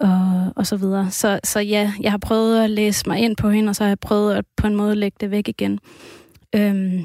og, 0.00 0.52
og 0.56 0.66
så 0.66 0.76
videre. 0.76 1.10
Så, 1.10 1.40
så 1.44 1.60
ja, 1.60 1.92
jeg 2.00 2.10
har 2.10 2.18
prøvet 2.18 2.64
at 2.64 2.70
læse 2.70 3.08
mig 3.08 3.18
ind 3.18 3.36
på 3.36 3.50
hende, 3.50 3.70
og 3.70 3.76
så 3.76 3.84
har 3.84 3.88
jeg 3.88 3.98
prøvet 3.98 4.34
at 4.34 4.44
på 4.56 4.66
en 4.66 4.76
måde 4.76 4.94
lægge 4.94 5.16
det 5.20 5.30
væk 5.30 5.48
igen. 5.48 5.78
Øh, 6.54 7.02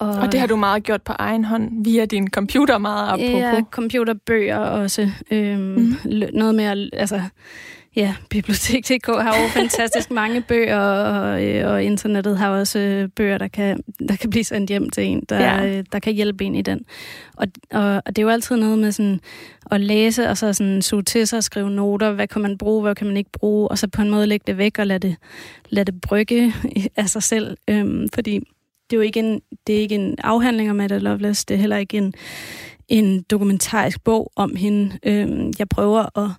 og, 0.00 0.10
og 0.10 0.32
det 0.32 0.40
har 0.40 0.46
du 0.46 0.56
meget 0.56 0.82
gjort 0.82 1.02
på 1.02 1.12
egen 1.18 1.44
hånd, 1.44 1.84
via 1.84 2.04
din 2.04 2.30
computer 2.30 2.78
meget 2.78 3.08
apropos. 3.08 3.40
Ja, 3.40 3.62
computerbøger 3.70 4.56
også. 4.58 5.10
Øhm, 5.30 5.60
mm. 5.60 5.94
Noget 6.32 6.54
med 6.54 6.64
at, 6.64 6.90
altså, 6.92 7.22
ja, 7.96 8.14
Bibliotek.dk 8.30 9.06
har 9.06 9.42
jo 9.42 9.48
fantastisk 9.48 10.10
mange 10.10 10.42
bøger, 10.42 10.78
og, 10.78 11.30
og 11.72 11.84
internettet 11.84 12.38
har 12.38 12.50
også 12.50 12.78
øh, 12.78 13.08
bøger, 13.08 13.38
der 13.38 13.48
kan, 13.48 13.80
der 14.08 14.16
kan 14.16 14.30
blive 14.30 14.44
sendt 14.44 14.70
hjem 14.70 14.90
til 14.90 15.04
en, 15.04 15.22
der, 15.28 15.40
ja. 15.40 15.66
Øh, 15.66 15.84
der 15.92 15.98
kan 15.98 16.12
hjælpe 16.14 16.44
en 16.44 16.54
i 16.54 16.62
den. 16.62 16.80
Og, 17.36 17.46
og, 17.70 18.02
og 18.06 18.16
det 18.16 18.18
er 18.18 18.22
jo 18.22 18.28
altid 18.28 18.56
noget 18.56 18.78
med 18.78 18.92
sådan 18.92 19.20
at 19.70 19.80
læse, 19.80 20.28
og 20.28 20.36
så 20.38 20.52
sådan 20.52 20.82
suge 20.82 21.02
til 21.02 21.26
sig 21.26 21.36
og 21.36 21.44
skrive 21.44 21.70
noter, 21.70 22.12
hvad 22.12 22.26
kan 22.28 22.42
man 22.42 22.58
bruge, 22.58 22.82
hvad 22.82 22.94
kan 22.94 23.06
man 23.06 23.16
ikke 23.16 23.30
bruge, 23.32 23.68
og 23.68 23.78
så 23.78 23.88
på 23.88 24.02
en 24.02 24.10
måde 24.10 24.26
lægge 24.26 24.44
det 24.46 24.58
væk 24.58 24.78
og 24.78 24.86
lade 24.86 25.08
det, 25.08 25.16
lade 25.68 25.92
det 25.92 26.00
brygge 26.00 26.54
af 26.96 27.08
sig 27.08 27.22
selv, 27.22 27.56
øhm, 27.68 28.08
fordi 28.14 28.40
det 28.90 28.96
er 28.96 28.98
jo 28.98 29.00
ikke 29.00 29.20
en, 29.20 29.40
det 29.66 29.74
er 29.76 29.80
ikke 29.80 29.94
en 29.94 30.14
afhandling 30.18 30.70
om 30.70 30.80
Ada 30.80 30.98
Lovelace, 30.98 31.44
det 31.48 31.54
er 31.54 31.58
heller 31.58 31.76
ikke 31.76 31.96
en, 31.96 32.14
en 32.88 33.22
dokumentarisk 33.22 34.04
bog 34.04 34.32
om 34.36 34.56
hende. 34.56 34.98
Øhm, 35.02 35.52
jeg 35.58 35.68
prøver 35.68 36.18
at, 36.18 36.30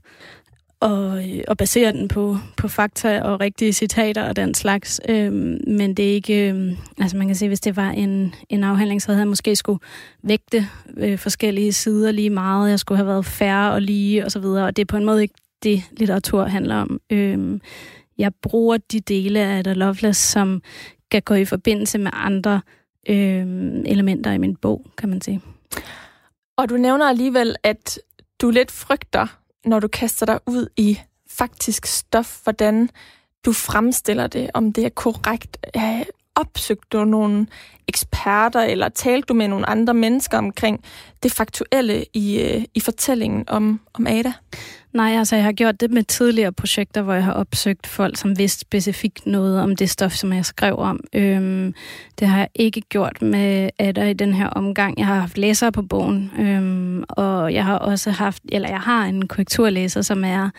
og, 0.81 1.29
øh, 1.29 1.43
og 1.47 1.57
basere 1.57 1.91
den 1.91 2.07
på, 2.07 2.37
på 2.57 2.67
fakta 2.67 3.21
og 3.21 3.39
rigtige 3.39 3.73
citater 3.73 4.29
og 4.29 4.35
den 4.35 4.53
slags, 4.53 5.01
øhm, 5.09 5.61
men 5.67 5.93
det 5.93 6.09
er 6.09 6.13
ikke, 6.13 6.49
øhm, 6.49 6.77
altså 6.97 7.17
man 7.17 7.27
kan 7.27 7.35
sige, 7.35 7.47
hvis 7.47 7.59
det 7.59 7.75
var 7.75 7.89
en, 7.89 8.35
en 8.49 8.63
afhandling, 8.63 9.01
så 9.01 9.11
havde 9.11 9.19
jeg 9.19 9.27
måske 9.27 9.55
skulle 9.55 9.79
vægte 10.23 10.67
øh, 10.97 11.17
forskellige 11.17 11.73
sider 11.73 12.11
lige 12.11 12.29
meget, 12.29 12.69
jeg 12.69 12.79
skulle 12.79 12.97
have 12.97 13.07
været 13.07 13.25
færre 13.25 13.71
og 13.71 13.81
lige 13.81 14.25
og 14.25 14.31
så 14.31 14.39
videre, 14.39 14.65
og 14.65 14.75
det 14.75 14.81
er 14.81 14.85
på 14.85 14.97
en 14.97 15.05
måde 15.05 15.21
ikke 15.21 15.35
det, 15.63 15.83
litteratur 15.97 16.43
handler 16.43 16.75
om. 16.75 16.99
Øhm, 17.09 17.61
jeg 18.17 18.31
bruger 18.41 18.77
de 18.77 18.99
dele 18.99 19.39
af 19.39 19.63
The 19.63 19.73
Lovelace, 19.73 20.31
som 20.31 20.61
kan 21.11 21.21
gå 21.21 21.33
i 21.33 21.45
forbindelse 21.45 21.97
med 21.97 22.11
andre 22.13 22.61
øh, 23.09 23.45
elementer 23.85 24.31
i 24.31 24.37
min 24.37 24.55
bog, 24.55 24.85
kan 24.97 25.09
man 25.09 25.21
sige. 25.21 25.41
Og 26.57 26.69
du 26.69 26.77
nævner 26.77 27.05
alligevel, 27.05 27.55
at 27.63 27.99
du 28.41 28.49
lidt 28.49 28.71
frygter, 28.71 29.27
når 29.65 29.79
du 29.79 29.87
kaster 29.87 30.25
dig 30.25 30.39
ud 30.45 30.67
i 30.77 30.99
faktisk 31.29 31.85
stof, 31.85 32.39
hvordan 32.43 32.89
du 33.45 33.53
fremstiller 33.53 34.27
det, 34.27 34.49
om 34.53 34.73
det 34.73 34.85
er 34.85 34.89
korrekt. 34.89 35.67
Opsøgte 36.35 36.97
du 36.97 37.05
nogle 37.05 37.47
eksperter, 37.87 38.61
eller 38.61 38.89
talte 38.89 39.25
du 39.25 39.33
med 39.33 39.47
nogle 39.47 39.69
andre 39.69 39.93
mennesker 39.93 40.37
omkring 40.37 40.83
det 41.23 41.31
faktuelle 41.31 42.05
i, 42.13 42.41
øh, 42.41 42.65
i 42.73 42.79
fortællingen 42.79 43.43
om, 43.47 43.79
om 43.93 44.07
Ada? 44.07 44.33
Nej, 44.93 45.17
altså 45.17 45.35
jeg 45.35 45.45
har 45.45 45.51
gjort 45.51 45.81
det 45.81 45.91
med 45.91 46.03
tidligere 46.03 46.51
projekter, 46.51 47.01
hvor 47.01 47.13
jeg 47.13 47.23
har 47.23 47.33
opsøgt 47.33 47.87
folk, 47.87 48.17
som 48.17 48.37
vidste 48.37 48.59
specifikt 48.59 49.25
noget 49.25 49.61
om 49.61 49.75
det 49.75 49.89
stof, 49.89 50.11
som 50.11 50.33
jeg 50.33 50.45
skrev 50.45 50.77
om. 50.77 50.99
Øhm, 51.15 51.73
det 52.19 52.27
har 52.27 52.37
jeg 52.37 52.47
ikke 52.55 52.81
gjort 52.81 53.21
med 53.21 53.69
Adder 53.79 54.05
i 54.05 54.13
den 54.13 54.33
her 54.33 54.47
omgang. 54.47 54.97
Jeg 54.97 55.07
har 55.07 55.19
haft 55.19 55.37
læsere 55.37 55.71
på 55.71 55.81
bogen, 55.81 56.31
øhm, 56.39 57.03
og 57.09 57.53
jeg 57.53 57.65
har 57.65 57.77
også 57.77 58.11
haft, 58.11 58.43
eller 58.51 58.69
jeg 58.69 58.79
har 58.79 59.05
en 59.05 59.27
korrekturlæser, 59.27 60.01
som 60.01 60.23
er 60.23 60.49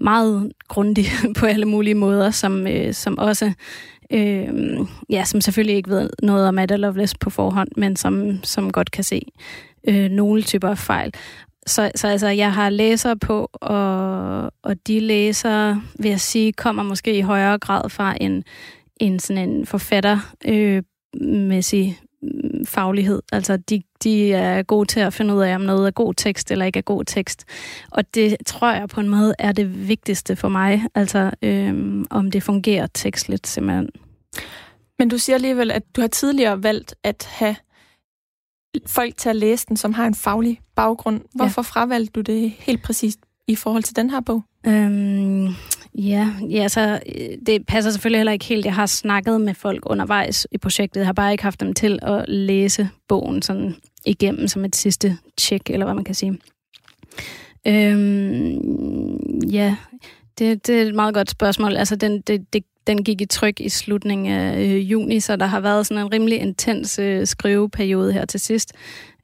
meget 0.00 0.52
grundig 0.68 1.06
på 1.38 1.46
alle 1.46 1.66
mulige 1.66 1.94
måder, 1.94 2.30
som, 2.30 2.66
øh, 2.66 2.94
som 2.94 3.18
også 3.18 3.52
øh, 4.12 4.48
ja, 5.10 5.24
som 5.24 5.40
selvfølgelig 5.40 5.76
ikke 5.76 5.90
ved 5.90 6.10
noget 6.22 6.48
om 6.48 6.58
Ada 6.58 6.76
Lovelace 6.76 7.16
på 7.20 7.30
forhånd, 7.30 7.68
men 7.76 7.96
som, 7.96 8.44
som 8.44 8.72
godt 8.72 8.90
kan 8.90 9.04
se 9.04 9.22
øh, 9.88 10.10
nogle 10.10 10.42
typer 10.42 10.68
af 10.68 10.78
fejl. 10.78 11.12
Så, 11.70 11.90
så 11.94 12.08
altså, 12.08 12.28
jeg 12.28 12.52
har 12.52 12.70
læsere 12.70 13.16
på, 13.16 13.50
og, 13.52 14.42
og 14.62 14.86
de 14.86 15.00
læsere, 15.00 15.82
vil 15.98 16.08
jeg 16.08 16.20
sige, 16.20 16.52
kommer 16.52 16.82
måske 16.82 17.18
i 17.18 17.20
højere 17.20 17.58
grad 17.58 17.90
fra 17.90 18.16
en, 18.20 18.44
en 18.96 19.18
sådan 19.18 19.50
en 19.50 19.66
forfattermæssig 19.66 21.88
øh, 21.88 21.94
mm, 22.22 22.66
faglighed. 22.66 23.22
Altså, 23.32 23.56
de, 23.56 23.82
de 24.02 24.32
er 24.32 24.62
gode 24.62 24.88
til 24.88 25.00
at 25.00 25.14
finde 25.14 25.34
ud 25.34 25.42
af, 25.42 25.54
om 25.54 25.60
noget 25.60 25.86
er 25.86 25.90
god 25.90 26.14
tekst 26.14 26.50
eller 26.50 26.64
ikke 26.64 26.78
er 26.78 26.82
god 26.82 27.04
tekst. 27.04 27.44
Og 27.90 28.14
det 28.14 28.36
tror 28.46 28.72
jeg 28.72 28.88
på 28.88 29.00
en 29.00 29.08
måde 29.08 29.34
er 29.38 29.52
det 29.52 29.88
vigtigste 29.88 30.36
for 30.36 30.48
mig. 30.48 30.82
Altså, 30.94 31.30
øh, 31.42 32.04
om 32.10 32.30
det 32.30 32.42
fungerer 32.42 32.86
tekstligt 32.94 33.46
simpelthen. 33.46 33.88
Men 34.98 35.08
du 35.08 35.18
siger 35.18 35.36
alligevel, 35.36 35.70
at 35.70 35.82
du 35.96 36.00
har 36.00 36.08
tidligere 36.08 36.62
valgt 36.62 36.94
at 37.04 37.28
have 37.30 37.56
folk 38.86 39.16
til 39.16 39.28
at 39.28 39.36
læse 39.36 39.66
den, 39.66 39.76
som 39.76 39.92
har 39.92 40.06
en 40.06 40.14
faglig 40.14 40.60
baggrund. 40.76 41.20
Hvorfor 41.34 41.62
ja. 41.62 41.62
fravalgte 41.62 42.12
du 42.12 42.20
det 42.20 42.50
helt 42.50 42.82
præcist 42.82 43.18
i 43.46 43.54
forhold 43.54 43.82
til 43.82 43.96
den 43.96 44.10
her 44.10 44.20
bog? 44.20 44.42
Øhm, 44.66 45.48
ja, 45.94 46.30
ja 46.50 46.68
så 46.68 47.00
det 47.46 47.66
passer 47.66 47.90
selvfølgelig 47.90 48.18
heller 48.18 48.32
ikke 48.32 48.44
helt. 48.44 48.64
Jeg 48.64 48.74
har 48.74 48.86
snakket 48.86 49.40
med 49.40 49.54
folk 49.54 49.82
undervejs 49.86 50.46
i 50.52 50.58
projektet. 50.58 51.00
Jeg 51.00 51.06
har 51.06 51.12
bare 51.12 51.32
ikke 51.32 51.44
haft 51.44 51.60
dem 51.60 51.74
til 51.74 51.98
at 52.02 52.24
læse 52.28 52.88
bogen 53.08 53.42
sådan 53.42 53.74
igennem 54.06 54.48
som 54.48 54.64
et 54.64 54.76
sidste 54.76 55.18
tjek, 55.36 55.70
eller 55.70 55.86
hvad 55.86 55.94
man 55.94 56.04
kan 56.04 56.14
sige. 56.14 56.38
Øhm, 57.66 59.38
ja, 59.38 59.76
det, 60.38 60.66
det 60.66 60.82
er 60.82 60.82
et 60.82 60.94
meget 60.94 61.14
godt 61.14 61.30
spørgsmål. 61.30 61.76
Altså, 61.76 61.96
den, 61.96 62.20
det, 62.20 62.52
det 62.52 62.64
den 62.90 63.04
gik 63.04 63.20
i 63.20 63.26
tryk 63.26 63.60
i 63.60 63.68
slutningen 63.68 64.32
af 64.32 64.60
øh, 64.60 64.90
juni, 64.90 65.20
så 65.20 65.36
der 65.36 65.46
har 65.46 65.60
været 65.60 65.86
sådan 65.86 66.04
en 66.04 66.12
rimelig 66.12 66.40
intens 66.40 66.98
øh, 66.98 67.26
skriveperiode 67.26 68.12
her 68.12 68.24
til 68.24 68.40
sidst. 68.40 68.72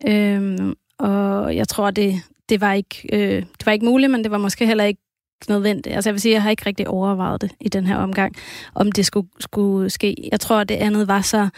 Øhm, 0.08 0.74
og 0.98 1.56
jeg 1.56 1.68
tror, 1.68 1.90
det, 1.90 2.14
det, 2.48 2.60
var 2.60 2.72
ikke, 2.72 3.08
øh, 3.12 3.42
det 3.42 3.66
var 3.66 3.72
ikke 3.72 3.84
muligt, 3.84 4.10
men 4.10 4.24
det 4.24 4.30
var 4.30 4.38
måske 4.38 4.66
heller 4.66 4.84
ikke 4.84 5.00
nødvendigt. 5.48 5.94
Altså 5.94 6.10
jeg 6.10 6.14
vil 6.14 6.20
sige, 6.20 6.32
jeg 6.32 6.42
har 6.42 6.50
ikke 6.50 6.66
rigtig 6.66 6.88
overvejet 6.88 7.40
det 7.40 7.50
i 7.60 7.68
den 7.68 7.86
her 7.86 7.96
omgang, 7.96 8.34
om 8.74 8.92
det 8.92 9.06
skulle, 9.06 9.28
skulle 9.40 9.90
ske. 9.90 10.28
Jeg 10.32 10.40
tror, 10.40 10.64
det 10.64 10.74
andet 10.74 11.08
var 11.08 11.20
så 11.20 11.48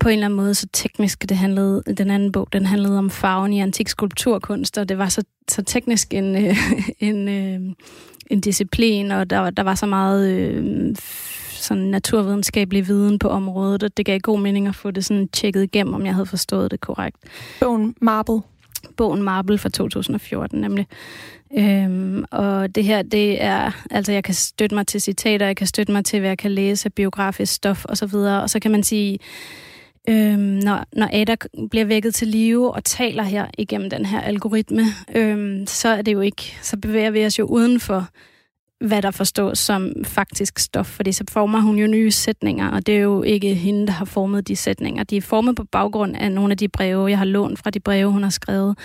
på 0.00 0.08
en 0.08 0.12
eller 0.12 0.26
anden 0.26 0.36
måde 0.36 0.54
så 0.54 0.66
teknisk, 0.72 1.28
det 1.28 1.36
handlede, 1.36 1.82
den 1.96 2.10
anden 2.10 2.32
bog, 2.32 2.48
den 2.52 2.66
handlede 2.66 2.98
om 2.98 3.10
farven 3.10 3.52
i 3.52 3.60
antik 3.60 3.88
skulpturkunst, 3.88 4.78
og 4.78 4.88
det 4.88 4.98
var 4.98 5.08
så, 5.08 5.22
så 5.48 5.62
teknisk 5.62 6.14
en, 6.14 6.46
øh, 6.46 6.56
en, 7.08 7.28
øh, 7.28 7.74
en 8.30 8.40
disciplin, 8.40 9.10
og 9.10 9.30
der, 9.30 9.50
der 9.50 9.62
var 9.62 9.74
så 9.74 9.86
meget 9.86 10.30
øh, 10.30 10.96
sådan 11.52 11.82
naturvidenskabelig 11.82 12.88
viden 12.88 13.18
på 13.18 13.28
området, 13.28 13.82
og 13.82 13.96
det 13.96 14.06
gav 14.06 14.18
god 14.18 14.40
mening 14.40 14.68
at 14.68 14.74
få 14.74 14.90
det 14.90 15.04
sådan 15.04 15.28
tjekket 15.28 15.62
igennem, 15.62 15.94
om 15.94 16.06
jeg 16.06 16.14
havde 16.14 16.26
forstået 16.26 16.70
det 16.70 16.80
korrekt. 16.80 17.16
Bogen 17.60 17.94
Marble. 18.00 18.40
Bogen 18.96 19.22
Marble 19.22 19.58
fra 19.58 19.68
2014 19.68 20.60
nemlig. 20.60 20.86
Øhm, 21.58 22.24
og 22.30 22.74
det 22.74 22.84
her, 22.84 23.02
det 23.02 23.42
er, 23.42 23.84
altså 23.90 24.12
jeg 24.12 24.24
kan 24.24 24.34
støtte 24.34 24.74
mig 24.74 24.86
til 24.86 25.00
citater, 25.00 25.46
jeg 25.46 25.56
kan 25.56 25.66
støtte 25.66 25.92
mig 25.92 26.04
til, 26.04 26.20
hvad 26.20 26.30
jeg 26.30 26.38
kan 26.38 26.50
læse, 26.50 26.90
biografisk 26.90 27.52
stof 27.52 27.84
osv., 27.84 27.90
og, 27.90 27.96
så 27.96 28.06
videre. 28.06 28.42
og 28.42 28.50
så 28.50 28.60
kan 28.60 28.70
man 28.70 28.82
sige, 28.82 29.18
øhm, 30.08 30.38
når, 30.38 30.84
når 30.92 31.08
Ada 31.12 31.36
bliver 31.70 31.84
vækket 31.84 32.14
til 32.14 32.28
live 32.28 32.74
og 32.74 32.84
taler 32.84 33.22
her 33.22 33.46
igennem 33.58 33.90
den 33.90 34.06
her 34.06 34.20
algoritme, 34.20 34.82
øhm, 35.14 35.66
så 35.66 35.88
er 35.88 36.02
det 36.02 36.12
jo 36.12 36.20
ikke, 36.20 36.58
så 36.62 36.76
bevæger 36.76 37.10
vi 37.10 37.26
os 37.26 37.38
jo 37.38 37.44
uden 37.44 37.80
for 37.80 38.08
hvad 38.86 39.02
der 39.02 39.10
forstås 39.10 39.58
som 39.58 39.92
faktisk 40.04 40.58
stof, 40.58 40.86
fordi 40.86 41.12
så 41.12 41.24
former 41.30 41.60
hun 41.60 41.78
jo 41.78 41.86
nye 41.86 42.10
sætninger, 42.10 42.70
og 42.70 42.86
det 42.86 42.96
er 42.96 43.00
jo 43.00 43.22
ikke 43.22 43.54
hende, 43.54 43.86
der 43.86 43.92
har 43.92 44.04
formet 44.04 44.48
de 44.48 44.56
sætninger. 44.56 45.04
De 45.04 45.16
er 45.16 45.20
formet 45.20 45.56
på 45.56 45.64
baggrund 45.64 46.16
af 46.16 46.32
nogle 46.32 46.50
af 46.52 46.58
de 46.58 46.68
breve, 46.68 47.10
jeg 47.10 47.18
har 47.18 47.24
lånt 47.24 47.58
fra 47.58 47.70
de 47.70 47.80
breve, 47.80 48.10
hun 48.10 48.22
har 48.22 48.30
skrevet. 48.30 48.78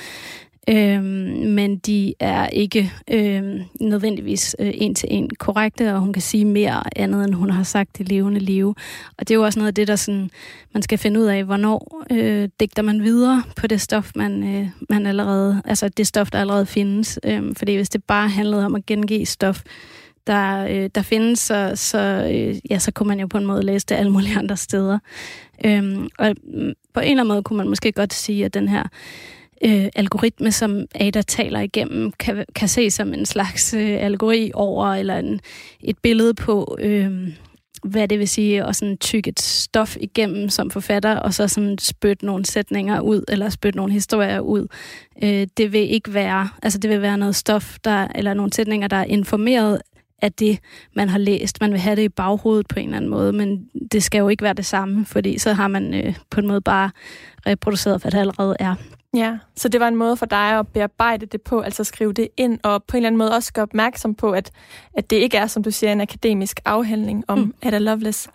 Øhm, 0.70 1.04
men 1.48 1.78
de 1.78 2.14
er 2.20 2.48
ikke 2.48 2.92
øhm, 3.12 3.62
nødvendigvis 3.80 4.56
øh, 4.60 4.72
en 4.74 4.96
til 4.96 5.10
en 5.12 5.30
korrekte, 5.40 5.94
og 5.94 6.00
hun 6.00 6.14
kan 6.14 6.22
sige 6.22 6.46
mere 6.46 6.98
andet, 6.98 7.26
end 7.26 7.34
hun 7.34 7.50
har 7.50 7.64
sagt 7.64 8.00
i 8.00 8.04
levende 8.04 8.40
liv. 8.40 8.76
Og 9.18 9.28
det 9.28 9.32
er 9.32 9.36
jo 9.36 9.44
også 9.44 9.60
noget 9.60 9.68
af 9.68 9.76
det, 9.76 9.88
der 9.88 9.96
sådan, 9.96 10.30
man 10.74 10.84
skal 10.84 10.98
finde 10.98 11.20
ud 11.20 11.26
af, 11.26 11.44
hvornår 11.44 12.04
øh, 12.12 12.50
digter 12.60 12.82
man 12.82 13.04
videre 13.04 13.44
på 13.56 13.68
det 13.68 13.82
stof, 13.82 14.12
man, 14.16 14.44
øh, 14.44 14.68
man 14.90 15.06
allerede, 15.06 15.62
altså 15.66 15.90
det 15.90 16.08
stof, 16.08 16.32
der 16.32 16.40
allerede 16.40 16.66
findes. 16.66 17.20
Øhm, 17.24 17.56
fordi 17.56 17.76
hvis 17.76 17.90
det 17.90 18.04
bare 18.04 18.30
handlede 18.30 18.66
om 18.66 18.76
at 18.76 18.86
gengive 18.86 19.26
stof, 19.26 19.62
der, 20.28 20.68
øh, 20.70 20.90
der 20.96 21.02
findes, 21.02 21.40
så, 21.40 21.72
så, 21.76 22.30
øh, 22.34 22.56
ja, 22.70 22.80
så 22.80 22.92
kunne 22.92 23.08
man 23.08 23.20
jo 23.20 23.28
på 23.28 23.38
en 23.38 23.46
måde 23.46 23.64
læse 23.64 23.86
det 23.90 23.96
alle 23.96 24.12
mulige 24.12 24.38
andre 24.38 24.58
steder. 24.58 25.00
Øhm, 25.66 26.10
og 26.20 26.36
på 26.94 27.00
en 27.00 27.12
eller 27.12 27.24
anden 27.24 27.28
måde 27.28 27.44
kunne 27.44 27.58
man 27.58 27.70
måske 27.70 27.92
godt 27.92 28.14
sige, 28.14 28.46
at 28.46 28.54
den 28.54 28.68
her 28.68 28.84
øh, 29.66 29.90
algoritme, 29.96 30.52
som 30.52 30.86
Ada 30.96 31.22
taler 31.22 31.60
igennem, 31.60 32.12
kan, 32.12 32.46
kan 32.56 32.68
se 32.68 32.92
som 32.92 33.14
en 33.14 33.26
slags 33.26 33.74
øh, 33.74 33.98
algori 34.04 34.52
over, 34.54 34.88
eller 34.88 35.18
en, 35.18 35.40
et 35.82 35.98
billede 35.98 36.34
på, 36.34 36.78
øh, 36.82 37.34
hvad 37.84 38.08
det 38.08 38.20
vil 38.20 38.28
sige, 38.28 38.64
at 38.66 38.76
sådan 38.76 38.98
tykke 38.98 39.30
et 39.30 39.40
stof 39.40 39.98
igennem 40.00 40.50
som 40.50 40.72
forfatter, 40.72 41.16
og 41.16 41.34
så 41.34 41.48
sådan 41.48 41.78
spytte 41.78 42.26
nogle 42.26 42.46
sætninger 42.46 43.00
ud, 43.00 43.24
eller 43.28 43.50
spytte 43.50 43.78
nogle 43.78 43.94
historier 43.94 44.40
ud. 44.40 44.68
Øh, 45.24 45.48
det 45.58 45.74
vil 45.74 45.94
ikke 45.94 46.14
være, 46.14 46.50
altså 46.64 46.80
det 46.80 46.90
vil 46.90 47.02
være 47.02 47.18
noget 47.18 47.36
stof, 47.36 47.78
der, 47.84 48.08
eller 48.16 48.34
nogle 48.34 48.54
sætninger, 48.54 48.88
der 48.88 48.98
er 48.98 49.04
informeret 49.04 49.82
af 50.22 50.34
det, 50.34 50.60
man 50.96 51.10
har 51.10 51.18
læst. 51.18 51.62
Man 51.62 51.72
vil 51.72 51.80
have 51.80 51.96
det 51.96 52.04
i 52.04 52.10
baghovedet 52.10 52.68
på 52.68 52.80
en 52.80 52.86
eller 52.86 52.98
anden 52.98 53.12
måde, 53.12 53.34
men 53.34 53.70
det 53.92 54.04
skal 54.04 54.20
jo 54.20 54.30
ikke 54.30 54.44
være 54.44 54.54
det 54.54 54.66
samme, 54.66 55.06
fordi 55.06 55.38
så 55.38 55.54
har 55.54 55.68
man 55.68 55.94
øh, 55.94 56.16
på 56.30 56.40
en 56.40 56.48
måde 56.48 56.62
bare 56.62 56.92
reproduceret, 57.48 58.02
hvad 58.02 58.12
det 58.12 58.18
allerede 58.18 58.56
er. 58.60 58.76
Ja, 59.14 59.38
så 59.56 59.70
det 59.70 59.80
var 59.80 59.88
en 59.88 59.96
måde 59.96 60.18
for 60.18 60.26
dig 60.26 60.60
at 60.60 60.68
bearbejde 60.68 61.26
det 61.26 61.42
på, 61.42 61.60
altså 61.60 61.84
skrive 61.84 62.14
det 62.14 62.28
ind, 62.38 62.60
og 62.64 62.84
på 62.84 62.98
en 62.98 62.98
eller 62.98 63.08
anden 63.08 63.18
måde 63.18 63.32
også 63.32 63.54
gøre 63.54 63.64
opmærksom 63.64 64.16
på, 64.16 64.32
at, 64.32 64.52
at 64.94 65.10
det 65.10 65.16
ikke 65.16 65.38
er, 65.38 65.48
som 65.48 65.64
du 65.64 65.72
siger, 65.72 65.92
en 65.92 66.02
akademisk 66.02 66.60
afhandling 66.66 67.24
om 67.28 67.40
mm. 67.40 67.54
Ada 67.62 67.78
Lovelace. 67.78 68.30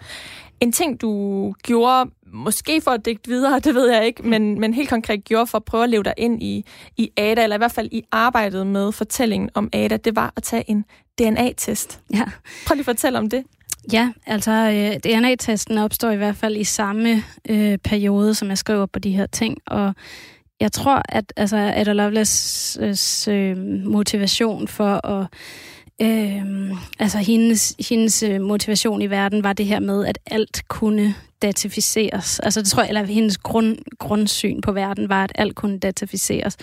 En 0.60 0.72
ting, 0.72 1.00
du 1.00 1.54
gjorde, 1.62 2.10
måske 2.32 2.80
for 2.80 2.90
at 2.90 3.04
digte 3.04 3.30
videre, 3.30 3.58
det 3.64 3.74
ved 3.74 3.90
jeg 3.90 4.06
ikke, 4.06 4.22
men, 4.22 4.60
men 4.60 4.74
helt 4.74 4.88
konkret 4.88 5.24
gjorde 5.24 5.46
for 5.46 5.58
at 5.58 5.64
prøve 5.64 5.84
at 5.84 5.90
leve 5.90 6.02
dig 6.02 6.14
ind 6.16 6.42
i, 6.42 6.64
i 6.96 7.10
Ada, 7.16 7.42
eller 7.42 7.56
i 7.56 7.58
hvert 7.58 7.72
fald 7.72 7.88
i 7.92 8.02
arbejdet 8.12 8.66
med 8.66 8.92
fortællingen 8.92 9.50
om 9.54 9.68
Ada, 9.72 9.96
det 9.96 10.16
var 10.16 10.32
at 10.36 10.42
tage 10.42 10.70
en 10.70 10.84
DNA-test. 11.18 12.00
Ja. 12.14 12.24
Prøv 12.66 12.74
lige 12.74 12.82
at 12.82 12.84
fortælle 12.84 13.18
om 13.18 13.30
det. 13.30 13.44
Ja, 13.92 14.12
altså 14.26 14.50
øh, 14.50 15.12
DNA-testen 15.12 15.78
opstår 15.78 16.10
i 16.10 16.16
hvert 16.16 16.36
fald 16.36 16.56
i 16.56 16.64
samme 16.64 17.22
øh, 17.48 17.78
periode, 17.78 18.34
som 18.34 18.48
jeg 18.48 18.58
skriver 18.58 18.86
på 18.86 18.98
de 18.98 19.10
her 19.10 19.26
ting, 19.26 19.58
og 19.66 19.94
jeg 20.60 20.72
tror, 20.72 21.02
at 21.08 21.32
altså, 21.36 21.56
Ada 21.56 21.92
Lovelace's 21.92 23.30
øh, 23.30 23.56
motivation 23.84 24.68
for 24.68 25.06
at 25.06 25.26
Øh, 26.02 26.72
altså 26.98 27.18
hendes, 27.18 27.74
hendes 27.88 28.22
øh, 28.22 28.40
motivation 28.40 29.02
i 29.02 29.10
verden 29.10 29.42
var 29.42 29.52
det 29.52 29.66
her 29.66 29.80
med, 29.80 30.06
at 30.06 30.18
alt 30.26 30.68
kunne 30.68 31.14
datificeres. 31.42 32.40
Altså 32.40 32.60
det 32.60 32.68
tror 32.68 32.82
jeg, 32.82 32.88
eller 32.88 33.04
hendes 33.04 33.38
grund, 33.38 33.76
grundsyn 33.98 34.60
på 34.60 34.72
verden 34.72 35.08
var, 35.08 35.24
at 35.24 35.32
alt 35.34 35.54
kunne 35.54 35.78
datificeres 35.78 36.56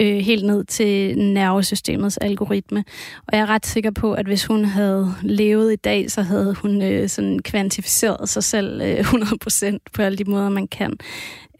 øh, 0.00 0.18
helt 0.18 0.44
ned 0.44 0.64
til 0.64 1.18
nervesystemets 1.18 2.16
algoritme. 2.16 2.84
Og 3.26 3.36
jeg 3.36 3.40
er 3.40 3.50
ret 3.50 3.66
sikker 3.66 3.90
på, 3.90 4.12
at 4.12 4.26
hvis 4.26 4.44
hun 4.46 4.64
havde 4.64 5.14
levet 5.22 5.72
i 5.72 5.76
dag, 5.76 6.10
så 6.10 6.22
havde 6.22 6.54
hun 6.54 6.82
øh, 6.82 7.08
sådan 7.08 7.38
kvantificeret 7.38 8.28
sig 8.28 8.44
selv 8.44 8.80
øh, 8.82 9.00
100% 9.00 9.76
på 9.92 10.02
alle 10.02 10.18
de 10.18 10.24
måder, 10.24 10.48
man 10.48 10.68
kan. 10.68 10.92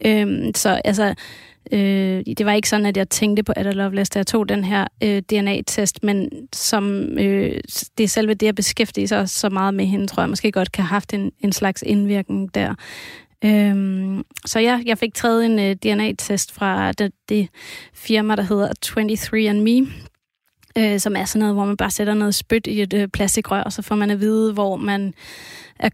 Øh, 0.05 0.51
så 0.55 0.81
altså 0.85 1.13
Øh, 1.71 2.23
det 2.37 2.45
var 2.45 2.53
ikke 2.53 2.69
sådan, 2.69 2.85
at 2.85 2.97
jeg 2.97 3.09
tænkte 3.09 3.43
på 3.43 3.53
Ada 3.55 3.71
Lovelace, 3.71 4.09
da 4.09 4.19
jeg 4.19 4.27
tog 4.27 4.49
den 4.49 4.63
her 4.63 4.87
øh, 5.03 5.21
DNA-test, 5.21 6.03
men 6.03 6.29
som 6.53 7.03
øh, 7.19 7.59
det 7.97 8.03
er 8.03 8.07
selve 8.07 8.33
det 8.33 8.47
at 8.47 8.55
beskæftige 8.55 9.07
sig 9.07 9.29
så 9.29 9.49
meget 9.49 9.73
med 9.73 9.85
hende, 9.85 10.07
tror 10.07 10.23
jeg 10.23 10.29
måske 10.29 10.51
godt 10.51 10.71
kan 10.71 10.83
have 10.83 10.89
haft 10.89 11.13
en, 11.13 11.31
en 11.39 11.51
slags 11.51 11.83
indvirkning 11.87 12.55
der. 12.55 12.75
Øhm, 13.45 14.23
så 14.45 14.59
ja, 14.59 14.81
jeg 14.85 14.97
fik 14.97 15.13
taget 15.13 15.45
en 15.45 15.59
øh, 15.59 15.75
DNA-test 15.75 16.51
fra 16.51 16.91
det, 16.91 17.11
det 17.29 17.49
firma, 17.93 18.35
der 18.35 18.43
hedder 18.43 18.71
23andMe, 18.85 19.91
øh, 20.77 20.99
som 20.99 21.15
er 21.15 21.25
sådan 21.25 21.39
noget, 21.39 21.55
hvor 21.55 21.65
man 21.65 21.77
bare 21.77 21.91
sætter 21.91 22.13
noget 22.13 22.35
spyt 22.35 22.67
i 22.67 22.81
et 22.81 22.93
øh, 22.93 23.07
plastikrør, 23.07 23.63
og 23.63 23.73
så 23.73 23.81
får 23.81 23.95
man 23.95 24.09
at 24.09 24.19
vide, 24.19 24.53
hvor 24.53 24.75
man 24.75 25.13
er 25.79 25.89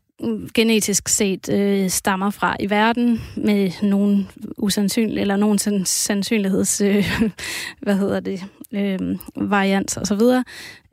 genetisk 0.54 1.08
set 1.08 1.50
øh, 1.50 1.90
stammer 1.90 2.30
fra 2.30 2.56
i 2.60 2.70
verden 2.70 3.22
med 3.38 3.72
nogen 3.82 4.30
usandsynlig 4.58 5.22
eller 5.22 5.36
nogen 5.36 5.86
sandsynligheds 5.86 6.82
øh, 6.82 7.20
hvad 7.84 7.98
hedder 7.98 8.20
det 8.20 8.44
øh, 8.72 9.00
variant 9.36 9.98
og 9.98 10.08
så 10.08 10.16
videre. 10.16 10.44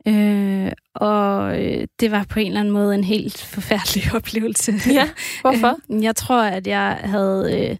Øh, 0.07 0.71
og 0.95 1.61
øh, 1.63 1.87
det 1.99 2.11
var 2.11 2.25
på 2.29 2.39
en 2.39 2.47
eller 2.47 2.59
anden 2.59 2.73
måde 2.73 2.95
en 2.95 3.03
helt 3.03 3.37
forfærdelig 3.37 4.03
oplevelse. 4.15 4.73
Ja, 4.87 5.09
hvorfor? 5.41 5.77
Øh, 5.91 6.03
jeg 6.03 6.15
tror, 6.15 6.43
at 6.43 6.67
jeg 6.67 6.99
havde 7.03 7.59
øh, 7.59 7.77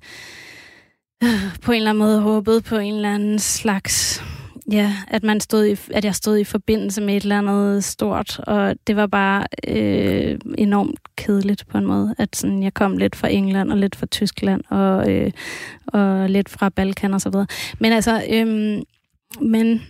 på 1.62 1.72
en 1.72 1.78
eller 1.78 1.90
anden 1.90 2.04
måde 2.04 2.20
håbet 2.20 2.64
på 2.64 2.78
en 2.78 2.96
eller 2.96 3.14
anden 3.14 3.40
slags 3.40 4.24
Ja, 4.72 4.96
at, 5.08 5.24
man 5.24 5.40
stod 5.40 5.66
i, 5.66 5.78
at 5.92 6.06
jeg 6.06 6.16
stod 6.16 6.38
i 6.38 6.44
forbindelse 6.44 7.02
med 7.02 7.18
et 7.18 7.24
eller 7.24 7.38
andet 7.38 7.84
stort, 7.84 8.40
og 8.40 8.76
det 8.88 8.96
var 8.96 9.08
bare 9.08 9.46
øh, 9.68 10.40
enormt 10.58 11.00
kedeligt 11.16 11.68
på 11.68 11.78
en 11.78 11.86
måde, 11.86 12.16
at 12.18 12.36
sådan, 12.36 12.64
jeg 12.64 12.74
kom 12.74 12.98
lidt 12.98 13.16
fra 13.16 13.28
England 13.28 13.72
og 13.72 13.78
lidt 13.78 13.96
fra 13.96 14.06
Tyskland 14.06 14.62
og, 14.70 15.12
øh, 15.12 15.32
og 15.88 16.30
lidt 16.30 16.50
fra 16.50 16.70
Balkan 16.70 17.14
og 17.14 17.22
så 17.22 17.30
videre. 17.30 17.48
Men 17.80 17.92
altså, 17.92 18.24
øh, 18.30 18.82
men 19.42 19.82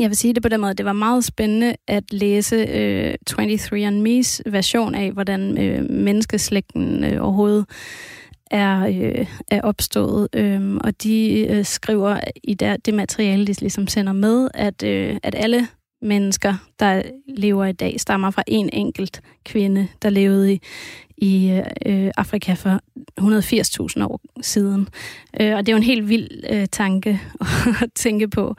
jeg 0.00 0.08
vil 0.08 0.16
sige 0.16 0.34
det 0.34 0.42
på 0.42 0.48
den 0.48 0.60
måde, 0.60 0.74
det 0.74 0.86
var 0.86 0.92
meget 0.92 1.24
spændende 1.24 1.76
at 1.88 2.12
læse 2.12 2.56
øh, 2.56 3.14
23andMe's 3.30 4.40
version 4.46 4.94
af, 4.94 5.12
hvordan 5.12 5.58
øh, 5.58 5.90
menneskeslægten 5.90 7.04
øh, 7.04 7.22
overhovedet 7.22 7.66
er, 8.52 8.86
øh, 8.86 9.26
er 9.48 9.60
opstået. 9.60 10.28
Øhm, 10.32 10.78
og 10.84 11.02
de 11.02 11.46
øh, 11.50 11.64
skriver 11.64 12.20
i 12.44 12.54
der, 12.54 12.76
det 12.76 12.94
materiale, 12.94 13.46
de 13.46 13.60
ligesom 13.60 13.86
sender 13.86 14.12
med, 14.12 14.48
at, 14.54 14.82
øh, 14.82 15.16
at 15.22 15.34
alle 15.34 15.68
mennesker, 16.02 16.54
der 16.80 17.02
lever 17.28 17.64
i 17.64 17.72
dag, 17.72 18.00
stammer 18.00 18.30
fra 18.30 18.42
en 18.46 18.70
enkelt 18.72 19.22
kvinde, 19.44 19.88
der 20.02 20.10
levede 20.10 20.52
i, 20.52 20.60
i 21.16 21.60
øh, 21.86 22.10
Afrika 22.16 22.54
for 22.54 22.80
180.000 23.20 24.04
år 24.04 24.20
siden. 24.40 24.88
Øh, 25.40 25.56
og 25.56 25.66
det 25.66 25.68
er 25.68 25.72
jo 25.72 25.76
en 25.76 25.82
helt 25.82 26.08
vild 26.08 26.28
øh, 26.50 26.66
tanke 26.72 27.20
at 27.82 27.92
tænke 27.94 28.28
på. 28.28 28.56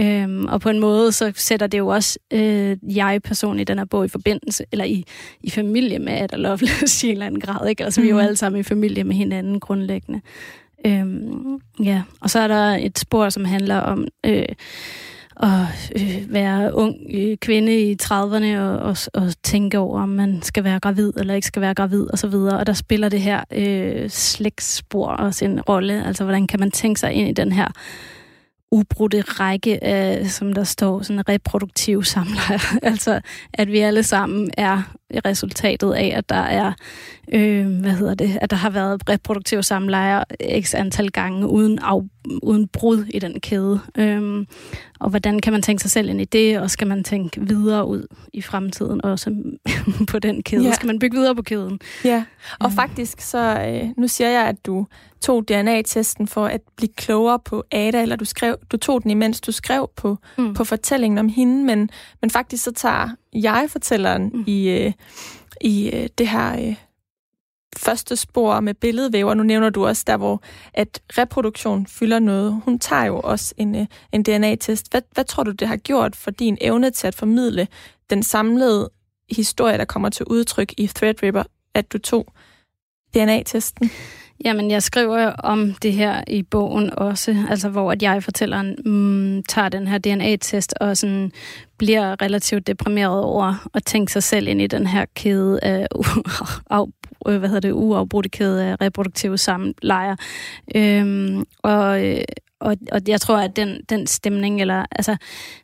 Øh, 0.00 0.44
og 0.48 0.60
på 0.60 0.68
en 0.68 0.78
måde, 0.78 1.12
så 1.12 1.32
sætter 1.36 1.66
det 1.66 1.78
jo 1.78 1.88
også 1.88 2.18
øh, 2.30 2.76
jeg 2.96 3.20
personligt 3.24 3.68
den 3.68 3.78
her 3.78 3.84
bog 3.84 4.04
i 4.04 4.08
forbindelse, 4.08 4.64
eller 4.72 4.84
i, 4.84 5.04
i 5.40 5.50
familie 5.50 5.98
med 5.98 6.12
Ada 6.12 6.36
Lovelace 6.36 7.06
i 7.06 7.10
en 7.10 7.12
eller 7.12 7.26
anden 7.26 7.40
grad. 7.40 7.68
Ikke? 7.68 7.84
Altså, 7.84 8.00
mm. 8.00 8.02
vi 8.02 8.08
er 8.08 8.12
jo 8.12 8.16
mhm. 8.16 8.26
alle 8.26 8.36
sammen 8.36 8.60
i 8.60 8.62
familie 8.62 9.04
med 9.04 9.16
hinanden 9.16 9.60
grundlæggende. 9.60 10.20
Øh, 10.86 11.06
ja, 11.86 12.02
og 12.20 12.30
så 12.30 12.38
er 12.38 12.48
der 12.48 12.76
et 12.76 12.98
spor, 12.98 13.28
som 13.28 13.44
handler 13.44 13.76
om... 13.76 14.06
Øh, 14.26 14.46
at 15.36 15.92
øh, 15.96 16.32
være 16.32 16.74
ung 16.74 16.96
øh, 17.14 17.36
kvinde 17.36 17.90
i 17.90 17.96
30'erne 18.02 18.58
og, 18.58 18.78
og, 18.78 18.96
og 19.14 19.32
tænke 19.42 19.78
over, 19.78 20.02
om 20.02 20.08
man 20.08 20.42
skal 20.42 20.64
være 20.64 20.80
gravid 20.80 21.12
eller 21.16 21.34
ikke 21.34 21.46
skal 21.46 21.62
være 21.62 21.74
gravid 21.74 22.06
og 22.12 22.18
så 22.18 22.28
videre. 22.28 22.58
Og 22.58 22.66
der 22.66 22.72
spiller 22.72 23.08
det 23.08 23.20
her 23.20 23.44
øh, 23.52 24.10
slægtsspor 24.10 25.06
også 25.06 25.44
en 25.44 25.60
rolle. 25.60 26.06
Altså, 26.06 26.24
hvordan 26.24 26.46
kan 26.46 26.60
man 26.60 26.70
tænke 26.70 27.00
sig 27.00 27.12
ind 27.12 27.28
i 27.28 27.32
den 27.32 27.52
her 27.52 27.68
ubrudte 28.72 29.20
række 29.20 29.84
af, 29.84 30.26
som 30.26 30.52
der 30.52 30.64
står, 30.64 31.02
sådan 31.02 31.28
reproduktiv 31.28 32.04
samleje. 32.04 32.58
altså, 32.90 33.20
at 33.52 33.72
vi 33.72 33.78
alle 33.78 34.02
sammen 34.02 34.50
er 34.56 34.82
resultatet 35.24 35.92
af, 35.92 36.12
at 36.16 36.28
der 36.28 36.34
er, 36.34 36.72
øh, 37.32 37.66
hvad 37.80 37.90
hedder 37.90 38.14
det, 38.14 38.38
at 38.40 38.50
der 38.50 38.56
har 38.56 38.70
været 38.70 39.08
reproduktive 39.08 39.62
samlejer 39.62 40.24
x 40.60 40.74
antal 40.74 41.10
gange 41.10 41.46
uden, 41.46 41.78
af, 41.78 42.00
uden 42.42 42.68
brud 42.68 43.04
i 43.04 43.18
den 43.18 43.40
kæde. 43.40 43.80
Øh, 43.98 44.46
og 45.00 45.10
hvordan 45.10 45.40
kan 45.40 45.52
man 45.52 45.62
tænke 45.62 45.82
sig 45.82 45.90
selv 45.90 46.08
ind 46.08 46.20
i 46.20 46.24
det, 46.24 46.60
og 46.60 46.70
skal 46.70 46.86
man 46.86 47.04
tænke 47.04 47.40
videre 47.40 47.86
ud 47.86 48.06
i 48.32 48.42
fremtiden 48.42 49.04
også 49.04 49.34
på 50.10 50.18
den 50.18 50.42
kæde? 50.42 50.64
Ja. 50.64 50.72
Skal 50.72 50.86
man 50.86 50.98
bygge 50.98 51.16
videre 51.16 51.34
på 51.34 51.42
kæden? 51.42 51.80
Ja, 52.04 52.24
og 52.60 52.70
mm. 52.70 52.76
faktisk 52.76 53.20
så, 53.20 53.38
øh, 53.68 53.88
nu 53.96 54.08
siger 54.08 54.30
jeg, 54.30 54.48
at 54.48 54.66
du 54.66 54.86
tog 55.22 55.48
DNA-testen 55.48 56.26
for 56.26 56.46
at 56.46 56.60
blive 56.76 56.92
klogere 56.96 57.38
på 57.38 57.64
Ada, 57.70 58.02
eller 58.02 58.16
du, 58.16 58.24
skrev, 58.24 58.56
du 58.72 58.76
tog 58.76 59.02
den 59.02 59.10
imens 59.10 59.40
du 59.40 59.52
skrev 59.52 59.90
på, 59.96 60.18
mm. 60.38 60.54
på 60.54 60.64
fortællingen 60.64 61.18
om 61.18 61.28
hende, 61.28 61.64
men, 61.64 61.90
men 62.20 62.30
faktisk 62.30 62.64
så 62.64 62.72
tager 62.72 63.08
jeg 63.34 63.66
fortælleren 63.68 64.30
mm. 64.34 64.44
i, 64.46 64.68
øh, 64.68 64.92
i 65.60 65.90
øh, 65.90 66.08
det 66.18 66.28
her 66.28 66.68
øh, 66.68 66.76
første 67.76 68.16
spor 68.16 68.60
med 68.60 68.74
billedvæver. 68.74 69.34
Nu 69.34 69.42
nævner 69.42 69.70
du 69.70 69.86
også 69.86 70.04
der, 70.06 70.16
hvor 70.16 70.42
at 70.74 71.02
reproduktion 71.18 71.86
fylder 71.86 72.18
noget. 72.18 72.62
Hun 72.64 72.78
tager 72.78 73.04
jo 73.04 73.20
også 73.20 73.54
en, 73.56 73.74
øh, 73.74 73.86
en 74.12 74.22
DNA-test. 74.22 74.90
Hvad, 74.90 75.02
hvad 75.12 75.24
tror 75.24 75.42
du, 75.42 75.50
det 75.50 75.68
har 75.68 75.76
gjort 75.76 76.16
for 76.16 76.30
din 76.30 76.58
evne 76.60 76.90
til 76.90 77.06
at 77.06 77.14
formidle 77.14 77.68
den 78.10 78.22
samlede 78.22 78.90
historie, 79.30 79.78
der 79.78 79.84
kommer 79.84 80.08
til 80.08 80.26
udtryk 80.26 80.72
i 80.76 80.86
Threadripper, 80.86 81.42
at 81.74 81.92
du 81.92 81.98
tog 81.98 82.26
DNA-testen? 83.14 83.90
Jamen, 84.44 84.70
jeg 84.70 84.82
skriver 84.82 85.32
om 85.32 85.74
det 85.82 85.92
her 85.92 86.24
i 86.26 86.42
bogen 86.42 86.90
også, 86.98 87.36
altså 87.50 87.68
hvor 87.68 87.92
at 87.92 88.02
jeg 88.02 88.22
fortæller, 88.22 88.62
mm, 88.84 89.42
tager 89.42 89.68
den 89.68 89.88
her 89.88 89.98
DNA-test 89.98 90.74
og 90.80 90.96
sådan 90.96 91.32
bliver 91.78 92.22
relativt 92.22 92.66
deprimeret 92.66 93.20
over 93.22 93.68
at 93.74 93.84
tænke 93.84 94.12
sig 94.12 94.22
selv 94.22 94.48
ind 94.48 94.62
i 94.62 94.66
den 94.66 94.86
her 94.86 95.04
kæde 95.14 95.64
af 95.64 95.86
af, 96.70 96.86
øh, 97.28 97.38
hvad 97.38 97.48
hedder 97.48 97.60
det, 97.60 97.72
uafbrudte 97.72 98.28
kæde 98.28 98.64
af 98.64 98.76
reproduktive 98.80 99.38
samlejer. 99.38 100.16
Øhm, 100.74 101.44
og, 101.62 102.06
øh, 102.06 102.20
og, 102.62 102.76
og 102.92 103.00
jeg 103.08 103.20
tror, 103.20 103.36
at 103.36 103.56
den, 103.56 103.80
den 103.88 104.06
stemning, 104.06 104.60
eller 104.60 104.86
altså, 104.90 105.16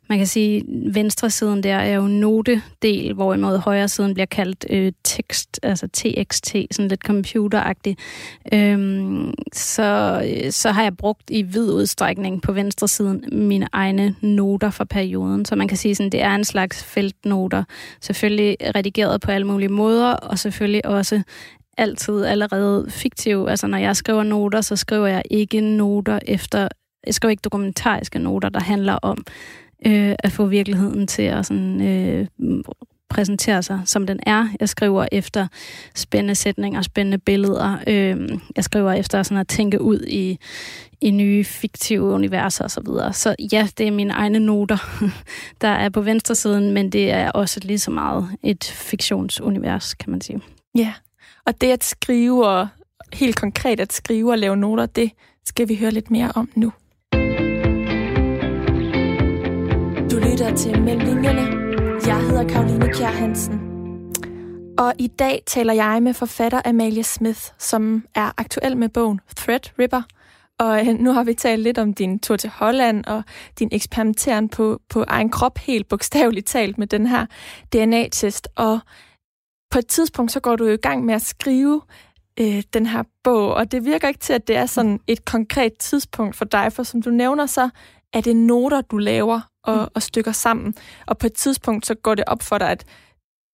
man 0.09 0.17
kan 0.17 0.27
sige, 0.27 0.63
venstre 0.93 1.29
siden 1.29 1.63
der 1.63 1.75
er 1.75 1.95
jo 1.95 2.01
notedel, 2.01 3.13
hvorimod 3.13 3.57
højre 3.57 3.87
siden 3.87 4.13
bliver 4.13 4.25
kaldt 4.25 4.65
øh, 4.69 4.91
tekst, 5.03 5.59
altså 5.63 5.87
TXT, 5.87 6.55
sådan 6.71 6.89
lidt 6.89 7.01
computeragtigt. 7.01 7.99
Øhm, 8.53 9.33
så, 9.53 10.21
øh, 10.25 10.51
så 10.51 10.71
har 10.71 10.83
jeg 10.83 10.97
brugt 10.97 11.23
i 11.29 11.41
vid 11.41 11.71
udstrækning 11.71 12.41
på 12.41 12.51
venstre 12.51 12.87
siden 12.87 13.23
mine 13.31 13.67
egne 13.71 14.15
noter 14.21 14.69
fra 14.69 14.83
perioden. 14.83 15.45
Så 15.45 15.55
man 15.55 15.67
kan 15.67 15.77
sige, 15.77 15.95
sådan, 15.95 16.09
det 16.09 16.21
er 16.21 16.35
en 16.35 16.45
slags 16.45 16.83
feltnoter, 16.83 17.63
selvfølgelig 18.01 18.57
redigeret 18.75 19.21
på 19.21 19.31
alle 19.31 19.47
mulige 19.47 19.69
måder, 19.69 20.11
og 20.13 20.39
selvfølgelig 20.39 20.85
også 20.85 21.21
altid 21.79 22.25
allerede 22.25 22.85
fiktiv. 22.89 23.45
Altså 23.49 23.67
når 23.67 23.77
jeg 23.77 23.95
skriver 23.95 24.23
noter, 24.23 24.61
så 24.61 24.75
skriver 24.75 25.07
jeg 25.07 25.23
ikke 25.31 25.61
noter 25.61 26.19
efter 26.25 26.67
jeg 27.05 27.13
skriver 27.13 27.29
ikke 27.29 27.41
dokumentariske 27.41 28.19
noter, 28.19 28.49
der 28.49 28.59
handler 28.59 28.93
om 28.93 29.25
øh, 29.85 30.15
at 30.19 30.31
få 30.31 30.45
virkeligheden 30.45 31.07
til 31.07 31.21
at 31.21 31.45
sådan, 31.45 31.81
øh, 31.81 32.27
præsentere 33.09 33.63
sig, 33.63 33.81
som 33.85 34.07
den 34.07 34.19
er. 34.25 34.47
Jeg 34.59 34.69
skriver 34.69 35.07
efter 35.11 35.47
spændende 35.95 36.35
sætninger, 36.35 36.81
spændende 36.81 37.17
billeder. 37.17 37.77
Øh, 37.87 38.39
jeg 38.55 38.63
skriver 38.63 38.93
efter 38.93 39.23
sådan 39.23 39.37
at 39.37 39.47
tænke 39.47 39.81
ud 39.81 40.05
i, 40.07 40.37
i 41.01 41.11
nye 41.11 41.43
fiktive 41.43 42.03
universer 42.03 42.65
osv. 42.65 42.69
Så, 42.69 42.81
videre. 42.85 43.13
så 43.13 43.35
ja, 43.51 43.67
det 43.77 43.87
er 43.87 43.91
mine 43.91 44.13
egne 44.13 44.39
noter, 44.39 45.09
der 45.61 45.67
er 45.67 45.89
på 45.89 46.01
venstre 46.01 46.35
siden, 46.35 46.71
men 46.71 46.89
det 46.89 47.11
er 47.11 47.31
også 47.31 47.59
lige 47.63 47.79
så 47.79 47.91
meget 47.91 48.29
et 48.43 48.63
fiktionsunivers, 48.63 49.93
kan 49.93 50.11
man 50.11 50.21
sige. 50.21 50.41
Ja, 50.75 50.93
og 51.45 51.61
det 51.61 51.71
at 51.71 51.83
skrive 51.83 52.47
og 52.47 52.67
helt 53.13 53.35
konkret 53.35 53.79
at 53.79 53.93
skrive 53.93 54.31
og 54.31 54.37
lave 54.37 54.57
noter, 54.57 54.85
det 54.85 55.11
skal 55.45 55.67
vi 55.67 55.75
høre 55.75 55.91
lidt 55.91 56.11
mere 56.11 56.31
om 56.35 56.49
nu. 56.55 56.71
Lytter 60.39 60.55
til 60.55 60.81
Mellemlinjerne. 60.81 61.41
Jeg 62.07 62.21
hedder 62.27 62.47
Karoline 62.47 62.93
Kjær 62.93 63.07
Hansen. 63.07 63.59
Og 64.77 64.93
i 64.99 65.07
dag 65.07 65.43
taler 65.47 65.73
jeg 65.73 66.03
med 66.03 66.13
forfatter 66.13 66.61
Amalie 66.65 67.03
Smith, 67.03 67.39
som 67.57 68.05
er 68.15 68.31
aktuel 68.37 68.77
med 68.77 68.89
bogen 68.89 69.19
Thread 69.37 69.79
Ripper. 69.79 70.01
Og 70.59 70.87
øh, 70.87 70.99
nu 70.99 71.11
har 71.11 71.23
vi 71.23 71.33
talt 71.33 71.61
lidt 71.61 71.77
om 71.77 71.93
din 71.93 72.19
tur 72.19 72.35
til 72.35 72.49
Holland 72.49 73.05
og 73.05 73.23
din 73.59 73.69
eksperimenteren 73.71 74.49
på, 74.49 74.79
på 74.89 75.03
egen 75.07 75.29
krop, 75.29 75.57
helt 75.57 75.87
bogstaveligt 75.87 76.47
talt 76.47 76.77
med 76.77 76.87
den 76.87 77.07
her 77.07 77.25
DNA-test. 77.73 78.47
Og 78.55 78.79
på 79.71 79.79
et 79.79 79.87
tidspunkt, 79.87 80.31
så 80.31 80.39
går 80.39 80.55
du 80.55 80.65
i 80.65 80.77
gang 80.77 81.05
med 81.05 81.13
at 81.13 81.21
skrive 81.21 81.81
øh, 82.39 82.63
den 82.73 82.85
her 82.85 83.03
bog, 83.23 83.53
og 83.53 83.71
det 83.71 83.85
virker 83.85 84.07
ikke 84.07 84.19
til, 84.19 84.33
at 84.33 84.47
det 84.47 84.55
er 84.55 84.65
sådan 84.65 84.99
et 85.07 85.25
konkret 85.25 85.73
tidspunkt 85.79 86.35
for 86.35 86.45
dig, 86.45 86.73
for 86.73 86.83
som 86.83 87.01
du 87.01 87.09
nævner, 87.09 87.45
så 87.45 87.69
er 88.13 88.21
det 88.21 88.35
noter, 88.35 88.81
du 88.81 88.97
laver 88.97 89.41
og, 89.63 89.77
mm. 89.77 89.87
og 89.95 90.01
stykker 90.01 90.31
sammen. 90.31 90.75
Og 91.05 91.17
på 91.17 91.25
et 91.25 91.33
tidspunkt, 91.33 91.85
så 91.85 91.95
går 91.95 92.15
det 92.15 92.25
op 92.27 92.43
for 92.43 92.57
dig, 92.57 92.69
at 92.69 92.85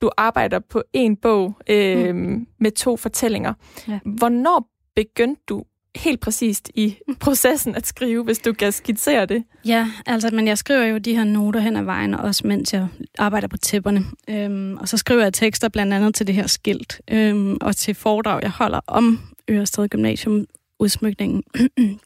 du 0.01 0.12
arbejder 0.18 0.60
på 0.60 0.84
en 0.93 1.16
bog 1.16 1.58
øh, 1.70 2.16
mm. 2.16 2.47
med 2.60 2.72
to 2.72 2.97
fortællinger. 2.97 3.53
Ja. 3.88 3.99
Hvornår 4.06 4.68
begyndte 4.95 5.41
du 5.49 5.64
helt 5.95 6.20
præcist 6.20 6.72
i 6.76 6.97
processen 7.20 7.76
at 7.76 7.88
skrive, 7.88 8.24
hvis 8.24 8.39
du 8.39 8.53
kan 8.53 8.72
skitsere 8.72 9.26
det? 9.26 9.43
Ja, 9.66 9.91
altså, 10.06 10.30
men 10.34 10.47
jeg 10.47 10.58
skriver 10.58 10.86
jo 10.86 10.97
de 10.97 11.16
her 11.16 11.24
noter 11.24 11.60
hen 11.60 11.76
ad 11.76 11.84
vejen, 11.84 12.14
også 12.14 12.47
mens 12.47 12.74
jeg 12.74 12.88
arbejder 13.18 13.47
på 13.47 13.58
tæpperne. 13.58 14.06
Øhm, 14.30 14.78
og 14.78 14.88
så 14.88 14.97
skriver 14.97 15.24
jeg 15.24 15.34
tekster 15.34 15.70
blandt 15.70 15.93
andet 15.93 16.16
til 16.16 16.28
det 16.28 16.36
her 16.36 16.47
skilt, 16.47 17.01
øhm, 17.12 17.58
og 17.62 17.76
til 17.76 17.95
foredrag, 17.95 18.41
jeg 18.41 18.51
holder 18.51 18.80
om 18.88 19.20
Ørested 19.49 19.88
Gymnasium 19.88 20.45
udsmykningen. 20.80 21.43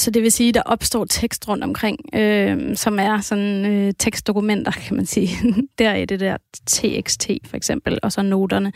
Så 0.00 0.10
det 0.10 0.22
vil 0.22 0.32
sige, 0.32 0.48
at 0.48 0.54
der 0.54 0.62
opstår 0.62 1.04
tekst 1.04 1.48
rundt 1.48 1.64
omkring, 1.64 1.98
øh, 2.14 2.76
som 2.76 2.98
er 2.98 3.20
sådan 3.20 3.66
øh, 3.66 3.92
tekstdokumenter, 3.98 4.72
kan 4.72 4.96
man 4.96 5.06
sige. 5.06 5.28
der 5.78 5.90
er 5.90 6.04
det 6.04 6.20
der 6.20 6.36
TXT 6.66 7.30
for 7.44 7.56
eksempel, 7.56 7.98
og 8.02 8.12
så 8.12 8.22
noterne. 8.22 8.72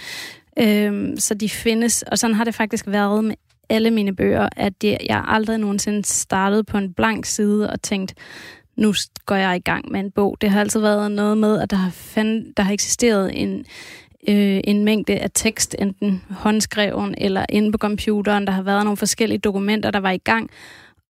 Øh, 0.58 1.16
så 1.18 1.34
de 1.34 1.48
findes, 1.48 2.02
og 2.02 2.18
sådan 2.18 2.36
har 2.36 2.44
det 2.44 2.54
faktisk 2.54 2.86
været 2.86 3.24
med 3.24 3.34
alle 3.68 3.90
mine 3.90 4.16
bøger, 4.16 4.48
at 4.56 4.82
det, 4.82 4.96
jeg 5.08 5.24
aldrig 5.28 5.58
nogensinde 5.58 6.04
startede 6.04 6.64
på 6.64 6.78
en 6.78 6.92
blank 6.92 7.24
side 7.24 7.70
og 7.70 7.82
tænkt, 7.82 8.14
nu 8.76 8.94
går 9.26 9.34
jeg 9.34 9.56
i 9.56 9.60
gang 9.60 9.92
med 9.92 10.00
en 10.00 10.10
bog. 10.10 10.36
Det 10.40 10.50
har 10.50 10.60
altid 10.60 10.80
været 10.80 11.12
noget 11.12 11.38
med, 11.38 11.60
at 11.60 11.70
der 11.70 11.76
har, 11.76 11.90
fand, 11.90 12.54
der 12.56 12.62
har 12.62 12.72
eksisteret 12.72 13.42
en, 13.42 13.58
øh, 14.28 14.60
en 14.64 14.84
mængde 14.84 15.18
af 15.18 15.30
tekst, 15.34 15.76
enten 15.78 16.22
håndskreven 16.30 17.14
eller 17.18 17.46
inde 17.48 17.72
på 17.72 17.78
computeren. 17.78 18.46
Der 18.46 18.52
har 18.52 18.62
været 18.62 18.84
nogle 18.84 18.96
forskellige 18.96 19.38
dokumenter, 19.38 19.90
der 19.90 20.00
var 20.00 20.10
i 20.10 20.18
gang, 20.18 20.50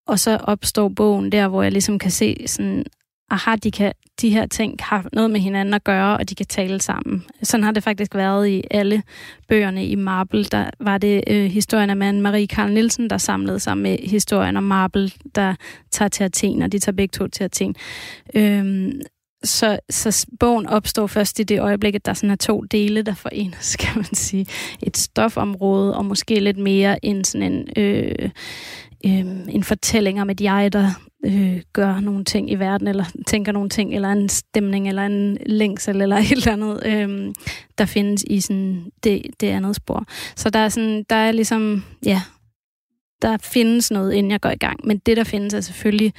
og 0.07 0.19
så 0.19 0.37
opstår 0.37 0.89
bogen 0.89 1.31
der, 1.31 1.47
hvor 1.47 1.63
jeg 1.63 1.71
ligesom 1.71 1.99
kan 1.99 2.11
se 2.11 2.37
sådan, 2.47 2.85
aha, 3.29 3.55
de, 3.55 3.71
kan, 3.71 3.93
de 4.21 4.29
her 4.29 4.45
ting 4.45 4.75
har 4.79 5.09
noget 5.13 5.31
med 5.31 5.39
hinanden 5.39 5.73
at 5.73 5.83
gøre, 5.83 6.17
og 6.17 6.29
de 6.29 6.35
kan 6.35 6.45
tale 6.45 6.81
sammen. 6.81 7.25
Sådan 7.43 7.63
har 7.63 7.71
det 7.71 7.83
faktisk 7.83 8.15
været 8.15 8.47
i 8.47 8.63
alle 8.71 9.03
bøgerne 9.47 9.85
i 9.85 9.95
Marble. 9.95 10.43
Der 10.43 10.69
var 10.79 10.97
det 10.97 11.23
øh, 11.27 11.45
historien 11.45 11.89
af 11.89 11.97
manden 11.97 12.21
Marie 12.21 12.47
Karl 12.47 12.71
Nielsen, 12.71 13.09
der 13.09 13.17
samlede 13.17 13.59
sig 13.59 13.77
med 13.77 13.97
historien 13.97 14.57
om 14.57 14.63
Marble, 14.63 15.11
der 15.35 15.55
tager 15.91 16.09
til 16.09 16.23
Athen, 16.23 16.61
og 16.61 16.71
de 16.71 16.79
tager 16.79 16.95
begge 16.95 17.11
to 17.11 17.27
til 17.27 17.43
Athen. 17.43 17.75
Øhm, 18.35 19.01
så, 19.43 19.79
så 19.89 20.27
bogen 20.39 20.67
opstår 20.67 21.07
først 21.07 21.39
i 21.39 21.43
det 21.43 21.59
øjeblik, 21.59 21.95
at 21.95 22.05
der 22.05 22.13
sådan 22.13 22.31
er 22.31 22.35
to 22.35 22.61
dele, 22.61 23.01
der 23.01 23.13
forenes, 23.15 23.75
kan 23.81 23.91
man 23.95 24.13
sige. 24.15 24.45
Et 24.83 24.97
stofområde, 24.97 25.97
og 25.97 26.05
måske 26.05 26.39
lidt 26.39 26.57
mere 26.57 27.05
end 27.05 27.25
sådan 27.25 27.53
en... 27.53 27.67
Øh, 27.77 28.29
øh, 29.05 29.55
en 29.55 29.63
fortælling 29.63 30.21
om 30.21 30.29
et 30.29 30.41
jeg, 30.41 30.73
der 30.73 30.89
øh, 31.25 31.61
gør 31.73 31.99
nogle 31.99 32.23
ting 32.23 32.51
i 32.51 32.55
verden, 32.55 32.87
eller 32.87 33.05
tænker 33.27 33.51
nogle 33.51 33.69
ting, 33.69 33.95
eller 33.95 34.09
en 34.09 34.29
stemning, 34.29 34.87
eller 34.87 35.05
en 35.05 35.37
længsel, 35.45 36.01
eller 36.01 36.17
et 36.31 36.31
eller 36.31 36.51
andet, 36.51 36.85
øh, 36.85 37.33
der 37.77 37.85
findes 37.85 38.23
i 38.27 38.39
sådan 38.39 38.91
det, 39.03 39.21
det 39.39 39.47
andet 39.47 39.75
spor. 39.75 40.05
Så 40.35 40.49
der 40.49 40.59
er, 40.59 40.69
sådan, 40.69 41.05
der 41.09 41.15
er 41.15 41.31
ligesom, 41.31 41.83
ja, 42.05 42.21
der 43.21 43.37
findes 43.37 43.91
noget, 43.91 44.13
inden 44.13 44.31
jeg 44.31 44.41
går 44.41 44.49
i 44.49 44.57
gang. 44.57 44.79
Men 44.83 44.97
det, 44.97 45.17
der 45.17 45.23
findes, 45.23 45.53
er 45.53 45.61
selvfølgelig 45.61 46.13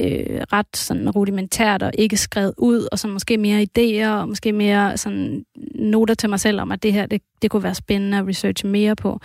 øh, 0.00 0.40
ret 0.52 0.76
sådan 0.76 1.10
rudimentært 1.10 1.82
og 1.82 1.92
ikke 1.98 2.16
skrevet 2.16 2.54
ud, 2.58 2.88
og 2.92 2.98
så 2.98 3.08
måske 3.08 3.38
mere 3.38 3.66
idéer, 3.78 4.08
og 4.08 4.28
måske 4.28 4.52
mere 4.52 4.96
sådan 4.96 5.44
noter 5.74 6.14
til 6.14 6.30
mig 6.30 6.40
selv 6.40 6.60
om, 6.60 6.72
at 6.72 6.82
det 6.82 6.92
her, 6.92 7.06
det, 7.06 7.22
det 7.42 7.50
kunne 7.50 7.62
være 7.62 7.74
spændende 7.74 8.18
at 8.18 8.26
researche 8.26 8.68
mere 8.68 8.96
på. 8.96 9.20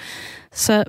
Så 0.51 0.83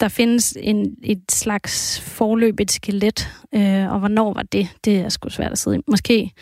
der 0.00 0.08
findes 0.08 0.56
en, 0.60 0.96
et 1.02 1.22
slags 1.30 2.00
forløb, 2.00 2.60
et 2.60 2.70
skelet, 2.70 3.28
øh, 3.54 3.92
og 3.92 3.98
hvornår 3.98 4.34
var 4.34 4.42
det? 4.42 4.68
Det 4.84 4.96
er 4.96 5.08
sgu 5.08 5.28
svært 5.28 5.52
at 5.52 5.58
sidde 5.58 5.76
i. 5.76 5.80
Måske, 5.86 6.32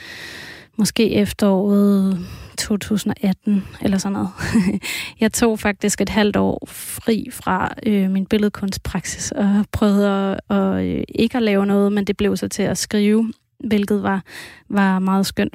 måske 0.78 1.12
efteråret 1.12 2.26
2018, 2.58 3.64
eller 3.82 3.98
sådan 3.98 4.12
noget. 4.12 4.30
jeg 5.20 5.32
tog 5.32 5.58
faktisk 5.58 6.00
et 6.00 6.08
halvt 6.08 6.36
år 6.36 6.66
fri 6.66 7.28
fra 7.32 7.74
øh, 7.86 8.10
min 8.10 8.26
billedkunstpraksis, 8.26 9.32
og 9.32 9.64
prøvede 9.72 10.08
at, 10.08 10.40
og, 10.48 10.86
øh, 10.86 11.04
ikke 11.08 11.36
at 11.36 11.42
lave 11.42 11.66
noget, 11.66 11.92
men 11.92 12.04
det 12.04 12.16
blev 12.16 12.36
så 12.36 12.48
til 12.48 12.62
at 12.62 12.78
skrive, 12.78 13.32
hvilket 13.64 14.02
var, 14.02 14.22
var 14.68 14.98
meget 14.98 15.26
skønt. 15.26 15.54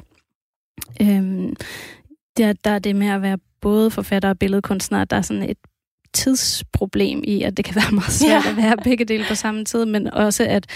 Øhm, 1.02 1.56
der, 2.36 2.52
der 2.52 2.70
er 2.70 2.78
det 2.78 2.96
med 2.96 3.06
at 3.06 3.22
være 3.22 3.38
både 3.60 3.90
forfatter 3.90 4.28
og 4.28 4.38
billedkunstner, 4.38 5.04
der 5.04 5.16
er 5.16 5.22
sådan 5.22 5.42
et 5.42 5.58
tidsproblem 6.12 7.22
i, 7.24 7.42
at 7.42 7.56
det 7.56 7.64
kan 7.64 7.74
være 7.74 7.94
meget 8.00 8.12
svært 8.12 8.44
ja. 8.44 8.50
at 8.50 8.56
være 8.56 8.76
begge 8.84 9.04
dele 9.04 9.24
på 9.28 9.34
samme 9.34 9.64
tid, 9.64 9.84
men 9.84 10.06
også 10.06 10.44
at, 10.44 10.66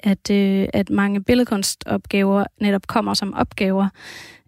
at, 0.00 0.30
øh, 0.30 0.68
at 0.72 0.90
mange 0.90 1.22
billedkunstopgaver 1.22 2.44
netop 2.60 2.86
kommer 2.86 3.14
som 3.14 3.34
opgaver, 3.34 3.88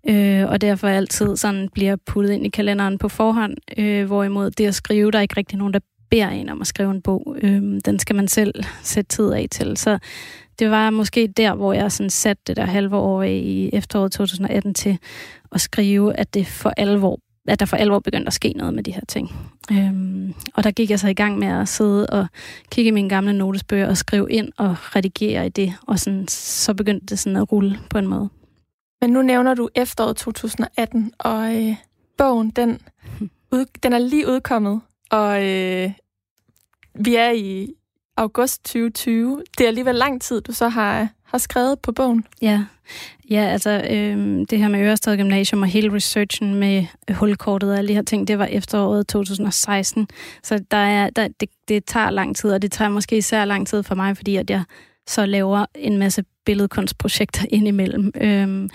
øh, 0.08 0.48
og 0.48 0.60
derfor 0.60 0.88
altid 0.88 1.36
sådan 1.36 1.68
bliver 1.74 1.96
puttet 2.06 2.32
ind 2.32 2.46
i 2.46 2.48
kalenderen 2.48 2.98
på 2.98 3.08
forhånd, 3.08 3.56
øh, 3.76 4.06
hvorimod 4.06 4.50
det 4.50 4.66
at 4.66 4.74
skrive, 4.74 5.10
der 5.10 5.18
er 5.18 5.22
ikke 5.22 5.36
rigtig 5.36 5.58
nogen, 5.58 5.74
der 5.74 5.80
beder 6.10 6.28
en 6.28 6.48
om 6.48 6.60
at 6.60 6.66
skrive 6.66 6.90
en 6.90 7.02
bog. 7.02 7.36
Øh, 7.42 7.80
den 7.84 7.98
skal 7.98 8.16
man 8.16 8.28
selv 8.28 8.64
sætte 8.82 9.08
tid 9.08 9.32
af 9.32 9.46
til. 9.50 9.76
Så 9.76 9.98
det 10.58 10.70
var 10.70 10.90
måske 10.90 11.26
der, 11.36 11.54
hvor 11.54 11.72
jeg 11.72 11.92
sådan 11.92 12.10
satte 12.10 12.42
det 12.46 12.56
der 12.56 12.64
halve 12.64 12.96
år 12.96 13.22
i 13.22 13.70
efteråret 13.72 14.12
2018 14.12 14.74
til 14.74 14.98
at 15.52 15.60
skrive, 15.60 16.16
at 16.16 16.34
det 16.34 16.46
for 16.46 16.72
alvor 16.76 17.20
at 17.50 17.60
der 17.60 17.66
for 17.66 17.76
alvor 17.76 17.98
begyndte 17.98 18.26
at 18.26 18.32
ske 18.32 18.52
noget 18.56 18.74
med 18.74 18.82
de 18.82 18.92
her 18.92 19.04
ting. 19.08 19.30
Øhm, 19.72 20.34
og 20.54 20.64
der 20.64 20.70
gik 20.70 20.90
jeg 20.90 21.00
så 21.00 21.08
i 21.08 21.14
gang 21.14 21.38
med 21.38 21.48
at 21.48 21.68
sidde 21.68 22.06
og 22.06 22.26
kigge 22.70 22.88
i 22.88 22.92
mine 22.92 23.08
gamle 23.08 23.32
notesbøger 23.32 23.88
og 23.88 23.96
skrive 23.96 24.32
ind 24.32 24.52
og 24.56 24.96
redigere 24.96 25.46
i 25.46 25.48
det, 25.48 25.74
og 25.86 25.98
sådan, 25.98 26.28
så 26.28 26.74
begyndte 26.74 27.06
det 27.06 27.18
sådan 27.18 27.36
at 27.36 27.52
rulle 27.52 27.78
på 27.90 27.98
en 27.98 28.06
måde. 28.06 28.28
Men 29.00 29.10
nu 29.10 29.22
nævner 29.22 29.54
du 29.54 29.68
efteråret 29.74 30.16
2018, 30.16 31.12
og 31.18 31.56
øh, 31.56 31.76
bogen, 32.18 32.50
den, 32.50 32.80
ud, 33.52 33.64
den 33.82 33.92
er 33.92 33.98
lige 33.98 34.28
udkommet, 34.28 34.80
og 35.10 35.46
øh, 35.48 35.92
vi 36.94 37.14
er 37.14 37.30
i 37.30 37.68
august 38.16 38.64
2020. 38.64 39.42
Det 39.58 39.64
er 39.64 39.68
alligevel 39.68 39.94
lang 39.94 40.22
tid, 40.22 40.40
du 40.40 40.52
så 40.52 40.68
har, 40.68 41.08
har 41.22 41.38
skrevet 41.38 41.80
på 41.80 41.92
bogen. 41.92 42.26
Ja, 42.42 42.64
ja 43.30 43.40
altså 43.40 43.70
øh, 43.90 44.46
det 44.50 44.58
her 44.58 44.68
med 44.68 44.80
Ørestad 44.80 45.16
Gymnasium 45.16 45.62
og 45.62 45.68
hele 45.68 45.92
researchen 45.92 46.54
med 46.54 46.84
hulkortet 47.10 47.72
og 47.72 47.78
alle 47.78 47.88
de 47.88 47.94
her 47.94 48.02
ting, 48.02 48.28
det 48.28 48.38
var 48.38 48.46
efteråret 48.46 49.06
2016. 49.06 50.08
Så 50.42 50.64
der 50.70 50.76
er, 50.76 51.10
der, 51.10 51.28
det, 51.40 51.48
det 51.68 51.84
tager 51.84 52.10
lang 52.10 52.36
tid, 52.36 52.50
og 52.50 52.62
det 52.62 52.72
tager 52.72 52.88
måske 52.88 53.16
især 53.16 53.44
lang 53.44 53.66
tid 53.66 53.82
for 53.82 53.94
mig, 53.94 54.16
fordi 54.16 54.36
at 54.36 54.50
jeg 54.50 54.64
så 55.06 55.26
laver 55.26 55.66
en 55.74 55.98
masse 55.98 56.24
billedkunstprojekter 56.44 57.46
indimellem. 57.58 58.12
Øhm, 58.20 58.70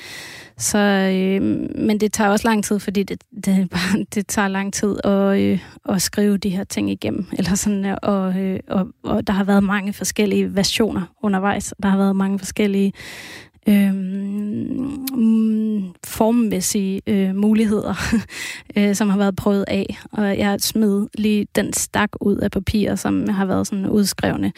så, 0.58 0.78
øh, 0.78 1.42
men 1.76 2.00
det 2.00 2.14
tager 2.14 2.30
også 2.30 2.48
lang 2.48 2.64
tid, 2.64 2.80
fordi 2.80 3.04
det, 3.04 3.24
det, 3.46 3.70
bare, 3.70 4.06
det 4.16 4.28
tager 4.28 4.48
lang 4.48 4.74
tid 4.74 4.96
at, 5.04 5.40
øh, 5.40 5.60
at 5.90 6.02
skrive 6.02 6.38
de 6.38 6.50
her 6.50 6.64
ting 6.64 6.92
igennem. 6.92 7.26
Eller 7.38 7.56
sådan, 7.56 7.86
øh, 7.86 7.98
og, 8.02 8.40
øh, 8.40 8.60
og, 8.68 8.88
og 9.04 9.28
der 9.28 9.34
har 9.34 9.44
været 9.44 9.64
mange 9.64 9.94
forskellige 9.94 10.56
versioner 10.56 11.02
undervejs. 11.24 11.74
Der 11.84 11.90
har 11.90 11.98
været 11.98 12.16
mange 12.16 12.40
forskellige 12.40 12.94
øh, 13.70 13.94
formmæssige 16.04 17.02
øh, 17.08 17.36
muligheder, 17.36 17.94
øh, 18.78 18.96
som 18.96 19.10
har 19.10 19.18
været 19.18 19.36
prøvet 19.36 19.66
af. 19.68 19.98
Og 20.12 20.38
jeg 20.38 20.50
har 20.50 20.58
smidt 20.58 21.20
lige 21.20 21.48
den 21.56 21.74
stak 21.74 22.10
ud 22.22 22.38
af 22.38 22.52
papir, 22.52 22.96
som 22.96 23.30
har 23.30 23.46
været 23.46 23.68
sådan 23.68 23.90
udskrevne 23.90 24.52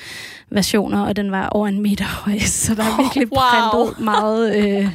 versioner, 0.50 1.02
og 1.02 1.16
den 1.16 1.32
var 1.32 1.50
over 1.50 1.68
en 1.68 1.82
meter 1.82 2.06
høj, 2.24 2.38
så 2.40 2.76
der 2.76 2.84
er 2.84 3.02
virkelig 3.02 3.28
wow. 3.32 3.42
printet 3.42 4.04
meget, 4.06 4.56
øh, 4.58 4.90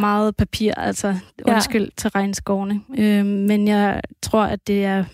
meget 0.00 0.36
papir, 0.36 0.72
altså 0.76 1.14
undskyld 1.48 1.84
ja. 1.84 1.90
til 1.96 2.10
regnskovene. 2.10 2.80
Øh, 2.98 3.26
men 3.26 3.68
jeg 3.68 4.00
tror, 4.22 4.42
at 4.42 4.66
det 4.66 4.84
er 4.84 5.04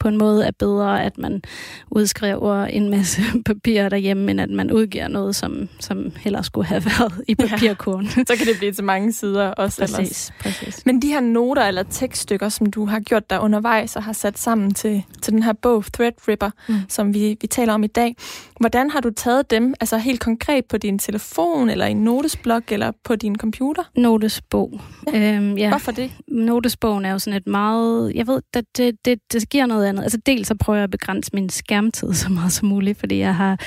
på 0.00 0.08
en 0.08 0.18
måde 0.18 0.46
er 0.46 0.50
bedre, 0.58 1.04
at 1.04 1.18
man 1.18 1.42
udskriver 1.90 2.64
en 2.64 2.90
masse 2.90 3.22
papir 3.46 3.88
derhjemme, 3.88 4.30
end 4.30 4.40
at 4.40 4.50
man 4.50 4.72
udgiver 4.72 5.08
noget, 5.08 5.36
som, 5.36 5.68
som 5.80 6.12
heller 6.16 6.42
skulle 6.42 6.66
have 6.66 6.84
været 6.84 7.24
i 7.28 7.34
papirkurven. 7.34 8.04
Ja, 8.04 8.24
så 8.28 8.36
kan 8.36 8.46
det 8.46 8.58
blive 8.58 8.72
til 8.72 8.84
mange 8.84 9.12
sider 9.12 9.48
også 9.48 9.80
præcis, 9.80 9.98
ellers. 9.98 10.32
Præcis. 10.40 10.86
Men 10.86 11.02
de 11.02 11.08
her 11.08 11.20
noter 11.20 11.62
eller 11.62 11.82
tekststykker, 11.82 12.48
som 12.48 12.66
du 12.66 12.84
har 12.84 13.00
gjort 13.00 13.30
der 13.30 13.38
undervejs 13.38 13.96
og 13.96 14.02
har 14.02 14.12
sat 14.12 14.38
sammen 14.38 14.74
til, 14.74 15.02
til 15.22 15.32
den 15.32 15.42
her 15.42 15.52
bog, 15.52 15.84
Threadripper, 15.92 16.50
mm. 16.68 16.74
som 16.88 17.14
vi, 17.14 17.36
vi 17.40 17.46
taler 17.46 17.72
om 17.72 17.84
i 17.84 17.86
dag, 17.86 18.16
hvordan 18.60 18.90
har 18.90 19.00
du 19.00 19.10
taget 19.10 19.50
dem 19.50 19.74
altså 19.80 19.98
helt 19.98 20.20
konkret 20.20 20.64
på 20.64 20.76
din 20.78 20.98
telefon, 20.98 21.70
eller 21.70 21.86
i 21.86 21.90
en 21.90 22.04
notesblok, 22.04 22.72
eller 22.72 22.92
på 23.04 23.16
din 23.16 23.36
computer? 23.36 23.82
Notesbog. 23.96 24.80
Ja. 25.12 25.36
Øhm, 25.36 25.56
ja. 25.56 25.68
Hvorfor 25.68 25.92
det? 25.92 26.12
Notesbogen 26.28 27.04
er 27.04 27.12
jo 27.12 27.18
sådan 27.18 27.36
et 27.36 27.46
meget... 27.46 28.12
Jeg 28.14 28.26
ved, 28.26 28.42
det, 28.54 28.64
det, 28.76 29.04
det, 29.04 29.18
det 29.32 29.48
giver 29.48 29.66
noget 29.66 29.86
andet. 29.86 30.02
Altså 30.02 30.18
dels 30.26 30.48
så 30.48 30.54
prøver 30.54 30.76
jeg 30.76 30.84
at 30.84 30.90
begrænse 30.90 31.30
min 31.34 31.48
skærmtid 31.48 32.12
så 32.14 32.28
meget 32.28 32.52
som 32.52 32.68
muligt, 32.68 32.98
fordi 32.98 33.18
jeg 33.18 33.34
har 33.34 33.60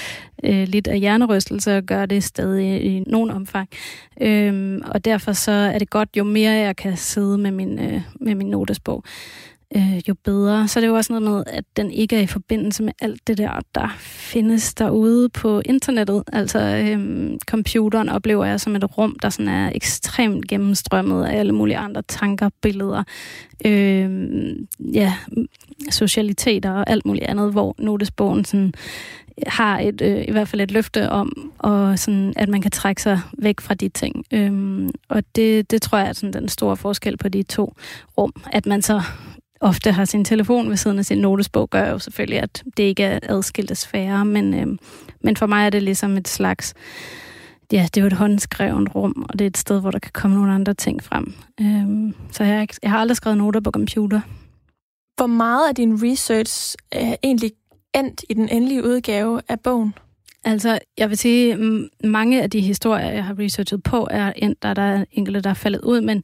øh, 0.43 0.67
lidt 0.67 0.87
af 0.87 0.99
hjernerystelse 0.99 1.77
og 1.77 1.83
gør 1.83 2.05
det 2.05 2.23
stadig 2.23 2.83
i 2.83 3.03
nogen 3.07 3.31
omfang. 3.31 3.69
Øhm, 4.21 4.81
og 4.85 5.05
derfor 5.05 5.33
så 5.33 5.51
er 5.51 5.79
det 5.79 5.89
godt, 5.89 6.09
jo 6.17 6.23
mere 6.23 6.51
jeg 6.51 6.75
kan 6.75 6.97
sidde 6.97 7.37
med 7.37 7.51
min, 7.51 7.79
øh, 7.79 8.01
med 8.19 8.35
min 8.35 8.47
notesbog, 8.47 9.03
øh, 9.75 10.09
jo 10.09 10.15
bedre. 10.23 10.67
Så 10.67 10.79
det 10.79 10.85
er 10.85 10.89
jo 10.89 10.95
også 10.95 11.13
noget 11.13 11.29
med, 11.29 11.43
at 11.47 11.63
den 11.77 11.91
ikke 11.91 12.15
er 12.15 12.21
i 12.21 12.27
forbindelse 12.27 12.83
med 12.83 12.93
alt 13.01 13.27
det 13.27 13.37
der, 13.37 13.59
der 13.75 13.95
findes 13.99 14.73
derude 14.73 15.29
på 15.29 15.61
internettet. 15.65 16.23
Altså 16.33 16.59
øh, 16.59 17.31
computeren 17.47 18.09
oplever 18.09 18.45
jeg 18.45 18.59
som 18.59 18.75
et 18.75 18.97
rum, 18.97 19.19
der 19.21 19.29
sådan 19.29 19.47
er 19.47 19.71
ekstremt 19.75 20.47
gennemstrømmet 20.47 21.25
af 21.25 21.39
alle 21.39 21.51
mulige 21.51 21.77
andre 21.77 22.01
tanker, 22.01 22.49
billeder, 22.61 23.03
øh, 23.65 24.55
ja, 24.93 25.13
socialiteter 25.89 26.71
og 26.71 26.89
alt 26.89 27.05
muligt 27.05 27.25
andet, 27.25 27.51
hvor 27.51 27.75
notesbogen 27.79 28.45
sådan 28.45 28.73
øh, 29.37 29.43
har 29.47 29.79
et, 29.79 30.01
øh, 30.01 30.25
i 30.27 30.31
hvert 30.31 30.47
fald 30.47 30.61
et 30.61 30.71
løfte 30.71 31.09
om, 31.09 31.51
og 31.57 31.99
sådan, 31.99 32.33
at 32.35 32.49
man 32.49 32.61
kan 32.61 32.71
trække 32.71 33.01
sig 33.01 33.19
væk 33.37 33.61
fra 33.61 33.73
de 33.73 33.89
ting. 33.89 34.25
Øhm, 34.31 34.89
og 35.09 35.23
det, 35.35 35.71
det 35.71 35.81
tror 35.81 35.97
jeg 35.97 36.07
er 36.07 36.13
sådan 36.13 36.33
den 36.33 36.49
store 36.49 36.77
forskel 36.77 37.17
på 37.17 37.29
de 37.29 37.43
to 37.43 37.73
rum, 38.17 38.33
at 38.51 38.65
man 38.65 38.81
så 38.81 39.01
ofte 39.61 39.91
har 39.91 40.05
sin 40.05 40.25
telefon 40.25 40.69
ved 40.69 40.77
siden 40.77 40.99
af 40.99 41.05
sin 41.05 41.17
notesbog, 41.17 41.69
gør 41.69 41.89
jo 41.89 41.99
selvfølgelig, 41.99 42.39
at 42.39 42.63
det 42.77 42.83
ikke 42.83 43.03
er 43.03 43.19
adskilte 43.23 43.75
sfære, 43.75 44.25
men, 44.25 44.53
øh, 44.53 44.77
men 45.21 45.37
for 45.37 45.45
mig 45.45 45.65
er 45.65 45.69
det 45.69 45.83
ligesom 45.83 46.17
et 46.17 46.27
slags, 46.27 46.73
ja, 47.71 47.87
det 47.93 47.97
er 47.97 48.01
jo 48.01 48.07
et 48.07 48.13
håndskrevet 48.13 48.95
rum, 48.95 49.25
og 49.29 49.39
det 49.39 49.45
er 49.45 49.49
et 49.49 49.57
sted, 49.57 49.81
hvor 49.81 49.91
der 49.91 49.99
kan 49.99 50.11
komme 50.13 50.37
nogle 50.37 50.53
andre 50.53 50.73
ting 50.73 51.03
frem. 51.03 51.33
Øh, 51.61 52.13
så 52.31 52.43
jeg, 52.43 52.67
jeg 52.83 52.91
har 52.91 52.97
aldrig 52.97 53.17
skrevet 53.17 53.37
noter 53.37 53.59
på 53.59 53.71
computer. 53.71 54.21
Hvor 55.15 55.27
meget 55.27 55.69
af 55.69 55.75
din 55.75 56.03
research 56.03 56.75
er 56.91 57.15
egentlig 57.23 57.51
endt 57.95 58.23
i 58.29 58.33
den 58.33 58.49
endelige 58.49 58.83
udgave 58.83 59.41
af 59.49 59.59
bogen? 59.59 59.93
Altså, 60.43 60.79
jeg 60.97 61.09
vil 61.09 61.17
sige, 61.17 61.57
mange 62.03 62.43
af 62.43 62.49
de 62.49 62.61
historier, 62.61 63.11
jeg 63.11 63.25
har 63.25 63.39
researchet 63.39 63.83
på, 63.83 64.07
er 64.11 64.33
endt, 64.35 64.63
der, 64.63 64.73
der 64.73 64.81
er 64.81 65.05
enkelte, 65.11 65.41
der 65.41 65.49
er 65.49 65.53
faldet 65.53 65.81
ud, 65.81 66.01
men, 66.01 66.23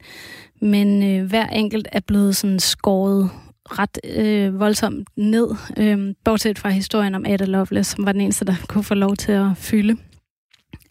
men 0.60 1.02
øh, 1.02 1.28
hver 1.28 1.46
enkelt 1.46 1.88
er 1.92 2.00
blevet 2.00 2.36
sådan 2.36 2.60
skåret 2.60 3.30
ret 3.64 3.98
øh, 4.04 4.60
voldsomt 4.60 5.08
ned, 5.16 5.48
øh, 5.76 6.14
bortset 6.24 6.58
fra 6.58 6.68
historien 6.68 7.14
om 7.14 7.26
Ada 7.26 7.44
Lovelace, 7.44 7.90
som 7.90 8.06
var 8.06 8.12
den 8.12 8.20
eneste, 8.20 8.44
der 8.44 8.54
kunne 8.68 8.84
få 8.84 8.94
lov 8.94 9.16
til 9.16 9.32
at 9.32 9.46
fylde. 9.56 9.96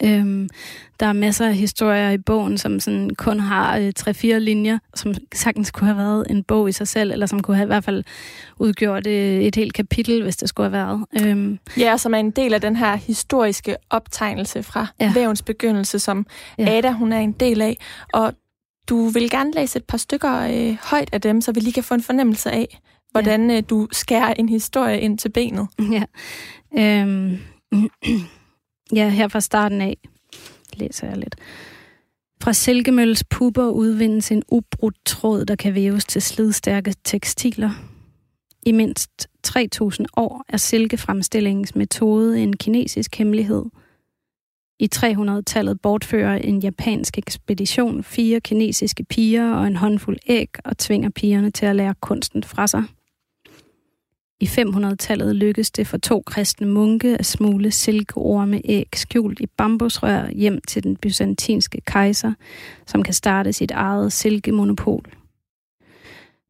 Øhm, 0.04 0.48
der 1.00 1.06
er 1.06 1.12
masser 1.12 1.46
af 1.46 1.54
historier 1.54 2.10
i 2.10 2.18
bogen, 2.18 2.58
som 2.58 2.80
sådan 2.80 3.10
kun 3.10 3.40
har 3.40 3.78
øh, 3.78 3.92
tre-fire 3.92 4.40
linjer, 4.40 4.78
som 4.94 5.14
sagtens 5.34 5.70
kunne 5.70 5.86
have 5.86 5.98
været 5.98 6.26
en 6.30 6.44
bog 6.44 6.68
i 6.68 6.72
sig 6.72 6.88
selv, 6.88 7.12
eller 7.12 7.26
som 7.26 7.42
kunne 7.42 7.56
have 7.56 7.64
i 7.64 7.66
hvert 7.66 7.84
fald 7.84 8.04
udgjort 8.58 9.06
øh, 9.06 9.40
et 9.40 9.56
helt 9.56 9.72
kapitel, 9.72 10.22
hvis 10.22 10.36
det 10.36 10.48
skulle 10.48 10.70
have 10.70 10.86
været. 10.86 11.26
Øhm. 11.26 11.58
Ja, 11.78 11.96
som 11.96 12.14
er 12.14 12.18
en 12.18 12.30
del 12.30 12.54
af 12.54 12.60
den 12.60 12.76
her 12.76 12.96
historiske 12.96 13.76
optegnelse 13.90 14.62
fra 14.62 14.86
ja. 15.00 15.12
vævens 15.14 15.42
begyndelse, 15.42 15.98
som 15.98 16.26
ja. 16.58 16.70
Ada 16.70 16.90
hun 16.90 17.12
er 17.12 17.18
en 17.18 17.32
del 17.32 17.62
af. 17.62 17.76
Og 18.12 18.32
du 18.88 19.08
vil 19.08 19.30
gerne 19.30 19.52
læse 19.52 19.76
et 19.76 19.84
par 19.84 19.98
stykker 19.98 20.40
øh, 20.40 20.76
højt 20.82 21.08
af 21.12 21.20
dem, 21.20 21.40
så 21.40 21.52
vi 21.52 21.60
lige 21.60 21.72
kan 21.72 21.84
få 21.84 21.94
en 21.94 22.02
fornemmelse 22.02 22.50
af, 22.50 22.80
hvordan 23.10 23.50
ja. 23.50 23.56
øh, 23.56 23.62
du 23.70 23.88
skærer 23.92 24.34
en 24.34 24.48
historie 24.48 25.00
ind 25.00 25.18
til 25.18 25.28
benet. 25.28 25.66
Ja. 25.96 26.02
Øhm. 26.78 27.38
Ja, 28.92 29.08
her 29.08 29.28
fra 29.28 29.40
starten 29.40 29.80
af 29.80 29.96
læser 30.74 31.06
jeg 31.06 31.16
lidt. 31.16 31.36
Fra 32.42 32.52
silkemølles 32.52 33.24
pupper 33.24 33.66
udvindes 33.66 34.32
en 34.32 34.42
ubrudt 34.48 34.96
tråd, 35.04 35.44
der 35.44 35.56
kan 35.56 35.74
væves 35.74 36.04
til 36.04 36.22
slidstærke 36.22 36.94
tekstiler. 37.04 37.70
I 38.66 38.72
mindst 38.72 39.28
3000 39.42 40.06
år 40.16 40.44
er 40.48 40.56
silkefremstillingens 40.56 41.74
metode 41.74 42.42
en 42.42 42.56
kinesisk 42.56 43.16
hemmelighed. 43.16 43.64
I 44.80 44.88
300-tallet 44.94 45.80
bortfører 45.80 46.36
en 46.36 46.58
japansk 46.58 47.18
ekspedition 47.18 48.04
fire 48.04 48.40
kinesiske 48.40 49.04
piger 49.04 49.52
og 49.52 49.66
en 49.66 49.76
håndfuld 49.76 50.18
æg 50.26 50.48
og 50.64 50.78
tvinger 50.78 51.10
pigerne 51.10 51.50
til 51.50 51.66
at 51.66 51.76
lære 51.76 51.94
kunsten 52.00 52.44
fra 52.44 52.66
sig. 52.66 52.82
I 54.40 54.44
500-tallet 54.44 55.36
lykkedes 55.36 55.70
det 55.70 55.86
for 55.86 55.96
to 55.96 56.22
kristne 56.26 56.66
munke 56.66 57.16
at 57.16 57.26
smule 57.26 57.70
silkeorme 57.70 58.60
æg 58.64 58.88
skjult 58.94 59.40
i 59.40 59.46
bambusrør 59.46 60.30
hjem 60.30 60.60
til 60.68 60.82
den 60.82 60.96
byzantinske 60.96 61.80
kejser, 61.86 62.32
som 62.86 63.02
kan 63.02 63.14
starte 63.14 63.52
sit 63.52 63.70
eget 63.70 64.12
silkemonopol. 64.12 65.04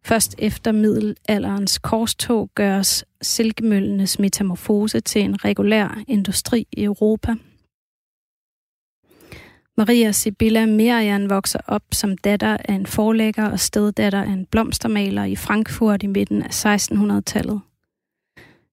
Først 0.04 0.34
efter 0.38 0.72
middelalderens 0.72 1.78
korstog 1.78 2.50
gøres 2.54 3.04
silkemøllenes 3.22 4.18
metamorfose 4.18 5.00
til 5.00 5.22
en 5.22 5.44
regulær 5.44 6.02
industri 6.08 6.66
i 6.72 6.84
Europa. 6.84 7.34
Maria 9.78 10.12
Sibylla 10.12 10.66
Merian 10.66 11.30
vokser 11.30 11.60
op 11.66 11.82
som 11.92 12.16
datter 12.16 12.56
af 12.64 12.74
en 12.74 12.86
forlægger 12.86 13.50
og 13.50 13.60
steddatter 13.60 14.22
af 14.22 14.30
en 14.30 14.46
blomstermaler 14.46 15.24
i 15.24 15.36
Frankfurt 15.36 16.02
i 16.02 16.06
midten 16.06 16.42
af 16.42 16.64
1600-tallet. 16.64 17.60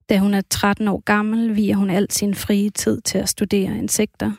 Da 0.10 0.18
hun 0.20 0.34
er 0.34 0.41
13 0.49 0.88
år 0.88 0.99
gammel, 0.99 1.56
viger 1.56 1.76
hun 1.76 1.89
alt 1.89 2.14
sin 2.14 2.36
frie 2.36 2.70
tid 2.70 3.01
til 3.01 3.18
at 3.18 3.30
studere 3.30 3.78
insekter. 3.78 4.32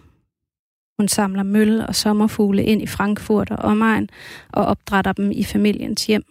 Hun 0.98 1.08
samler 1.08 1.42
møl 1.42 1.80
og 1.80 1.94
sommerfugle 1.94 2.64
ind 2.64 2.82
i 2.82 2.86
Frankfurt 2.86 3.50
og 3.50 3.58
omegn 3.58 4.08
og 4.52 4.64
opdrætter 4.64 5.12
dem 5.12 5.30
i 5.30 5.44
familiens 5.44 6.06
hjem. 6.06 6.24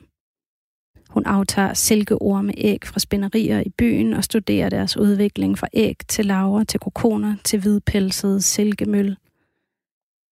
Hun 1.10 1.26
aftager 1.26 1.74
silkeorme 1.74 2.54
æg 2.58 2.80
fra 2.86 3.00
spænderier 3.00 3.60
i 3.60 3.70
byen 3.78 4.14
og 4.14 4.24
studerer 4.24 4.70
deres 4.70 4.98
udvikling 4.98 5.58
fra 5.58 5.68
æg 5.74 5.98
til 6.08 6.26
laver 6.26 6.64
til 6.64 6.80
kokoner 6.80 7.36
til 7.44 7.60
hvidpelsede 7.60 8.42
silkemøl. 8.42 9.18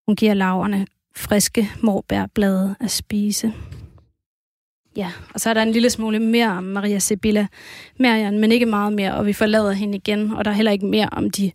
Hun 0.08 0.16
giver 0.16 0.34
laverne 0.34 0.88
friske 1.16 1.70
morbærblade 1.82 2.76
at 2.80 2.91
spise. 2.91 3.54
Ja, 4.95 5.12
og 5.34 5.39
så 5.39 5.49
er 5.49 5.54
der 5.54 5.62
en 5.62 5.72
lille 5.72 5.89
smule 5.89 6.20
mere 6.20 6.49
om 6.49 6.64
Maria 6.64 6.99
Sibylla 6.99 7.47
Marian, 7.99 8.39
men 8.39 8.51
ikke 8.51 8.66
meget 8.66 8.93
mere, 8.93 9.14
og 9.16 9.26
vi 9.26 9.34
forlader 9.34 9.72
hende 9.72 9.95
igen, 9.97 10.32
og 10.34 10.45
der 10.45 10.51
er 10.51 10.56
heller 10.56 10.72
ikke 10.72 10.86
mere 10.86 11.10
om 11.12 11.30
de 11.30 11.51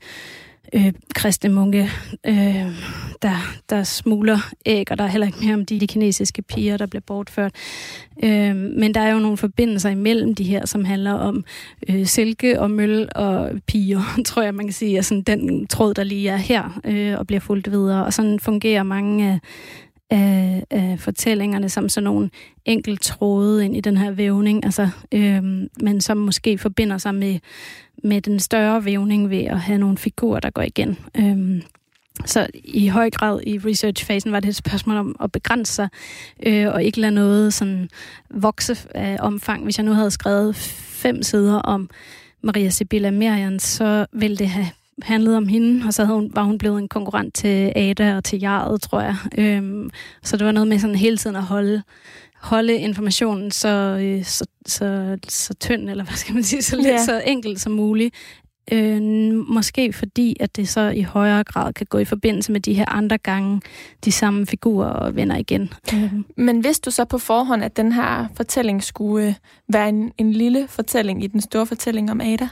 øh, 0.74 0.92
kristne 1.14 1.50
munke, 1.50 1.90
øh, 2.26 2.66
der, 3.22 3.36
der 3.70 3.82
smugler 3.82 4.50
æg, 4.66 4.90
og 4.90 4.98
der 4.98 5.04
er 5.04 5.08
heller 5.08 5.26
ikke 5.26 5.38
mere 5.42 5.54
om 5.54 5.66
de, 5.66 5.80
de 5.80 5.86
kinesiske 5.86 6.42
piger, 6.42 6.76
der 6.76 6.86
bliver 6.86 7.02
bortført. 7.06 7.52
Øh, 8.24 8.56
men 8.56 8.94
der 8.94 9.00
er 9.00 9.12
jo 9.12 9.18
nogle 9.18 9.36
forbindelser 9.36 9.90
imellem 9.90 10.34
de 10.34 10.44
her, 10.44 10.66
som 10.66 10.84
handler 10.84 11.12
om 11.12 11.44
øh, 11.88 12.06
silke 12.06 12.60
og 12.60 12.70
møl 12.70 13.08
og 13.14 13.50
piger, 13.66 14.02
tror 14.26 14.42
jeg, 14.42 14.54
man 14.54 14.66
kan 14.66 14.72
sige, 14.72 14.98
er 14.98 15.02
sådan 15.02 15.22
den 15.22 15.66
tråd, 15.66 15.94
der 15.94 16.04
lige 16.04 16.28
er 16.28 16.36
her 16.36 16.80
øh, 16.84 17.18
og 17.18 17.26
bliver 17.26 17.40
fuldt 17.40 17.70
videre. 17.70 18.04
Og 18.04 18.12
sådan 18.12 18.40
fungerer 18.40 18.82
mange 18.82 19.28
af, 19.30 19.38
af, 20.10 20.64
af 20.70 21.00
fortællingerne 21.00 21.68
som 21.68 21.88
sådan 21.88 22.04
nogle 22.04 22.30
enkelt 22.64 23.02
tråde 23.02 23.64
ind 23.64 23.76
i 23.76 23.80
den 23.80 23.96
her 23.96 24.10
vævning, 24.10 24.64
altså, 24.64 24.88
øh, 25.12 25.42
men 25.80 26.00
som 26.00 26.16
måske 26.16 26.58
forbinder 26.58 26.98
sig 26.98 27.14
med, 27.14 27.38
med 28.02 28.20
den 28.20 28.40
større 28.40 28.84
vævning 28.84 29.30
ved 29.30 29.44
at 29.44 29.60
have 29.60 29.78
nogle 29.78 29.98
figurer, 29.98 30.40
der 30.40 30.50
går 30.50 30.62
igen. 30.62 30.98
Øhm, 31.16 31.62
så 32.26 32.46
i 32.54 32.88
høj 32.88 33.10
grad 33.10 33.40
i 33.46 33.58
researchfasen 33.58 34.32
var 34.32 34.40
det 34.40 34.48
et 34.48 34.56
spørgsmål 34.56 34.96
om 34.96 35.16
at 35.22 35.32
begrænse 35.32 35.72
sig, 35.72 35.88
øh, 36.46 36.66
og 36.68 36.84
ikke 36.84 37.00
lade 37.00 37.12
noget 37.12 37.54
sådan 37.54 37.88
vokse 38.30 38.76
af 38.94 39.16
omfang. 39.20 39.64
Hvis 39.64 39.78
jeg 39.78 39.84
nu 39.84 39.92
havde 39.92 40.10
skrevet 40.10 40.56
fem 40.56 41.22
sider 41.22 41.58
om 41.58 41.90
Maria 42.42 42.70
Sibylla 42.70 43.10
Merian, 43.10 43.58
så 43.58 44.06
ville 44.12 44.36
det 44.36 44.48
have 44.48 44.70
handlede 45.02 45.36
om 45.36 45.48
hende, 45.48 45.86
og 45.86 45.94
så 45.94 46.04
havde 46.04 46.16
hun, 46.16 46.30
var 46.34 46.42
hun 46.42 46.58
blevet 46.58 46.78
en 46.78 46.88
konkurrent 46.88 47.34
til 47.34 47.72
Ada 47.76 48.16
og 48.16 48.24
til 48.24 48.38
Jarret, 48.38 48.82
tror 48.82 49.00
jeg. 49.00 49.16
Øhm, 49.38 49.90
så 50.22 50.36
det 50.36 50.46
var 50.46 50.52
noget 50.52 50.68
med 50.68 50.78
sådan 50.78 50.96
hele 50.96 51.16
tiden 51.16 51.36
at 51.36 51.42
holde, 51.42 51.82
holde 52.40 52.74
informationen 52.74 53.50
så, 53.50 53.68
øh, 54.02 54.24
så, 54.24 54.46
så, 54.66 55.18
så 55.28 55.54
tynd, 55.54 55.90
eller 55.90 56.04
hvad 56.04 56.14
skal 56.16 56.34
man 56.34 56.44
sige, 56.44 56.62
så, 56.62 56.76
lidt, 56.76 56.86
ja. 56.86 57.04
så 57.04 57.22
enkelt 57.26 57.60
som 57.60 57.72
muligt. 57.72 58.14
Øh, 58.72 59.02
måske 59.48 59.92
fordi, 59.92 60.36
at 60.40 60.56
det 60.56 60.68
så 60.68 60.88
i 60.88 61.02
højere 61.02 61.44
grad 61.44 61.72
kan 61.72 61.86
gå 61.90 61.98
i 61.98 62.04
forbindelse 62.04 62.52
med 62.52 62.60
de 62.60 62.74
her 62.74 62.88
andre 62.88 63.18
gange, 63.18 63.60
de 64.04 64.12
samme 64.12 64.46
figurer 64.46 64.88
og 64.88 65.16
vender 65.16 65.36
igen. 65.36 65.72
Øh. 65.94 66.12
Men 66.36 66.64
vidste 66.64 66.84
du 66.84 66.90
så 66.90 67.04
på 67.04 67.18
forhånd, 67.18 67.64
at 67.64 67.76
den 67.76 67.92
her 67.92 68.26
fortælling 68.36 68.82
skulle 68.82 69.36
være 69.68 69.88
en, 69.88 70.12
en 70.18 70.32
lille 70.32 70.68
fortælling 70.68 71.24
i 71.24 71.26
den 71.26 71.40
store 71.40 71.66
fortælling 71.66 72.10
om 72.10 72.20
Ada? 72.20 72.48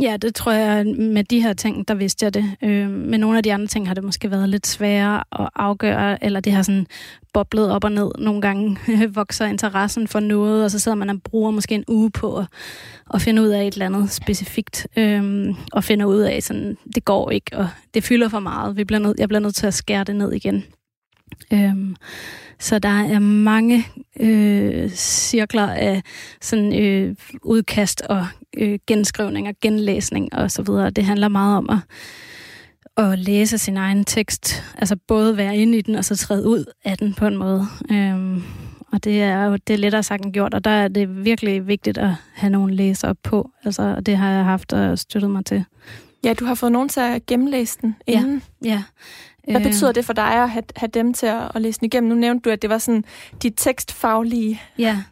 Ja, 0.00 0.16
det 0.16 0.34
tror 0.34 0.52
jeg, 0.52 0.86
med 0.86 1.24
de 1.24 1.42
her 1.42 1.52
ting, 1.52 1.88
der 1.88 1.94
vidste 1.94 2.24
jeg 2.24 2.34
det. 2.34 2.56
Øh, 2.62 2.90
men 2.90 3.20
nogle 3.20 3.36
af 3.36 3.42
de 3.42 3.52
andre 3.52 3.66
ting 3.66 3.86
har 3.86 3.94
det 3.94 4.04
måske 4.04 4.30
været 4.30 4.48
lidt 4.48 4.66
sværere 4.66 5.24
at 5.40 5.48
afgøre, 5.54 6.24
eller 6.24 6.40
det 6.40 6.52
har 6.52 6.62
sådan 6.62 6.86
boblet 7.32 7.70
op 7.70 7.84
og 7.84 7.92
ned. 7.92 8.10
Nogle 8.18 8.40
gange 8.40 8.78
vokser 9.14 9.46
interessen 9.46 10.08
for 10.08 10.20
noget, 10.20 10.64
og 10.64 10.70
så 10.70 10.78
sidder 10.78 10.96
man 10.96 11.10
og 11.10 11.22
bruger 11.22 11.50
måske 11.50 11.74
en 11.74 11.84
uge 11.88 12.10
på 12.10 12.38
at, 12.38 12.46
at 13.14 13.22
finde 13.22 13.42
ud 13.42 13.48
af 13.48 13.66
et 13.66 13.72
eller 13.72 13.86
andet 13.86 14.10
specifikt, 14.10 14.86
øh, 14.96 15.54
og 15.72 15.84
finder 15.84 16.06
ud 16.06 16.20
af, 16.20 16.42
sådan, 16.42 16.76
det 16.94 17.04
går 17.04 17.30
ikke, 17.30 17.56
og 17.56 17.68
det 17.94 18.04
fylder 18.04 18.28
for 18.28 18.40
meget. 18.40 18.76
Vi 18.76 18.84
bliver 18.84 19.00
nød, 19.00 19.14
jeg 19.18 19.28
bliver 19.28 19.40
nødt 19.40 19.54
til 19.54 19.66
at 19.66 19.74
skære 19.74 20.04
det 20.04 20.16
ned 20.16 20.32
igen. 20.32 20.64
Øhm, 21.52 21.96
så 22.58 22.78
der 22.78 23.02
er 23.02 23.18
mange 23.18 23.86
øh, 24.20 24.90
cirkler 24.90 25.66
af 25.66 26.02
sådan 26.40 26.82
øh, 26.82 27.16
udkast 27.42 28.00
og 28.00 28.26
øh, 28.56 28.78
genskrivning 28.86 29.48
og 29.48 29.54
genlæsning 29.60 30.34
og 30.34 30.50
så 30.50 30.62
videre. 30.62 30.90
Det 30.90 31.04
handler 31.04 31.28
meget 31.28 31.56
om 31.56 31.70
at, 31.70 31.78
at 33.04 33.18
læse 33.18 33.58
sin 33.58 33.76
egen 33.76 34.04
tekst, 34.04 34.64
altså 34.78 34.96
både 34.96 35.36
være 35.36 35.56
inde 35.56 35.78
i 35.78 35.80
den 35.80 35.94
og 35.94 36.04
så 36.04 36.16
træde 36.16 36.48
ud 36.48 36.64
af 36.84 36.98
den 36.98 37.14
på 37.14 37.26
en 37.26 37.36
måde. 37.36 37.66
Øhm, 37.90 38.42
og 38.92 39.04
det 39.04 39.22
er 39.22 39.44
jo 39.44 39.56
det 39.56 39.74
er 39.74 39.78
lettere 39.78 40.02
sagt 40.02 40.24
end 40.24 40.32
gjort, 40.32 40.54
og 40.54 40.64
der 40.64 40.70
er 40.70 40.88
det 40.88 41.24
virkelig 41.24 41.66
vigtigt 41.66 41.98
at 41.98 42.10
have 42.32 42.50
nogle 42.50 42.74
læsere 42.74 43.14
på. 43.14 43.50
Altså, 43.64 43.82
og 43.82 44.06
det 44.06 44.16
har 44.16 44.30
jeg 44.30 44.44
haft 44.44 44.72
og 44.72 44.98
støttet 44.98 45.30
mig 45.30 45.44
til. 45.44 45.64
Ja, 46.24 46.34
du 46.34 46.44
har 46.44 46.54
fået 46.54 46.72
nogen 46.72 46.88
til 46.88 47.00
at 47.00 47.26
gennemlæse 47.26 47.78
den 47.82 47.96
inden. 48.06 48.42
Ja, 48.64 48.68
ja. 48.68 48.82
Hvad 49.50 49.60
øh. 49.60 49.66
betyder 49.66 49.92
det 49.92 50.04
for 50.04 50.12
dig 50.12 50.42
at 50.42 50.50
have, 50.50 50.64
have 50.76 50.90
dem 50.94 51.14
til 51.14 51.26
at, 51.26 51.50
at 51.54 51.62
læse 51.62 51.80
den 51.80 51.86
igennem? 51.86 52.08
Nu 52.08 52.14
nævnte 52.14 52.42
du, 52.48 52.50
at 52.50 52.62
det 52.62 52.70
var 52.70 52.78
sådan 52.78 53.04
de 53.42 53.50
tekstfaglige... 53.50 54.60
Ja, 54.78 55.02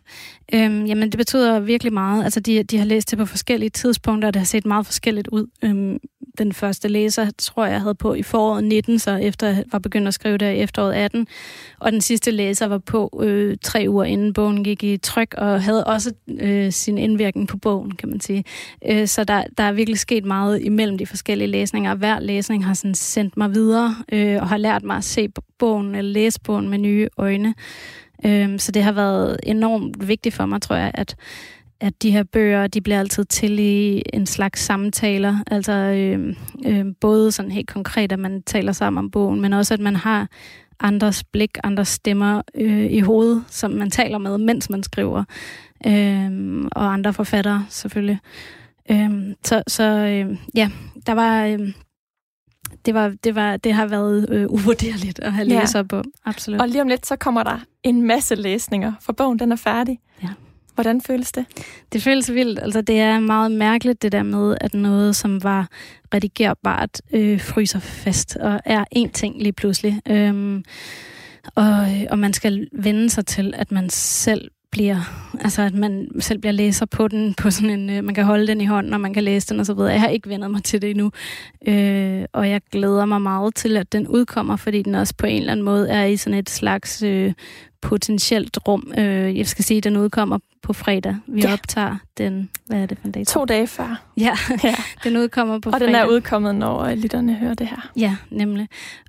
øhm, 0.55 0.85
jamen 0.85 1.11
det 1.11 1.19
betyder 1.19 1.61
virkelig 1.61 1.93
meget. 1.93 2.25
Altså 2.25 2.41
de, 2.41 2.63
de 2.63 2.79
har 2.79 2.85
læst 2.85 3.11
det 3.11 3.19
på 3.19 3.27
forskellige 3.27 3.71
tidspunkter, 3.71 4.29
og 4.29 4.35
det 4.35 4.41
har 4.41 4.47
set 4.47 4.67
meget 4.67 4.87
forskelligt 4.87 5.29
ud. 5.29 5.47
Øhm, 5.65 5.99
den 6.39 6.53
første 6.53 6.89
læser, 6.89 7.31
tror 7.39 7.67
jeg, 7.67 7.81
havde 7.81 7.95
på 7.95 8.15
i 8.15 8.23
foråret 8.23 8.65
19, 8.65 8.99
så 8.99 9.17
efter 9.17 9.47
jeg 9.47 9.65
var 9.73 9.79
begyndt 9.79 10.09
at 10.09 10.15
skrive 10.15 10.39
det 10.39 10.55
i 10.55 10.59
efteråret 10.59 10.95
18. 10.95 11.27
Og 11.79 11.93
den 11.93 12.01
sidste 12.01 12.31
læser 12.31 12.67
var 12.67 12.79
på 12.79 13.21
øh, 13.23 13.57
tre 13.63 13.87
uger 13.89 14.05
inden 14.05 14.33
bogen 14.33 14.65
gik 14.65 14.85
i 14.85 14.97
tryk, 14.97 15.35
og 15.39 15.63
havde 15.63 15.85
også 15.85 16.13
øh, 16.29 16.73
sin 16.73 16.99
indvirkning 16.99 17.49
på 17.49 17.57
bogen, 17.57 17.91
kan 17.91 18.09
man 18.09 18.21
sige. 18.21 18.45
Øh, 18.89 19.07
så 19.07 19.25
der, 19.25 19.45
der 19.59 19.65
er 19.65 19.73
virkelig 19.73 19.99
sket 19.99 20.25
meget 20.25 20.63
imellem 20.63 20.99
de 20.99 21.07
forskellige 21.07 21.49
læsninger, 21.49 21.91
og 21.91 21.97
hver 21.97 22.21
læsning 22.21 22.65
har 22.65 22.75
sådan 22.75 22.95
sendt 22.95 23.37
mig 23.37 23.55
videre, 23.55 23.97
øh, 24.13 24.43
og 24.43 24.49
har 24.49 24.57
lært 24.57 24.83
mig 24.83 24.97
at 24.97 25.05
se 25.05 25.29
bogen, 25.59 25.95
eller 25.95 26.13
læse 26.13 26.41
bogen 26.41 26.69
med 26.69 26.79
nye 26.79 27.09
øjne. 27.17 27.55
Øh, 28.27 28.59
så 28.59 28.73
det 28.73 28.83
har 28.83 28.93
været 28.93 29.41
enormt 29.43 30.09
vigtigt 30.09 30.35
for 30.35 30.47
mig, 30.47 30.63
tror 30.63 30.77
jeg, 30.77 30.91
at 30.95 31.17
at 31.81 32.03
de 32.03 32.11
her 32.11 32.23
bøger, 32.23 32.67
de 32.67 32.81
bliver 32.81 32.99
altid 33.01 33.25
til 33.25 33.59
i 33.59 34.03
en 34.13 34.27
slags 34.27 34.61
samtaler. 34.61 35.39
Altså 35.47 35.73
øhm, 35.73 36.35
øhm, 36.67 36.95
både 36.95 37.33
sådan 37.33 37.51
helt 37.51 37.69
konkret, 37.69 38.13
at 38.13 38.19
man 38.19 38.43
taler 38.43 38.73
sammen 38.73 38.99
om 38.99 39.11
bogen, 39.11 39.41
men 39.41 39.53
også 39.53 39.75
at 39.75 39.81
man 39.81 39.97
har 39.97 40.29
andres 40.81 41.25
blik, 41.25 41.59
andres 41.65 41.89
stemmer 41.89 42.43
øh, 42.55 42.87
i 42.87 43.01
hovedet, 43.01 43.45
som 43.49 43.71
man 43.71 43.91
taler 43.91 44.19
med, 44.19 44.39
mens 44.39 44.71
man 44.71 44.83
skriver. 44.83 45.25
Øhm, 45.87 46.69
og 46.73 46.93
andre 46.93 47.13
forfattere 47.13 47.67
selvfølgelig. 47.69 48.19
Øhm, 48.91 49.35
så 49.45 49.63
så 49.69 49.85
øh, 49.85 50.37
ja, 50.55 50.71
der 51.07 51.13
var... 51.13 51.47
Øh, 51.47 51.73
det, 52.87 52.95
var, 52.95 53.13
det, 53.25 53.35
var, 53.35 53.57
det 53.57 53.73
har 53.75 53.87
været 53.87 54.31
øh, 54.31 54.47
uvurderligt 54.57 55.19
at 55.21 55.33
have 55.33 55.49
læst 55.49 55.75
ja. 55.75 55.83
på. 55.83 56.03
Absolut. 56.25 56.61
Og 56.61 56.69
lige 56.69 56.83
om 56.83 56.89
lidt, 56.89 57.07
så 57.07 57.17
kommer 57.17 57.43
der 57.43 57.59
en 57.83 58.03
masse 58.03 58.35
læsninger, 58.35 58.93
for 59.01 59.13
bogen 59.13 59.39
den 59.39 59.53
er 59.53 59.57
færdig. 59.57 59.99
Ja. 60.23 60.29
Hvordan 60.75 61.01
føles 61.01 61.33
det? 61.33 61.45
Det 61.93 62.03
føles 62.03 62.33
vildt. 62.33 62.59
Altså, 62.59 62.81
det 62.81 63.01
er 63.01 63.21
meget 63.21 63.53
mærkeligt, 63.53 64.03
det 64.03 64.13
der 64.13 64.23
med, 64.23 64.57
at 64.61 64.75
noget, 64.75 65.17
som 65.17 65.43
var 65.43 65.69
redigerbart, 66.15 67.03
øh, 67.13 67.41
fryser 67.41 67.79
fast 67.79 68.37
og 68.37 68.61
er 68.65 68.85
én 68.97 69.11
ting 69.13 69.43
lige 69.43 69.53
pludselig. 69.53 70.01
Øhm, 70.09 70.65
og, 71.55 71.87
og 72.11 72.19
man 72.19 72.33
skal 72.33 72.69
vende 72.73 73.11
sig 73.11 73.27
til, 73.27 73.55
at 73.57 73.73
man 73.73 73.91
selv 73.91 74.51
bliver, 74.73 74.97
altså 75.41 75.63
at 75.63 75.75
man 75.75 76.09
selv 76.21 76.39
bliver 76.39 76.53
læser 76.53 76.87
på 76.87 77.09
den, 77.09 77.35
på 77.35 77.51
sådan 77.51 77.71
en, 77.71 77.91
øh, 77.91 78.05
man 78.05 78.15
kan 78.15 78.25
holde 78.25 78.47
den 78.47 78.61
i 78.61 78.67
hånden, 78.67 78.95
og 78.95 79.01
man 79.01 79.15
kan 79.15 79.25
læse 79.25 79.49
den 79.49 79.61
og 79.61 79.67
så 79.67 79.75
videre. 79.75 79.93
Jeg 79.93 80.01
har 80.01 80.09
ikke 80.09 80.29
vendt 80.29 80.51
mig 80.51 80.65
til 80.65 80.83
det 80.83 80.91
endnu, 80.91 81.11
øh, 81.69 82.25
og 82.33 82.51
jeg 82.51 82.61
glæder 82.73 83.05
mig 83.05 83.23
meget 83.23 83.55
til, 83.55 83.77
at 83.77 83.93
den 83.93 84.09
udkommer, 84.09 84.57
fordi 84.57 84.83
den 84.83 84.95
også 84.95 85.15
på 85.19 85.27
en 85.27 85.37
eller 85.37 85.53
anden 85.53 85.65
måde 85.65 85.89
er 85.89 86.05
i 86.05 86.17
sådan 86.17 86.39
et 86.39 86.51
slags 86.51 87.03
øh, 87.03 87.33
potentielt 87.83 88.59
rum. 88.69 88.93
Øh, 88.99 89.39
jeg 89.39 89.47
skal 89.47 89.65
sige, 89.65 89.79
at 89.79 89.85
den 89.85 89.97
udkommer 89.97 90.39
på 90.63 90.73
fredag. 90.73 91.17
Vi 91.27 91.41
ja. 91.41 91.53
optager 91.53 91.97
den, 92.19 92.51
hvad 92.67 92.79
er 92.79 92.87
det 92.87 92.99
for 92.99 93.07
en 93.07 93.13
dag? 93.13 93.27
To 93.27 93.45
dage 93.45 93.67
før. 93.67 94.03
Ja, 94.17 94.37
ja. 94.65 94.75
den 95.05 95.17
udkommer 95.17 95.59
på 95.59 95.69
og 95.69 95.73
fredag. 95.73 95.89
Og 95.89 95.93
den 95.93 96.01
er 96.01 96.07
udkommet, 96.07 96.55
når 96.55 96.95
lytterne 96.95 97.35
hører 97.35 97.55
det 97.55 97.67
her. 97.67 97.91
Ja, 97.97 98.17
nemlig. 98.31 98.69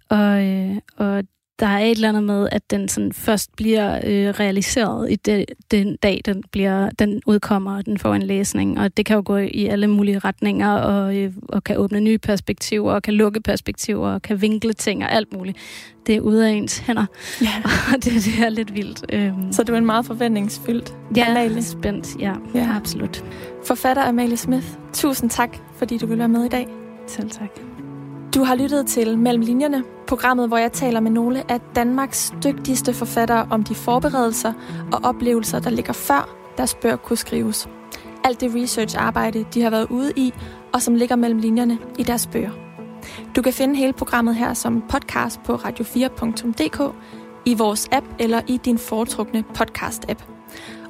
Og, 0.09 0.45
øh, 0.45 0.76
og 0.97 1.24
der 1.62 1.68
er 1.68 1.80
et 1.80 1.91
eller 1.91 2.09
andet 2.09 2.24
med, 2.24 2.49
at 2.51 2.72
den 2.72 2.88
sådan 2.88 3.14
først 3.14 3.55
bliver 3.55 3.95
øh, 3.95 4.30
realiseret 4.30 5.12
i 5.12 5.16
det, 5.16 5.45
den 5.72 5.95
dag, 5.95 6.22
den, 6.26 6.43
bliver, 6.51 6.89
den 6.89 7.22
udkommer, 7.26 7.78
og 7.78 7.86
den 7.86 7.97
får 7.97 8.14
en 8.14 8.22
læsning. 8.22 8.80
Og 8.80 8.97
det 8.97 9.05
kan 9.05 9.16
jo 9.16 9.24
gå 9.26 9.38
i 9.38 9.66
alle 9.66 9.88
mulige 9.88 10.20
retninger, 10.20 10.72
og, 10.72 11.18
øh, 11.18 11.34
og 11.49 11.64
kan 11.64 11.78
åbne 11.78 11.99
nye 11.99 12.18
perspektiver, 12.18 12.93
og 12.93 13.01
kan 13.01 13.14
lukke 13.14 13.41
perspektiver, 13.41 14.09
og 14.09 14.22
kan 14.22 14.41
vinkle 14.41 14.74
ting 14.74 15.03
og 15.03 15.12
alt 15.12 15.34
muligt. 15.34 15.57
Det 16.07 16.16
er 16.16 16.22
ude 16.22 16.47
af 16.47 16.51
ens 16.51 16.78
hænder, 16.78 17.05
ja. 17.41 17.53
og 17.93 18.03
det, 18.03 18.14
det 18.14 18.45
er 18.45 18.49
lidt 18.49 18.76
vildt. 18.76 19.05
Øhm. 19.14 19.51
Så 19.51 19.64
du 19.64 19.74
er 19.74 19.78
en 19.78 19.86
meget 19.86 20.05
forventningsfyldt 20.05 20.95
ja, 21.16 21.30
Amalie? 21.30 21.64
spændt. 21.64 22.07
Ja, 22.20 22.34
ja, 22.55 22.76
absolut. 22.76 23.24
Forfatter 23.66 24.03
Amalie 24.03 24.38
Smith, 24.38 24.68
tusind 24.93 25.30
tak, 25.30 25.57
fordi 25.78 25.97
du 25.97 26.05
vil 26.05 26.18
være 26.18 26.30
med 26.30 26.45
i 26.45 26.49
dag. 26.49 26.68
Selv 27.07 27.30
tak. 27.30 27.81
Du 28.36 28.44
har 28.44 28.56
lyttet 28.56 28.88
til 28.88 29.18
Mellem 29.18 29.44
Linjerne, 29.44 29.84
programmet, 30.08 30.48
hvor 30.48 30.58
jeg 30.58 30.72
taler 30.72 31.00
med 31.00 31.12
nogle 31.12 31.52
af 31.52 31.60
Danmarks 31.76 32.34
dygtigste 32.44 32.94
forfattere 32.94 33.48
om 33.50 33.64
de 33.64 33.76
forberedelser 33.76 34.54
og 34.94 35.00
oplevelser, 35.04 35.60
der 35.60 35.70
ligger 35.70 35.94
før 35.94 36.30
deres 36.58 36.76
bøger 36.76 36.96
kunne 36.96 37.18
skrives. 37.18 37.70
Alt 38.24 38.42
det 38.42 38.56
research-arbejde, 38.56 39.46
de 39.54 39.62
har 39.62 39.70
været 39.70 39.88
ude 39.90 40.12
i, 40.16 40.34
og 40.74 40.82
som 40.82 40.96
ligger 40.96 41.16
mellem 41.16 41.40
linjerne 41.40 41.78
i 42.00 42.04
deres 42.04 42.28
bøger. 42.28 42.52
Du 43.36 43.42
kan 43.42 43.54
finde 43.54 43.76
hele 43.76 43.94
programmet 43.94 44.36
her 44.36 44.54
som 44.54 44.84
podcast 44.90 45.44
på 45.44 45.56
radio4.dk, 45.56 46.96
i 47.46 47.54
vores 47.54 47.90
app 47.92 48.06
eller 48.20 48.42
i 48.48 48.58
din 48.58 48.78
foretrukne 48.78 49.44
podcast-app. 49.58 50.24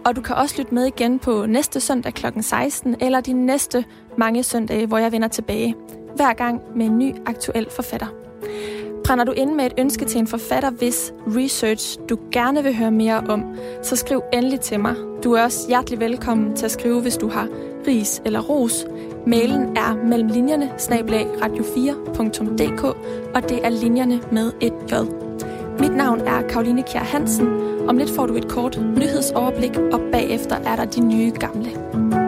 Og 0.05 0.15
du 0.15 0.21
kan 0.21 0.35
også 0.35 0.55
lytte 0.57 0.73
med 0.73 0.85
igen 0.85 1.19
på 1.19 1.45
næste 1.45 1.79
søndag 1.79 2.13
kl. 2.13 2.25
16 2.41 2.95
eller 2.99 3.21
de 3.21 3.33
næste 3.33 3.85
mange 4.17 4.43
søndage, 4.43 4.85
hvor 4.85 4.97
jeg 4.97 5.11
vender 5.11 5.27
tilbage. 5.27 5.75
Hver 6.15 6.33
gang 6.33 6.61
med 6.75 6.85
en 6.85 6.97
ny 6.97 7.15
aktuel 7.25 7.67
forfatter. 7.69 8.07
Brænder 9.05 9.25
du 9.25 9.31
ind 9.31 9.55
med 9.55 9.65
et 9.65 9.73
ønske 9.77 10.05
til 10.05 10.19
en 10.19 10.27
forfatter, 10.27 10.69
hvis 10.69 11.13
research 11.27 11.99
du 12.09 12.17
gerne 12.31 12.63
vil 12.63 12.75
høre 12.75 12.91
mere 12.91 13.23
om, 13.29 13.43
så 13.81 13.95
skriv 13.95 14.23
endelig 14.33 14.59
til 14.59 14.79
mig. 14.79 14.95
Du 15.23 15.33
er 15.33 15.43
også 15.43 15.67
hjertelig 15.67 15.99
velkommen 15.99 16.55
til 16.55 16.65
at 16.65 16.71
skrive, 16.71 17.01
hvis 17.01 17.17
du 17.17 17.29
har 17.29 17.47
ris 17.87 18.21
eller 18.25 18.39
ros. 18.39 18.85
Mailen 19.27 19.77
er 19.77 20.05
mellem 20.05 20.29
linjerne 20.29 20.71
radio4.dk, 21.41 22.83
og 23.35 23.49
det 23.49 23.65
er 23.65 23.69
linjerne 23.69 24.21
med 24.31 24.51
et 24.61 24.73
J. 24.91 24.93
Mit 25.79 25.95
navn 25.95 26.19
er 26.19 26.41
Karoline 26.41 26.83
Kjær 26.83 27.03
Hansen. 27.03 27.47
Om 27.87 27.97
lidt 27.97 28.09
får 28.09 28.25
du 28.25 28.35
et 28.35 28.47
kort 28.47 28.79
nyhedsoverblik, 28.97 29.77
og 29.77 30.01
bagefter 30.11 30.55
er 30.55 30.75
der 30.75 30.85
de 30.85 31.01
nye 31.01 31.31
gamle. 31.39 32.20